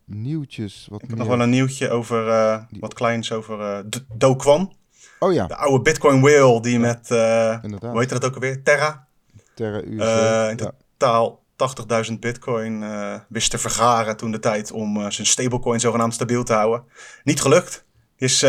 nieuwtjes. 0.05 0.87
Wat 0.89 1.01
Ik 1.03 1.09
heb 1.09 1.17
nog 1.17 1.27
wel 1.27 1.41
een 1.41 1.49
nieuwtje 1.49 1.89
over, 1.89 2.27
uh, 2.27 2.63
wat 2.79 2.93
kleins 2.93 3.31
over 3.31 3.59
uh, 3.59 3.79
Do 4.15 4.35
Kwon. 4.35 4.73
Oh 5.19 5.33
ja. 5.33 5.47
De 5.47 5.55
oude 5.55 5.83
Bitcoin 5.83 6.21
whale 6.21 6.61
die 6.61 6.79
met, 6.79 7.09
Inderdaad. 7.09 7.91
hoe 7.91 7.99
heet 7.99 8.09
dat 8.09 8.25
ook 8.25 8.33
alweer? 8.33 8.63
Terra. 8.63 9.06
Terra 9.57 9.81
USD. 9.83 10.59
in 10.59 10.71
totaal 10.97 11.43
80.000 12.11 12.13
bitcoin 12.19 12.83
wist 13.29 13.51
te 13.51 13.57
vergaren 13.57 14.17
toen 14.17 14.31
de 14.31 14.39
tijd 14.39 14.71
om 14.71 15.11
zijn 15.11 15.27
stablecoin 15.27 15.79
zogenaamd 15.79 16.13
stabiel 16.13 16.43
te 16.43 16.53
houden. 16.53 16.83
Niet 17.23 17.41
gelukt. 17.41 17.85
Is 18.15 18.43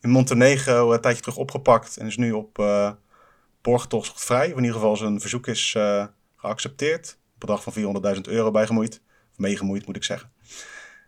in 0.00 0.10
Montenegro 0.10 0.92
een 0.92 1.00
tijdje 1.00 1.22
terug 1.22 1.36
opgepakt 1.36 1.96
en 1.96 2.06
is 2.06 2.16
nu 2.16 2.32
op 2.32 2.64
borgtocht 3.62 4.24
vrij. 4.24 4.46
Of 4.46 4.56
in 4.56 4.64
ieder 4.64 4.74
geval 4.74 4.96
zijn 4.96 5.20
verzoek 5.20 5.46
is 5.46 5.76
geaccepteerd. 6.36 7.18
Bedrag 7.38 7.62
van 7.62 7.72
400.000 8.14 8.20
euro 8.20 8.50
bijgemoeid. 8.50 9.00
Of 9.32 9.38
meegemoeid 9.38 9.86
moet 9.86 9.96
ik 9.96 10.04
zeggen. 10.04 10.30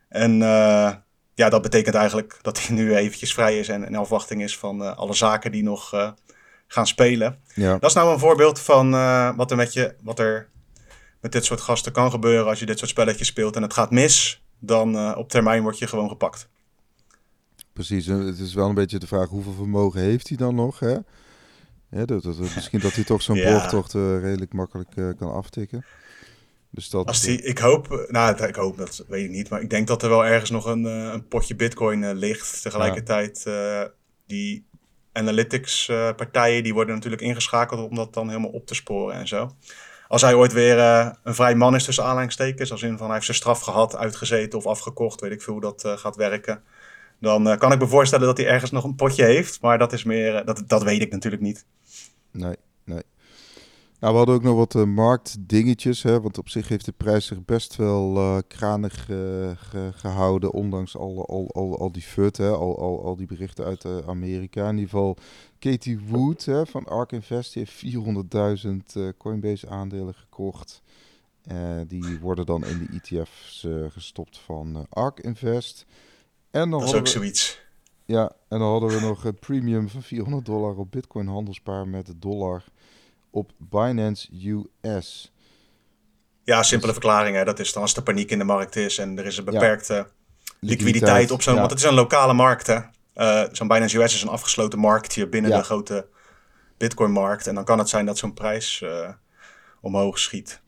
En 0.08 0.40
uh, 0.40 0.92
ja, 1.34 1.48
dat 1.48 1.62
betekent 1.62 1.94
eigenlijk 1.94 2.38
dat 2.42 2.62
hij 2.62 2.76
nu 2.76 2.94
eventjes 2.94 3.34
vrij 3.34 3.58
is 3.58 3.68
en 3.68 3.84
in 3.84 3.96
afwachting 3.96 4.42
is 4.42 4.58
van 4.58 4.82
uh, 4.82 4.96
alle 4.96 5.14
zaken 5.14 5.52
die 5.52 5.62
nog 5.62 5.94
uh, 5.94 6.10
gaan 6.68 6.86
spelen. 6.86 7.38
Ja. 7.54 7.78
Dat 7.78 7.90
is 7.90 7.96
nou 7.96 8.12
een 8.12 8.18
voorbeeld 8.18 8.60
van 8.60 8.90
wat 9.36 9.50
er 9.50 9.56
met 9.56 9.72
je, 9.72 9.94
wat 10.02 10.18
er 10.18 10.48
met 11.20 11.32
dit 11.32 11.44
soort 11.44 11.60
gasten 11.60 11.92
kan 11.92 12.10
gebeuren 12.10 12.46
als 12.46 12.58
je 12.58 12.66
dit 12.66 12.78
soort 12.78 12.90
spelletjes 12.90 13.26
speelt 13.26 13.56
en 13.56 13.62
het 13.62 13.72
gaat 13.72 13.90
mis. 13.90 14.42
Dan 14.58 15.16
op 15.16 15.28
termijn 15.28 15.62
word 15.62 15.78
je 15.78 15.86
gewoon 15.86 16.08
gepakt. 16.08 16.48
Precies, 17.72 18.06
het 18.06 18.38
is 18.38 18.54
wel 18.54 18.68
een 18.68 18.74
beetje 18.74 18.98
de 18.98 19.06
vraag 19.06 19.28
hoeveel 19.28 19.52
vermogen 19.52 20.00
heeft 20.00 20.28
hij 20.28 20.36
dan 20.36 20.54
nog, 20.54 20.78
hè? 20.78 20.96
Ja, 21.90 22.04
dat, 22.04 22.22
dat, 22.22 22.38
misschien 22.38 22.80
dat 22.80 22.92
hij 22.92 23.04
toch 23.04 23.22
zo'n 23.22 23.36
Ja. 23.44 23.50
borgtocht 23.50 23.94
uh, 23.94 24.20
redelijk 24.20 24.52
makkelijk 24.52 24.90
kan 25.18 25.32
aftikken. 25.32 25.84
Dus 26.70 26.90
dat, 26.90 27.06
Als 27.06 27.20
die, 27.20 27.42
ik 27.42 27.58
hoop, 27.58 28.06
nou 28.08 28.44
ik 28.44 28.54
hoop, 28.54 28.76
dat 28.76 29.04
weet 29.08 29.24
ik 29.24 29.30
niet, 29.30 29.48
maar 29.48 29.60
ik 29.60 29.70
denk 29.70 29.86
dat 29.86 30.02
er 30.02 30.08
wel 30.08 30.26
ergens 30.26 30.50
nog 30.50 30.64
een, 30.64 30.84
een 30.84 31.28
potje 31.28 31.54
bitcoin 31.54 32.14
ligt. 32.14 32.62
Tegelijkertijd, 32.62 33.42
ja. 33.44 33.90
die 34.26 34.66
analytics 35.18 35.86
partijen, 36.16 36.62
die 36.62 36.74
worden 36.74 36.94
natuurlijk 36.94 37.22
ingeschakeld 37.22 37.88
om 37.88 37.94
dat 37.94 38.14
dan 38.14 38.28
helemaal 38.28 38.50
op 38.50 38.66
te 38.66 38.74
sporen 38.74 39.14
en 39.14 39.28
zo. 39.28 39.50
Als 40.08 40.22
hij 40.22 40.34
ooit 40.34 40.52
weer 40.52 40.78
een 41.22 41.34
vrij 41.34 41.54
man 41.54 41.74
is 41.74 41.84
tussen 41.84 42.04
aanhalingstekens, 42.04 42.70
als 42.72 42.82
in 42.82 42.96
van 42.96 43.04
hij 43.04 43.14
heeft 43.14 43.24
zijn 43.24 43.36
straf 43.36 43.60
gehad, 43.60 43.96
uitgezeten 43.96 44.58
of 44.58 44.66
afgekocht, 44.66 45.20
weet 45.20 45.32
ik 45.32 45.42
veel 45.42 45.52
hoe 45.52 45.62
dat 45.62 45.84
gaat 45.96 46.16
werken. 46.16 46.62
Dan 47.20 47.58
kan 47.58 47.72
ik 47.72 47.78
me 47.78 47.86
voorstellen 47.86 48.26
dat 48.26 48.36
hij 48.36 48.46
ergens 48.46 48.70
nog 48.70 48.84
een 48.84 48.94
potje 48.94 49.24
heeft, 49.24 49.60
maar 49.60 49.78
dat 49.78 49.92
is 49.92 50.04
meer, 50.04 50.44
dat, 50.44 50.62
dat 50.66 50.82
weet 50.82 51.02
ik 51.02 51.10
natuurlijk 51.12 51.42
niet. 51.42 51.64
Nee, 52.30 52.56
nee. 52.84 53.02
Nou, 54.00 54.12
we 54.12 54.18
hadden 54.18 54.34
ook 54.34 54.42
nog 54.42 54.56
wat 54.56 54.74
uh, 54.74 54.84
marktdingetjes, 54.84 56.02
hè, 56.02 56.20
want 56.20 56.38
op 56.38 56.48
zich 56.48 56.68
heeft 56.68 56.84
de 56.84 56.92
prijs 56.92 57.26
zich 57.26 57.44
best 57.44 57.76
wel 57.76 58.16
uh, 58.16 58.38
kranig 58.48 59.08
uh, 59.08 59.50
ge 59.56 59.90
gehouden, 59.94 60.52
ondanks 60.52 60.96
al, 60.96 61.26
al, 61.26 61.50
al, 61.52 61.78
al 61.78 61.92
die 61.92 62.02
fut, 62.02 62.36
hè, 62.36 62.48
al, 62.48 62.78
al, 62.78 63.04
al 63.04 63.16
die 63.16 63.26
berichten 63.26 63.64
uit 63.64 64.06
Amerika. 64.06 64.68
In 64.68 64.74
ieder 64.74 64.90
geval 64.90 65.16
Katie 65.58 66.00
Wood 66.00 66.44
hè, 66.44 66.66
van 66.66 66.84
ARK 66.84 67.12
Invest 67.12 67.52
die 67.52 67.64
heeft 67.64 68.06
400.000 69.06 69.16
Coinbase 69.16 69.68
aandelen 69.68 70.14
gekocht. 70.14 70.82
die 71.86 72.18
worden 72.20 72.46
dan 72.46 72.64
in 72.64 72.78
de 72.78 73.00
ETF's 73.00 73.66
gestopt 73.88 74.38
van 74.38 74.86
ARK 74.88 75.20
Invest. 75.20 75.86
En 76.50 76.70
dan 76.70 76.80
Dat 76.80 76.88
is 76.88 76.94
ook 76.94 77.04
we, 77.04 77.08
zoiets. 77.08 77.60
Ja, 78.04 78.32
en 78.48 78.58
dan 78.58 78.70
hadden 78.70 78.88
we 78.88 79.00
nog 79.00 79.24
een 79.24 79.38
premium 79.38 79.88
van 79.88 80.02
400 80.02 80.46
dollar 80.46 80.76
op 80.76 80.90
Bitcoin 80.90 81.26
handelspaar 81.26 81.88
met 81.88 82.06
de 82.06 82.18
dollar 82.18 82.64
op 83.30 83.52
Binance 83.56 84.28
US. 84.82 85.32
Ja, 86.44 86.62
simpele 86.62 86.92
verklaring. 86.92 87.36
Hè. 87.36 87.44
Dat 87.44 87.58
is 87.58 87.72
dan 87.72 87.82
als 87.82 87.96
er 87.96 88.02
paniek 88.02 88.30
in 88.30 88.38
de 88.38 88.44
markt 88.44 88.76
is 88.76 88.98
en 88.98 89.18
er 89.18 89.26
is 89.26 89.36
een 89.36 89.44
beperkte 89.44 89.94
liquiditeit, 89.94 90.60
Liquiditeit, 90.60 91.30
op 91.30 91.42
zo'n... 91.42 91.52
ja. 91.54 91.58
Want 91.58 91.70
het 91.70 91.80
is 91.80 91.86
een 91.86 91.94
lokale 91.94 92.32
markt, 92.32 92.66
hè. 92.66 92.78
Eh, 93.12 93.42
zo'n 93.52 93.68
Binance 93.68 93.98
US 93.98 94.14
is 94.14 94.22
een 94.22 94.28
afgesloten 94.28 94.78
marktje 94.78 95.28
binnen 95.28 95.50
Ja. 95.50 95.56
de 95.56 95.64
grote 95.64 96.06
Bitcoin-markt. 96.76 97.46
En 97.46 97.54
dan 97.54 97.64
kan 97.64 97.78
het 97.78 97.88
zijn 97.88 98.06
dat 98.06 98.18
zo'n 98.18 98.34
prijs 98.34 98.82
eh, 98.82 99.08
omhoog 99.80 100.18
schiet. 100.18 100.60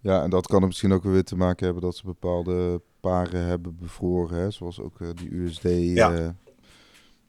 Ja, 0.00 0.22
en 0.22 0.30
dat 0.30 0.46
kan 0.46 0.60
er 0.60 0.66
misschien 0.66 0.92
ook 0.92 1.02
weer 1.02 1.24
te 1.24 1.36
maken 1.36 1.64
hebben 1.64 1.82
dat 1.82 1.96
ze 1.96 2.04
bepaalde 2.04 2.80
paren 3.00 3.44
hebben 3.46 3.76
bevroren, 3.76 4.38
hè, 4.38 4.50
zoals 4.50 4.80
ook 4.80 5.00
eh, 5.00 5.08
die 5.14 5.30
USD. 5.34 5.62
Ja. 5.72 6.34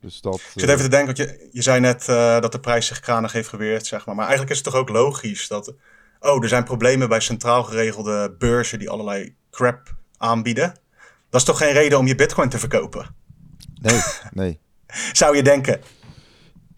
Eh, 0.03 0.09
dus 0.09 0.21
dat. 0.21 0.35
Ik 0.35 0.59
zit 0.59 0.69
even 0.69 0.83
te 0.83 0.89
denken, 0.89 1.15
want 1.15 1.17
je, 1.17 1.49
je 1.51 1.61
zei 1.61 1.79
net 1.79 2.07
eh, 2.07 2.39
dat 2.41 2.51
de 2.51 2.59
prijs 2.59 2.87
zich 2.87 2.99
kranig 2.99 3.31
heeft 3.31 3.49
geweerd, 3.49 3.85
zeg 3.85 4.05
maar. 4.05 4.15
Maar 4.15 4.27
eigenlijk 4.27 4.51
is 4.57 4.63
het 4.63 4.71
toch 4.73 4.81
ook 4.81 4.89
logisch 4.89 5.47
dat... 5.47 5.73
Oh, 6.19 6.43
er 6.43 6.49
zijn 6.49 6.63
problemen 6.63 7.09
bij 7.09 7.19
centraal 7.19 7.63
geregelde 7.63 8.35
beurzen 8.37 8.79
die 8.79 8.89
allerlei 8.89 9.35
crap 9.51 9.95
aanbieden. 10.17 10.73
Dat 11.29 11.41
is 11.41 11.47
toch 11.47 11.57
geen 11.57 11.73
reden 11.73 11.97
om 11.97 12.07
je 12.07 12.15
bitcoin 12.15 12.49
te 12.49 12.59
verkopen? 12.59 13.15
Nee, 13.81 13.99
nee. 14.31 14.59
Zou 15.13 15.35
je 15.35 15.43
denken. 15.43 15.81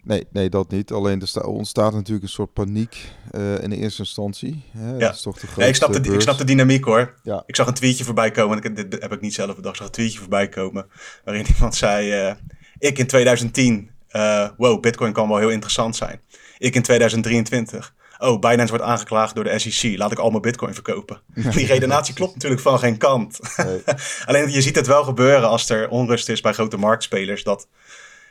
Nee, 0.02 0.26
nee, 0.30 0.48
dat 0.48 0.70
niet. 0.70 0.92
Alleen 0.92 1.20
er 1.20 1.28
sta- 1.28 1.40
ontstaat 1.40 1.92
natuurlijk 1.92 2.22
een 2.22 2.30
soort 2.32 2.52
paniek 2.52 3.08
eh, 3.30 3.62
in 3.62 3.70
de 3.70 3.76
eerste 3.76 4.02
instantie. 4.02 4.64
Hè? 4.70 4.92
Ja. 4.92 4.98
Dat 4.98 5.14
is 5.14 5.20
toch 5.22 5.34
de 5.34 5.40
grootste 5.40 5.60
Nee, 5.60 5.68
ik, 5.68 5.74
snap 5.74 5.92
de, 5.92 6.12
ik 6.14 6.20
snap 6.20 6.38
de 6.38 6.44
dynamiek 6.44 6.84
hoor. 6.84 7.14
Ja. 7.22 7.42
Ik 7.46 7.56
zag 7.56 7.66
een 7.66 7.74
tweetje 7.74 8.04
voorbij 8.04 8.30
komen. 8.30 8.62
en 8.62 8.64
Ik, 8.64 8.90
dit 8.90 9.02
heb 9.02 9.12
ik 9.12 9.20
niet 9.20 9.34
zelf 9.34 9.56
bedacht. 9.56 9.68
Ik 9.74 9.76
zag 9.76 9.86
een 9.86 9.92
tweetje 9.92 10.18
voorbij 10.18 10.48
komen. 10.48 10.86
Waarin 11.24 11.46
iemand 11.54 11.74
zei: 11.74 12.12
eh, 12.12 12.34
Ik 12.78 12.98
in 12.98 13.06
2010. 13.06 13.90
eh, 14.08 14.48
wow, 14.56 14.80
Bitcoin 14.80 15.12
kan 15.12 15.28
wel 15.28 15.38
heel 15.38 15.48
interessant 15.48 15.96
zijn. 15.96 16.20
Ik 16.58 16.74
in 16.74 16.82
2023. 16.82 17.94
Oh, 18.18 18.38
Binance 18.38 18.68
wordt 18.68 18.84
aangeklaagd 18.84 19.34
door 19.34 19.44
de 19.44 19.58
SEC. 19.58 19.98
Laat 19.98 20.12
ik 20.12 20.18
al 20.18 20.30
mijn 20.30 20.42
Bitcoin 20.42 20.74
verkopen. 20.74 21.20
Die 21.54 21.66
redenatie 21.66 22.14
klopt 22.14 22.34
natuurlijk 22.34 22.62
van 22.62 22.78
geen 22.78 22.96
kant. 22.96 23.38
Nee. 23.56 23.82
Alleen 24.26 24.50
je 24.50 24.62
ziet 24.62 24.76
het 24.76 24.86
wel 24.86 25.04
gebeuren 25.04 25.48
als 25.48 25.68
er 25.68 25.88
onrust 25.88 26.28
is 26.28 26.40
bij 26.40 26.52
grote 26.52 26.76
marktspelers. 26.76 27.42
Dat 27.42 27.68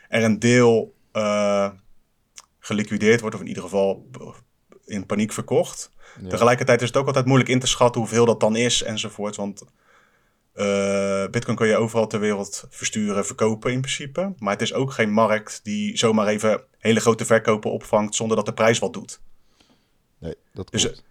er 0.08 0.22
een 0.22 0.38
deel 0.38 0.94
eh, 1.12 1.68
geliquideerd 2.58 3.20
wordt. 3.20 3.34
Of 3.34 3.42
in 3.42 3.48
ieder 3.48 3.62
geval 3.62 4.06
in 4.84 5.06
paniek 5.06 5.32
verkocht. 5.32 5.90
Ja. 6.22 6.28
Tegelijkertijd 6.28 6.82
is 6.82 6.88
het 6.88 6.96
ook 6.96 7.06
altijd 7.06 7.26
moeilijk 7.26 7.50
in 7.50 7.60
te 7.60 7.66
schatten 7.66 8.00
hoeveel 8.00 8.24
dat 8.24 8.40
dan 8.40 8.56
is 8.56 8.82
enzovoort. 8.82 9.36
Want 9.36 9.64
eh, 10.56 11.30
Bitcoin 11.30 11.56
kun 11.56 11.66
je 11.66 11.76
overal 11.76 12.06
ter 12.06 12.20
wereld 12.20 12.64
versturen, 12.70 13.26
verkopen 13.26 13.72
in 13.72 13.80
principe. 13.80 14.34
Maar 14.38 14.52
het 14.52 14.62
is 14.62 14.72
ook 14.74 14.92
geen 14.92 15.10
markt 15.10 15.60
die 15.62 15.96
zomaar 15.96 16.26
even 16.26 16.62
hele 16.78 17.00
grote 17.00 17.24
verkopen 17.24 17.70
opvangt 17.70 18.14
zonder 18.14 18.36
dat 18.36 18.46
de 18.46 18.52
prijs 18.52 18.78
wat 18.78 18.92
doet. 18.92 19.20
Nee, 20.18 20.34
dat 20.52 20.70
Dus, 20.70 20.82
klopt. 20.82 21.04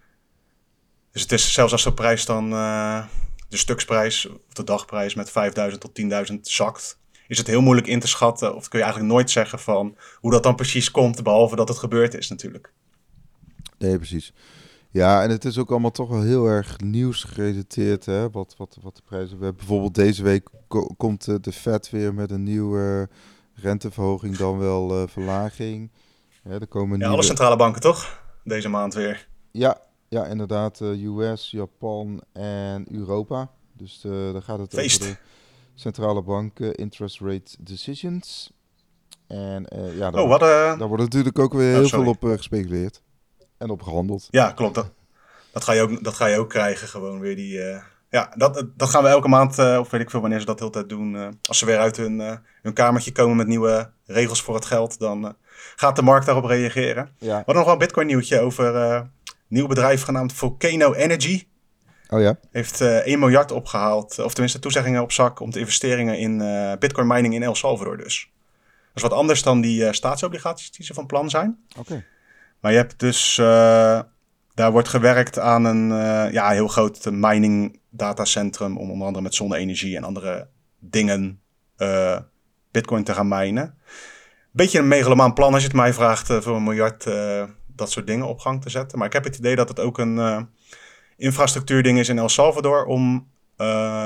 Dus 1.12 1.22
het 1.22 1.32
is 1.32 1.54
zelfs 1.54 1.72
als 1.72 1.84
de 1.84 1.94
prijs 1.94 2.26
dan 2.26 2.52
eh, 2.52 3.06
de 3.50 3.58
stuksprijs 3.58 4.26
of 4.26 4.54
de 4.54 4.64
dagprijs 4.64 5.14
met 5.14 5.30
5000 5.32 5.82
tot 5.82 6.30
10.000 6.32 6.40
zakt, 6.42 7.00
is 7.28 7.38
het 7.38 7.48
heel 7.48 7.62
moeilijk 7.62 7.88
in 7.88 8.00
te 8.00 8.08
schatten. 8.08 8.56
Of 8.56 8.68
kun 8.68 8.80
je 8.80 8.86
eigenlijk 8.86 9.14
nooit 9.14 9.32
zeggen 9.32 9.60
van 9.60 9.98
hoe 10.16 10.32
dat 10.32 10.44
dan 10.44 10.56
precies 10.56 10.92
komt, 10.92 11.24
behalve 11.24 11.56
dat 11.56 11.68
het 11.68 11.78
gebeurd 11.78 12.14
is 12.14 12.30
natuurlijk. 12.30 12.74
Nee, 13.78 13.98
precies. 13.98 14.34
Ja, 14.96 15.24
en 15.24 15.30
het 15.30 15.46
is 15.46 15.58
ook 15.58 15.72
allemaal 15.72 15.92
toch 15.92 16.10
wel 16.10 16.22
heel 16.22 16.46
erg 16.46 16.80
nieuwsgerelateerd, 16.80 18.06
hè? 18.06 18.30
Wat, 18.30 18.54
wat, 18.58 18.78
wat 18.82 18.96
de 18.96 19.02
prijzen... 19.06 19.38
We 19.38 19.44
hebben 19.44 19.56
bijvoorbeeld 19.66 19.96
deze 19.96 20.24
week 20.24 20.50
ko- 20.68 20.94
komt 20.98 21.28
eh, 21.28 21.36
de 21.42 21.52
Fed 21.52 21.90
weer 21.90 22.14
met 22.14 22.32
een 22.32 22.44
nieuwe 22.44 23.10
renteverhoging, 23.54 24.36
dan 24.38 24.58
wel 24.58 24.92
eh, 25.02 25.08
verlaging. 25.08 25.92
Ja, 26.44 26.52
er 26.52 26.68
komen 26.68 26.90
Ja, 26.92 26.96
nieuwe... 26.98 27.14
alle 27.14 27.24
centrale 27.24 27.56
banken 27.56 27.82
toch? 27.82 28.24
Deze 28.44 28.70
maand 28.70 28.94
weer. 28.94 29.28
Ja, 29.52 29.82
ja, 30.08 30.26
inderdaad. 30.26 30.82
eh, 30.82 31.04
US, 31.04 31.52
Japan 31.52 32.22
en 32.34 32.86
Europa. 32.92 33.52
Dus 33.74 34.02
daar 34.02 34.42
gaat 34.42 34.60
het 34.60 34.74
Feest. 34.74 35.02
over 35.02 35.14
de 35.14 35.20
centrale 35.82 36.22
banken 36.22 36.76
interest 36.76 37.20
rate 37.20 37.56
decisions. 37.60 38.52
En 39.28 39.66
uh, 39.76 39.98
ja, 39.98 40.12
daar, 40.12 40.22
oh, 40.22 40.30
wat, 40.30 40.40
daar 40.40 40.88
wordt 40.88 41.04
natuurlijk 41.04 41.40
ook 41.40 41.54
weer 41.54 41.74
oh, 41.74 41.80
heel 41.80 41.90
veel 41.90 42.08
op 42.08 42.24
gespeculeerd. 42.24 43.02
En 43.58 43.70
op 43.70 43.82
gehandeld. 43.82 44.28
Ja, 44.32 44.52
klopt. 44.52 44.76
Dat, 44.76 44.92
dat, 45.52 45.64
ga 45.64 45.72
je 45.72 45.82
ook, 45.82 46.04
dat 46.04 46.14
ga 46.14 46.26
je 46.26 46.40
ook 46.40 46.50
krijgen, 46.50 46.88
gewoon 46.88 47.20
weer 47.20 47.36
die... 47.36 47.60
Ja, 48.10 48.34
dat, 48.36 48.66
dat 48.76 48.90
gaan 48.90 49.04
we 49.04 49.10
elke 49.10 49.28
maand, 49.28 49.60
of 49.60 49.90
weet 49.90 50.02
ik 50.02 50.10
veel 50.10 50.22
wanneer 50.22 50.40
ze 50.40 50.46
dat 50.46 50.58
de 50.58 50.64
hele 50.64 50.76
tijd 50.76 50.90
doen. 50.90 51.40
als 51.42 51.58
ze 51.58 51.66
weer 51.66 51.78
uit 51.78 51.98
hun, 51.98 52.40
hun 52.62 52.74
kamertje 52.74 53.12
komen 53.12 53.36
met 53.36 53.48
nieuwe 53.48 53.92
regels 54.06 54.42
voor 54.42 54.56
het 54.56 54.66
geld, 54.66 55.00
dan 55.00 55.36
gaat 55.76 55.96
de 55.96 56.02
markt 56.02 56.26
daarop 56.26 56.46
reageren. 56.46 57.10
Ja. 57.18 57.28
We 57.28 57.34
hadden 57.34 57.56
nog 57.56 57.64
wel 57.64 57.74
een 57.74 57.80
Bitcoin 57.80 58.08
nieuwtje 58.08 58.40
over 58.40 58.76
een 58.76 59.12
nieuw 59.48 59.68
bedrijf 59.68 60.04
genaamd 60.04 60.34
Volcano 60.34 60.94
Energy. 60.94 61.48
Oh 62.10 62.22
ja? 62.22 62.38
Heeft 62.52 62.82
uh, 62.82 62.98
1 62.98 63.20
miljard 63.20 63.52
opgehaald, 63.52 64.20
of 64.20 64.32
tenminste 64.32 64.60
toezeggingen 64.60 65.02
op 65.02 65.12
zak 65.12 65.40
om 65.40 65.52
de 65.52 65.60
investeringen 65.60 66.18
in 66.18 66.40
uh, 66.40 66.72
Bitcoin 66.80 67.08
mining 67.08 67.34
in 67.34 67.44
El 67.44 67.56
Salvador 67.56 67.98
dus. 67.98 68.32
Dat 68.88 69.04
is 69.04 69.10
wat 69.10 69.20
anders 69.20 69.44
dan 69.44 69.62
die 69.62 69.82
uh, 69.82 69.92
staatsobligaties 69.92 70.72
die 70.72 70.86
ze 70.86 70.94
van 70.94 71.06
plan 71.06 71.30
zijn. 71.30 71.58
Oké. 71.78 72.06
Maar 72.66 72.74
je 72.74 72.80
hebt 72.80 73.00
dus, 73.00 73.36
daar 74.54 74.72
wordt 74.72 74.88
gewerkt 74.88 75.40
aan 75.40 75.66
een 75.66 75.88
ja, 76.32 76.50
heel 76.50 76.68
groot 76.68 77.12
mining 77.12 77.80
datacentrum 77.90 78.78
om 78.78 78.92
onder 78.92 79.08
andere 79.08 79.24
met 79.24 79.36
zonne-energie 79.36 79.96
en 79.96 80.04
andere 80.04 80.48
dingen 80.80 81.42
Bitcoin 82.72 83.04
te 83.04 83.14
gaan 83.14 83.28
minen. 83.28 83.78
Beetje 84.52 84.80
een 84.80 84.88
megalomaan 84.88 85.34
plan 85.34 85.54
als 85.54 85.62
je 85.62 85.68
het 85.68 85.78
mij 85.78 85.94
vraagt 85.94 86.28
voor 86.28 86.56
een 86.56 86.64
miljard 86.64 87.04
dat 87.68 87.92
soort 87.92 88.08
dingen 88.08 88.28
op 88.28 88.40
gang 88.40 88.62
te 88.62 88.70
zetten. 88.70 88.98
Maar 88.98 89.08
ik 89.08 89.14
heb 89.14 89.24
het 89.24 89.38
idee 89.38 89.56
dat 89.56 89.70
het 89.70 89.80
ook 89.80 89.98
een 89.98 90.48
infrastructuurding 91.18 92.00
is 92.00 92.10
in 92.10 92.18
El 92.18 92.30
Salvador 92.30 92.86
om 92.86 93.28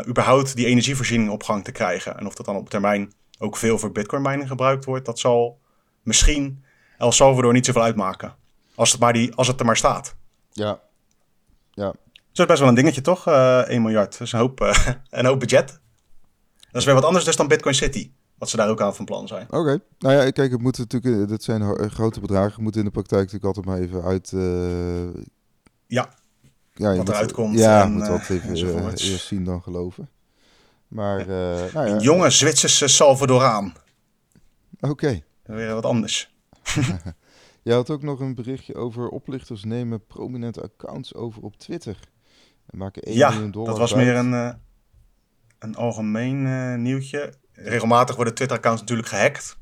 überhaupt 0.07 0.55
die 0.55 0.65
energievoorziening 0.65 1.29
op 1.29 1.43
gang 1.43 1.63
te 1.63 1.71
krijgen. 1.71 2.17
En 2.17 2.25
of 2.25 2.35
dat 2.35 2.45
dan 2.45 2.55
op 2.55 2.69
termijn 2.69 3.13
ook 3.37 3.57
veel 3.57 3.77
voor 3.77 3.91
bitcoin 3.91 4.21
mining 4.21 4.47
gebruikt 4.47 4.85
wordt, 4.85 5.05
dat 5.05 5.19
zal 5.19 5.59
misschien 6.03 6.63
El 6.97 7.11
Salvador 7.11 7.53
niet 7.53 7.65
zoveel 7.65 7.83
uitmaken. 7.83 8.37
Als 8.79 8.91
het, 8.91 8.99
maar 8.99 9.13
die, 9.13 9.35
als 9.35 9.47
het 9.47 9.59
er 9.59 9.65
maar 9.65 9.77
staat. 9.77 10.15
Ja. 10.51 10.79
ja. 11.71 11.85
dat 11.85 11.95
is 12.33 12.45
best 12.45 12.59
wel 12.59 12.67
een 12.67 12.75
dingetje, 12.75 13.01
toch? 13.01 13.27
Uh, 13.27 13.59
eh, 13.59 13.67
1 13.67 13.81
miljard. 13.81 14.11
Dat 14.11 14.21
is 14.21 14.31
een 14.31 14.39
hoop, 14.39 14.61
uh, 14.61 14.87
een 15.09 15.25
hoop 15.25 15.39
budget. 15.39 15.79
Dat 16.71 16.81
is 16.81 16.85
weer 16.85 16.93
wat 16.93 17.05
anders 17.05 17.25
dus 17.25 17.35
dan 17.35 17.47
Bitcoin 17.47 17.75
City. 17.75 18.11
Wat 18.37 18.49
ze 18.49 18.57
daar 18.57 18.69
ook 18.69 18.81
aan 18.81 18.95
van 18.95 19.05
plan 19.05 19.27
zijn. 19.27 19.47
Oké. 19.49 19.79
Nou 19.99 20.15
ja, 20.15 20.29
kijk, 20.31 20.51
het 20.51 20.61
moet 20.61 20.77
natuurlijk, 20.77 21.29
dat 21.29 21.43
zijn 21.43 21.89
grote 21.91 22.19
bedragen. 22.19 22.51
Het 22.51 22.61
moet 22.61 22.75
in 22.75 22.83
de 22.83 22.91
praktijk 22.91 23.31
natuurlijk 23.31 23.45
altijd 23.45 23.65
maar 23.65 23.77
even 23.77 24.03
uit... 24.03 24.29
ja 25.87 26.09
ja, 26.79 26.95
wat 26.95 27.09
eruit 27.09 27.31
komt. 27.31 27.57
Ja, 27.57 27.83
en, 27.83 27.91
moet 27.91 28.07
eh, 28.07 28.29
even 28.29 28.89
eerst 28.89 29.27
zien 29.27 29.43
dan 29.43 29.61
geloven. 29.61 30.09
Maar, 30.87 31.19
uh, 31.19 31.25
nou 31.73 31.87
ja. 31.87 31.87
Een 31.87 31.99
jonge 31.99 32.29
Zwitserse 32.29 32.87
Salvadoraan. 32.87 33.73
Oké. 34.79 34.91
Okay. 34.91 35.23
Weer 35.43 35.73
wat 35.73 35.85
anders. 35.85 36.33
Je 37.61 37.73
had 37.73 37.89
ook 37.89 38.01
nog 38.01 38.19
een 38.19 38.35
berichtje 38.35 38.75
over 38.75 39.09
oplichters 39.09 39.63
nemen 39.63 40.05
prominente 40.05 40.61
accounts 40.61 41.13
over 41.13 41.41
op 41.41 41.57
Twitter. 41.57 41.99
En 42.65 42.77
maken 42.77 43.01
1 43.01 43.15
ja, 43.15 43.29
miljoen 43.29 43.51
dollar 43.51 43.69
dat 43.69 43.77
was 43.77 43.93
meer 43.93 44.15
een, 44.15 44.59
een 45.59 45.75
algemeen 45.75 46.81
nieuwtje. 46.81 47.33
Regelmatig 47.51 48.15
worden 48.15 48.33
Twitter-accounts 48.33 48.81
natuurlijk 48.81 49.07
gehackt. 49.07 49.57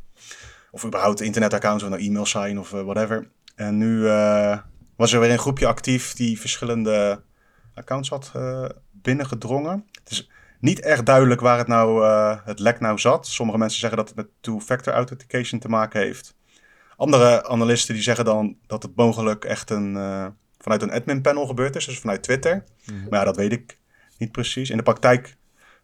Of 0.72 0.86
überhaupt 0.86 1.22
internet-accounts, 1.22 1.84
of 1.84 1.90
nou 1.90 2.02
e-mails 2.02 2.30
zijn 2.30 2.60
of 2.60 2.70
whatever. 2.70 3.32
En 3.56 3.78
nu 3.78 4.02
was 4.96 5.14
er 5.14 5.20
weer 5.20 5.32
een 5.32 5.40
groepje 5.40 5.68
actief 5.68 6.14
die 6.14 6.40
verschillende 6.40 7.24
accounts 7.74 8.10
had 8.10 8.32
binnengedrongen. 8.92 9.86
Het 10.04 10.12
is 10.12 10.30
niet 10.60 10.80
echt 10.80 11.06
duidelijk 11.06 11.42
waar 11.42 11.58
het, 11.58 11.68
nou, 11.68 12.06
het 12.46 12.60
lek 12.60 12.80
nou 12.80 13.00
zat. 13.00 13.28
Sommige 13.28 13.58
mensen 13.58 13.80
zeggen 13.80 13.98
dat 13.98 14.08
het 14.08 14.18
met 14.18 14.28
two-factor 14.40 14.94
authentication 14.94 15.60
te 15.60 15.70
maken 15.70 16.02
heeft. 16.02 16.37
Andere 16.98 17.48
analisten 17.48 17.94
die 17.94 18.04
zeggen 18.04 18.26
dan 18.26 18.58
dat 18.68 18.84
het 18.84 18.96
mogelijk 18.96 19.46
echt 19.46 19.70
een, 19.70 19.94
uh, 19.96 20.26
vanuit 20.58 20.82
een 20.82 20.92
admin 20.92 21.22
panel 21.22 21.46
gebeurd 21.46 21.76
is, 21.76 21.86
dus 21.86 22.00
vanuit 22.00 22.24
Twitter. 22.24 22.64
Mhm. 22.86 23.10
Maar 23.10 23.20
ja, 23.20 23.26
dat 23.26 23.36
weet 23.36 23.52
ik 23.52 23.78
niet 24.18 24.32
precies. 24.32 24.70
In 24.70 24.78
de 24.78 24.84
praktijk 24.84 25.38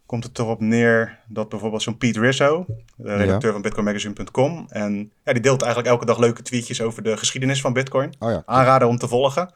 komt 0.06 0.24
het 0.24 0.40
erop 0.40 0.60
neer 0.60 1.20
dat 1.28 1.50
bijvoorbeeld 1.50 1.82
zo'n 1.82 1.98
Pete 1.98 2.20
Rizzo, 2.20 2.66
de 2.96 3.16
redacteur 3.16 3.52
van 3.52 3.62
bitcoinmagazine.com, 3.62 4.66
en 4.70 5.12
ja, 5.24 5.34
die 5.34 5.42
deelt 5.42 5.62
eigenlijk 5.62 5.92
elke 5.92 6.06
dag 6.06 6.18
leuke 6.18 6.42
tweetjes 6.42 6.82
over 6.82 7.04
de 7.04 7.18
geschiedenis 7.18 7.62
van 7.62 7.74
Bitcoin. 7.74 8.14
Oh 8.20 8.32
ja. 8.32 8.44
Aanraden 8.46 8.88
om 8.88 8.98
te 8.98 9.08
volgen. 9.08 9.54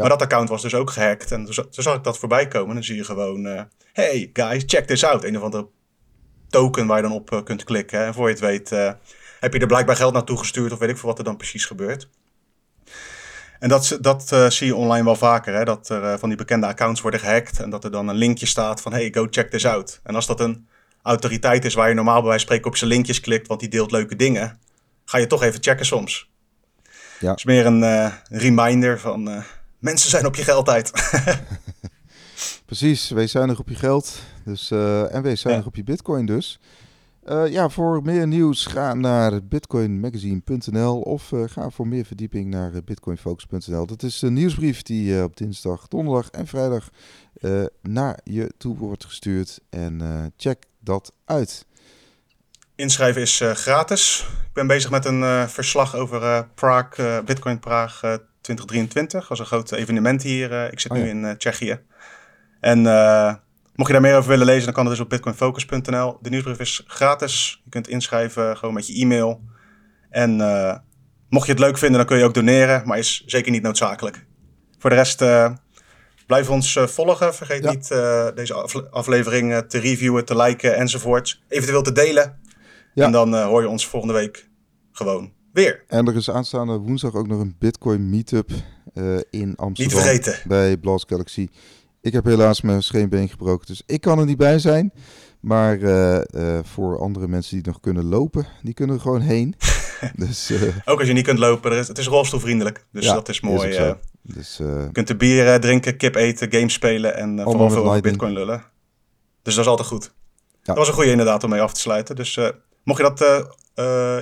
Maar 0.00 0.08
dat 0.08 0.22
account 0.22 0.48
was 0.48 0.62
dus 0.62 0.74
ook 0.74 0.90
gehackt. 0.90 1.32
En 1.32 1.44
toen 1.44 1.66
zag 1.70 1.96
ik 1.96 2.04
dat 2.04 2.18
voorbij 2.18 2.48
komen. 2.48 2.68
En 2.68 2.74
dan 2.74 2.84
zie 2.84 2.96
je 2.96 3.04
gewoon, 3.04 3.46
uh, 3.46 3.60
hey 3.92 4.30
guys, 4.32 4.62
check 4.66 4.86
this 4.86 5.04
out. 5.04 5.24
Een 5.24 5.36
of 5.36 5.42
andere 5.42 5.66
token 6.48 6.86
waar 6.86 6.96
je 6.96 7.02
dan 7.02 7.12
op 7.12 7.32
uh, 7.32 7.42
kunt 7.42 7.64
klikken. 7.64 8.04
En 8.04 8.14
voor 8.14 8.24
je 8.24 8.30
het 8.30 8.40
weet 8.40 8.72
uh, 8.72 8.92
heb 9.40 9.52
je 9.52 9.58
er 9.58 9.66
blijkbaar 9.66 9.96
geld 9.96 10.12
naartoe 10.12 10.38
gestuurd. 10.38 10.72
Of 10.72 10.78
weet 10.78 10.88
ik 10.88 10.98
veel 10.98 11.08
wat 11.08 11.18
er 11.18 11.24
dan 11.24 11.36
precies 11.36 11.64
gebeurt. 11.64 12.08
En 13.58 13.68
dat, 13.68 13.98
dat 14.00 14.30
uh, 14.32 14.50
zie 14.50 14.66
je 14.66 14.76
online 14.76 15.04
wel 15.04 15.16
vaker, 15.16 15.54
hè? 15.54 15.64
dat 15.64 15.88
er 15.88 16.02
uh, 16.02 16.14
van 16.18 16.28
die 16.28 16.38
bekende 16.38 16.66
accounts 16.66 17.00
worden 17.00 17.20
gehackt 17.20 17.60
en 17.60 17.70
dat 17.70 17.84
er 17.84 17.90
dan 17.90 18.08
een 18.08 18.16
linkje 18.16 18.46
staat 18.46 18.80
van 18.80 18.92
hey, 18.92 19.08
go 19.12 19.26
check 19.30 19.50
this 19.50 19.66
out. 19.66 20.00
En 20.02 20.14
als 20.14 20.26
dat 20.26 20.40
een 20.40 20.68
autoriteit 21.02 21.64
is 21.64 21.74
waar 21.74 21.88
je 21.88 21.94
normaal 21.94 22.20
bij 22.20 22.28
wijze 22.28 22.38
van 22.38 22.46
spreken 22.46 22.70
op 22.70 22.76
zijn 22.76 22.90
linkjes 22.90 23.20
klikt, 23.20 23.46
want 23.46 23.60
die 23.60 23.68
deelt 23.68 23.90
leuke 23.90 24.16
dingen, 24.16 24.60
ga 25.04 25.18
je 25.18 25.26
toch 25.26 25.42
even 25.42 25.62
checken 25.62 25.86
soms. 25.86 26.30
Ja. 27.20 27.28
Het 27.28 27.38
is 27.38 27.44
meer 27.44 27.66
een 27.66 27.82
uh, 27.82 28.12
reminder 28.28 29.00
van 29.00 29.44
mensen 29.78 30.10
zijn 30.10 30.26
op 30.26 30.34
je 30.34 30.42
geld 30.42 30.68
uit. 30.68 30.92
Precies, 32.66 33.10
wees 33.10 33.30
zuinig 33.30 33.58
op 33.58 33.68
je 33.68 33.74
geld 33.74 34.18
dus, 34.44 34.70
en 34.70 35.22
wees 35.22 35.40
zuinig 35.40 35.64
ja. 35.64 35.68
op 35.68 35.76
je 35.76 35.84
bitcoin 35.84 36.26
dus. 36.26 36.60
Uh, 37.30 37.48
ja, 37.48 37.68
voor 37.68 38.02
meer 38.02 38.26
nieuws 38.26 38.66
ga 38.66 38.94
naar 38.94 39.44
bitcoinmagazine.nl 39.44 41.00
of 41.00 41.30
uh, 41.30 41.44
ga 41.46 41.70
voor 41.70 41.88
meer 41.88 42.04
verdieping 42.04 42.50
naar 42.50 42.72
uh, 42.72 42.78
bitcoinfocus.nl. 42.84 43.86
Dat 43.86 44.02
is 44.02 44.18
de 44.18 44.30
nieuwsbrief 44.30 44.82
die 44.82 45.22
op 45.22 45.36
dinsdag, 45.36 45.88
donderdag 45.88 46.30
en 46.30 46.46
vrijdag 46.46 46.88
naar 47.82 48.18
je 48.24 48.50
toe 48.58 48.76
wordt 48.76 49.04
gestuurd. 49.04 49.60
En 49.70 50.32
check 50.36 50.64
dat 50.80 51.12
uit. 51.24 51.66
Inschrijven 52.74 53.22
is 53.22 53.42
gratis. 53.44 54.28
Ik 54.46 54.52
ben 54.52 54.66
bezig 54.66 54.90
met 54.90 55.04
een 55.04 55.48
verslag 55.48 55.94
over 55.94 56.46
Prague, 56.54 57.22
Bitcoin 57.22 57.58
Prague 57.58 58.20
2023. 58.40 59.20
Dat 59.20 59.28
was 59.28 59.38
een 59.38 59.46
groot 59.46 59.72
evenement 59.72 60.22
hier. 60.22 60.72
ik 60.72 60.80
zit 60.80 60.90
oh, 60.90 60.98
nu 60.98 61.08
in 61.08 61.34
Tsjechië. 61.38 61.80
En 62.60 62.86
Mocht 63.76 63.88
je 63.88 63.92
daar 63.92 64.02
meer 64.02 64.16
over 64.16 64.30
willen 64.30 64.46
lezen, 64.46 64.64
dan 64.64 64.74
kan 64.74 64.84
dat 64.84 64.92
dus 64.92 65.02
op 65.02 65.08
bitcoinfocus.nl. 65.08 66.18
De 66.20 66.30
nieuwsbrief 66.30 66.58
is 66.58 66.84
gratis. 66.86 67.60
Je 67.64 67.70
kunt 67.70 67.88
inschrijven 67.88 68.56
gewoon 68.56 68.74
met 68.74 68.86
je 68.86 68.94
e-mail. 69.02 69.40
En 70.10 70.38
uh, 70.38 70.76
mocht 71.28 71.46
je 71.46 71.52
het 71.52 71.60
leuk 71.60 71.78
vinden, 71.78 71.98
dan 71.98 72.06
kun 72.06 72.18
je 72.18 72.24
ook 72.24 72.34
doneren, 72.34 72.82
maar 72.86 72.98
is 72.98 73.22
zeker 73.26 73.50
niet 73.50 73.62
noodzakelijk. 73.62 74.26
Voor 74.78 74.90
de 74.90 74.96
rest, 74.96 75.22
uh, 75.22 75.50
blijf 76.26 76.50
ons 76.50 76.74
uh, 76.76 76.86
volgen. 76.86 77.34
Vergeet 77.34 77.64
ja. 77.64 77.70
niet 77.70 77.88
deze 78.34 78.54
aflevering 78.90 79.64
te 79.68 79.78
reviewen, 79.78 80.24
te 80.24 80.36
liken 80.36 80.76
enzovoort. 80.76 81.42
Eventueel 81.48 81.82
te 81.82 81.92
delen. 81.92 82.40
Ja. 82.94 83.04
En 83.04 83.12
dan 83.12 83.42
hoor 83.42 83.62
je 83.62 83.68
ons 83.68 83.86
volgende 83.86 84.14
week 84.14 84.48
gewoon 84.92 85.32
weer. 85.52 85.84
En 85.88 86.06
er 86.06 86.16
is 86.16 86.30
aanstaande 86.30 86.76
woensdag 86.76 87.14
ook 87.14 87.26
nog 87.26 87.40
een 87.40 87.56
Bitcoin 87.58 88.10
Meetup 88.10 88.50
in 89.30 89.56
Amsterdam. 89.56 89.72
Niet 89.72 89.92
vergeten. 89.92 90.38
Bij 90.44 90.76
Blast 90.76 91.08
Galaxy. 91.08 91.48
Ik 92.06 92.12
heb 92.12 92.24
helaas 92.24 92.60
mijn 92.60 92.82
scheenbeen 92.82 93.28
gebroken, 93.28 93.66
dus 93.66 93.82
ik 93.86 94.00
kan 94.00 94.18
er 94.18 94.24
niet 94.24 94.36
bij 94.36 94.58
zijn. 94.58 94.92
Maar 95.40 95.78
uh, 95.78 96.20
uh, 96.30 96.58
voor 96.62 96.98
andere 96.98 97.28
mensen 97.28 97.56
die 97.56 97.66
nog 97.66 97.80
kunnen 97.80 98.04
lopen, 98.04 98.46
die 98.62 98.74
kunnen 98.74 98.96
er 98.96 99.02
gewoon 99.02 99.20
heen. 99.20 99.54
dus, 100.26 100.50
uh, 100.50 100.76
ook 100.84 100.98
als 100.98 101.08
je 101.08 101.14
niet 101.14 101.24
kunt 101.24 101.38
lopen, 101.38 101.72
er 101.72 101.78
is, 101.78 101.88
het 101.88 101.98
is 101.98 102.06
rolstoelvriendelijk. 102.06 102.86
Dus 102.92 103.04
ja, 103.04 103.14
dat 103.14 103.28
is 103.28 103.40
mooi. 103.40 103.68
Is 103.68 103.94
dus, 104.22 104.56
je 104.56 104.88
kunt 104.92 105.08
er 105.08 105.16
bier 105.16 105.60
drinken, 105.60 105.96
kip 105.96 106.14
eten, 106.14 106.52
games 106.52 106.72
spelen 106.72 107.16
en 107.16 107.40
vooral 107.42 107.70
veel 107.70 107.84
over 107.86 108.00
bitcoin 108.00 108.32
lullen. 108.32 108.64
Dus 109.42 109.54
dat 109.54 109.64
is 109.64 109.70
altijd 109.70 109.88
goed. 109.88 110.04
Ja. 110.04 110.60
Dat 110.62 110.76
was 110.76 110.88
een 110.88 110.94
goede 110.94 111.10
inderdaad 111.10 111.44
om 111.44 111.50
mee 111.50 111.60
af 111.60 111.72
te 111.72 111.80
sluiten. 111.80 112.16
Dus 112.16 112.40
mocht 112.82 112.98
je 112.98 113.12
dat 113.14 113.20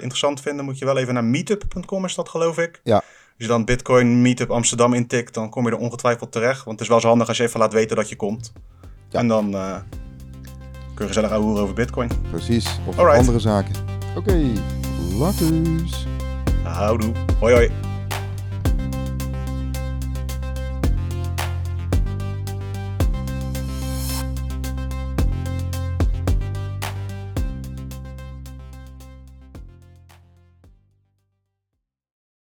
interessant 0.03 0.41
vinden, 0.41 0.65
moet 0.65 0.79
je 0.79 0.85
wel 0.85 0.99
even 0.99 1.15
naar 1.15 1.25
meetup.com 1.25 2.05
is 2.05 2.15
dat 2.15 2.29
geloof 2.29 2.59
ik. 2.59 2.81
Ja. 2.85 3.03
Als 3.35 3.47
je 3.47 3.53
dan 3.53 3.65
Bitcoin 3.65 4.23
Meetup 4.23 4.51
Amsterdam 4.51 4.93
intikt, 4.93 5.35
dan 5.35 5.51
kom 5.51 5.65
je 5.65 5.71
er 5.71 5.79
ongetwijfeld 5.79 6.33
terecht. 6.33 6.65
Want 6.65 6.71
het 6.71 6.81
is 6.81 6.89
wel 6.89 7.01
zo 7.01 7.09
handig 7.09 7.29
als 7.29 7.37
je 7.37 7.43
even 7.43 7.61
laat 7.61 7.73
weten 7.73 7.97
dat 7.97 8.09
je 8.09 8.17
komt. 8.17 8.53
Ja. 9.09 9.19
En 9.19 9.29
dan 9.29 9.55
uh, 9.55 9.77
kun 10.95 11.05
je 11.05 11.07
gezellig 11.07 11.31
ouwen 11.31 11.63
over 11.63 11.75
Bitcoin. 11.75 12.11
Precies, 12.31 12.79
of 12.87 12.99
andere 12.99 13.39
zaken. 13.39 13.75
Oké, 14.17 14.19
okay. 14.19 14.53
Houdoe. 16.63 17.13
Hoi 17.41 17.55
hoi. 17.55 17.94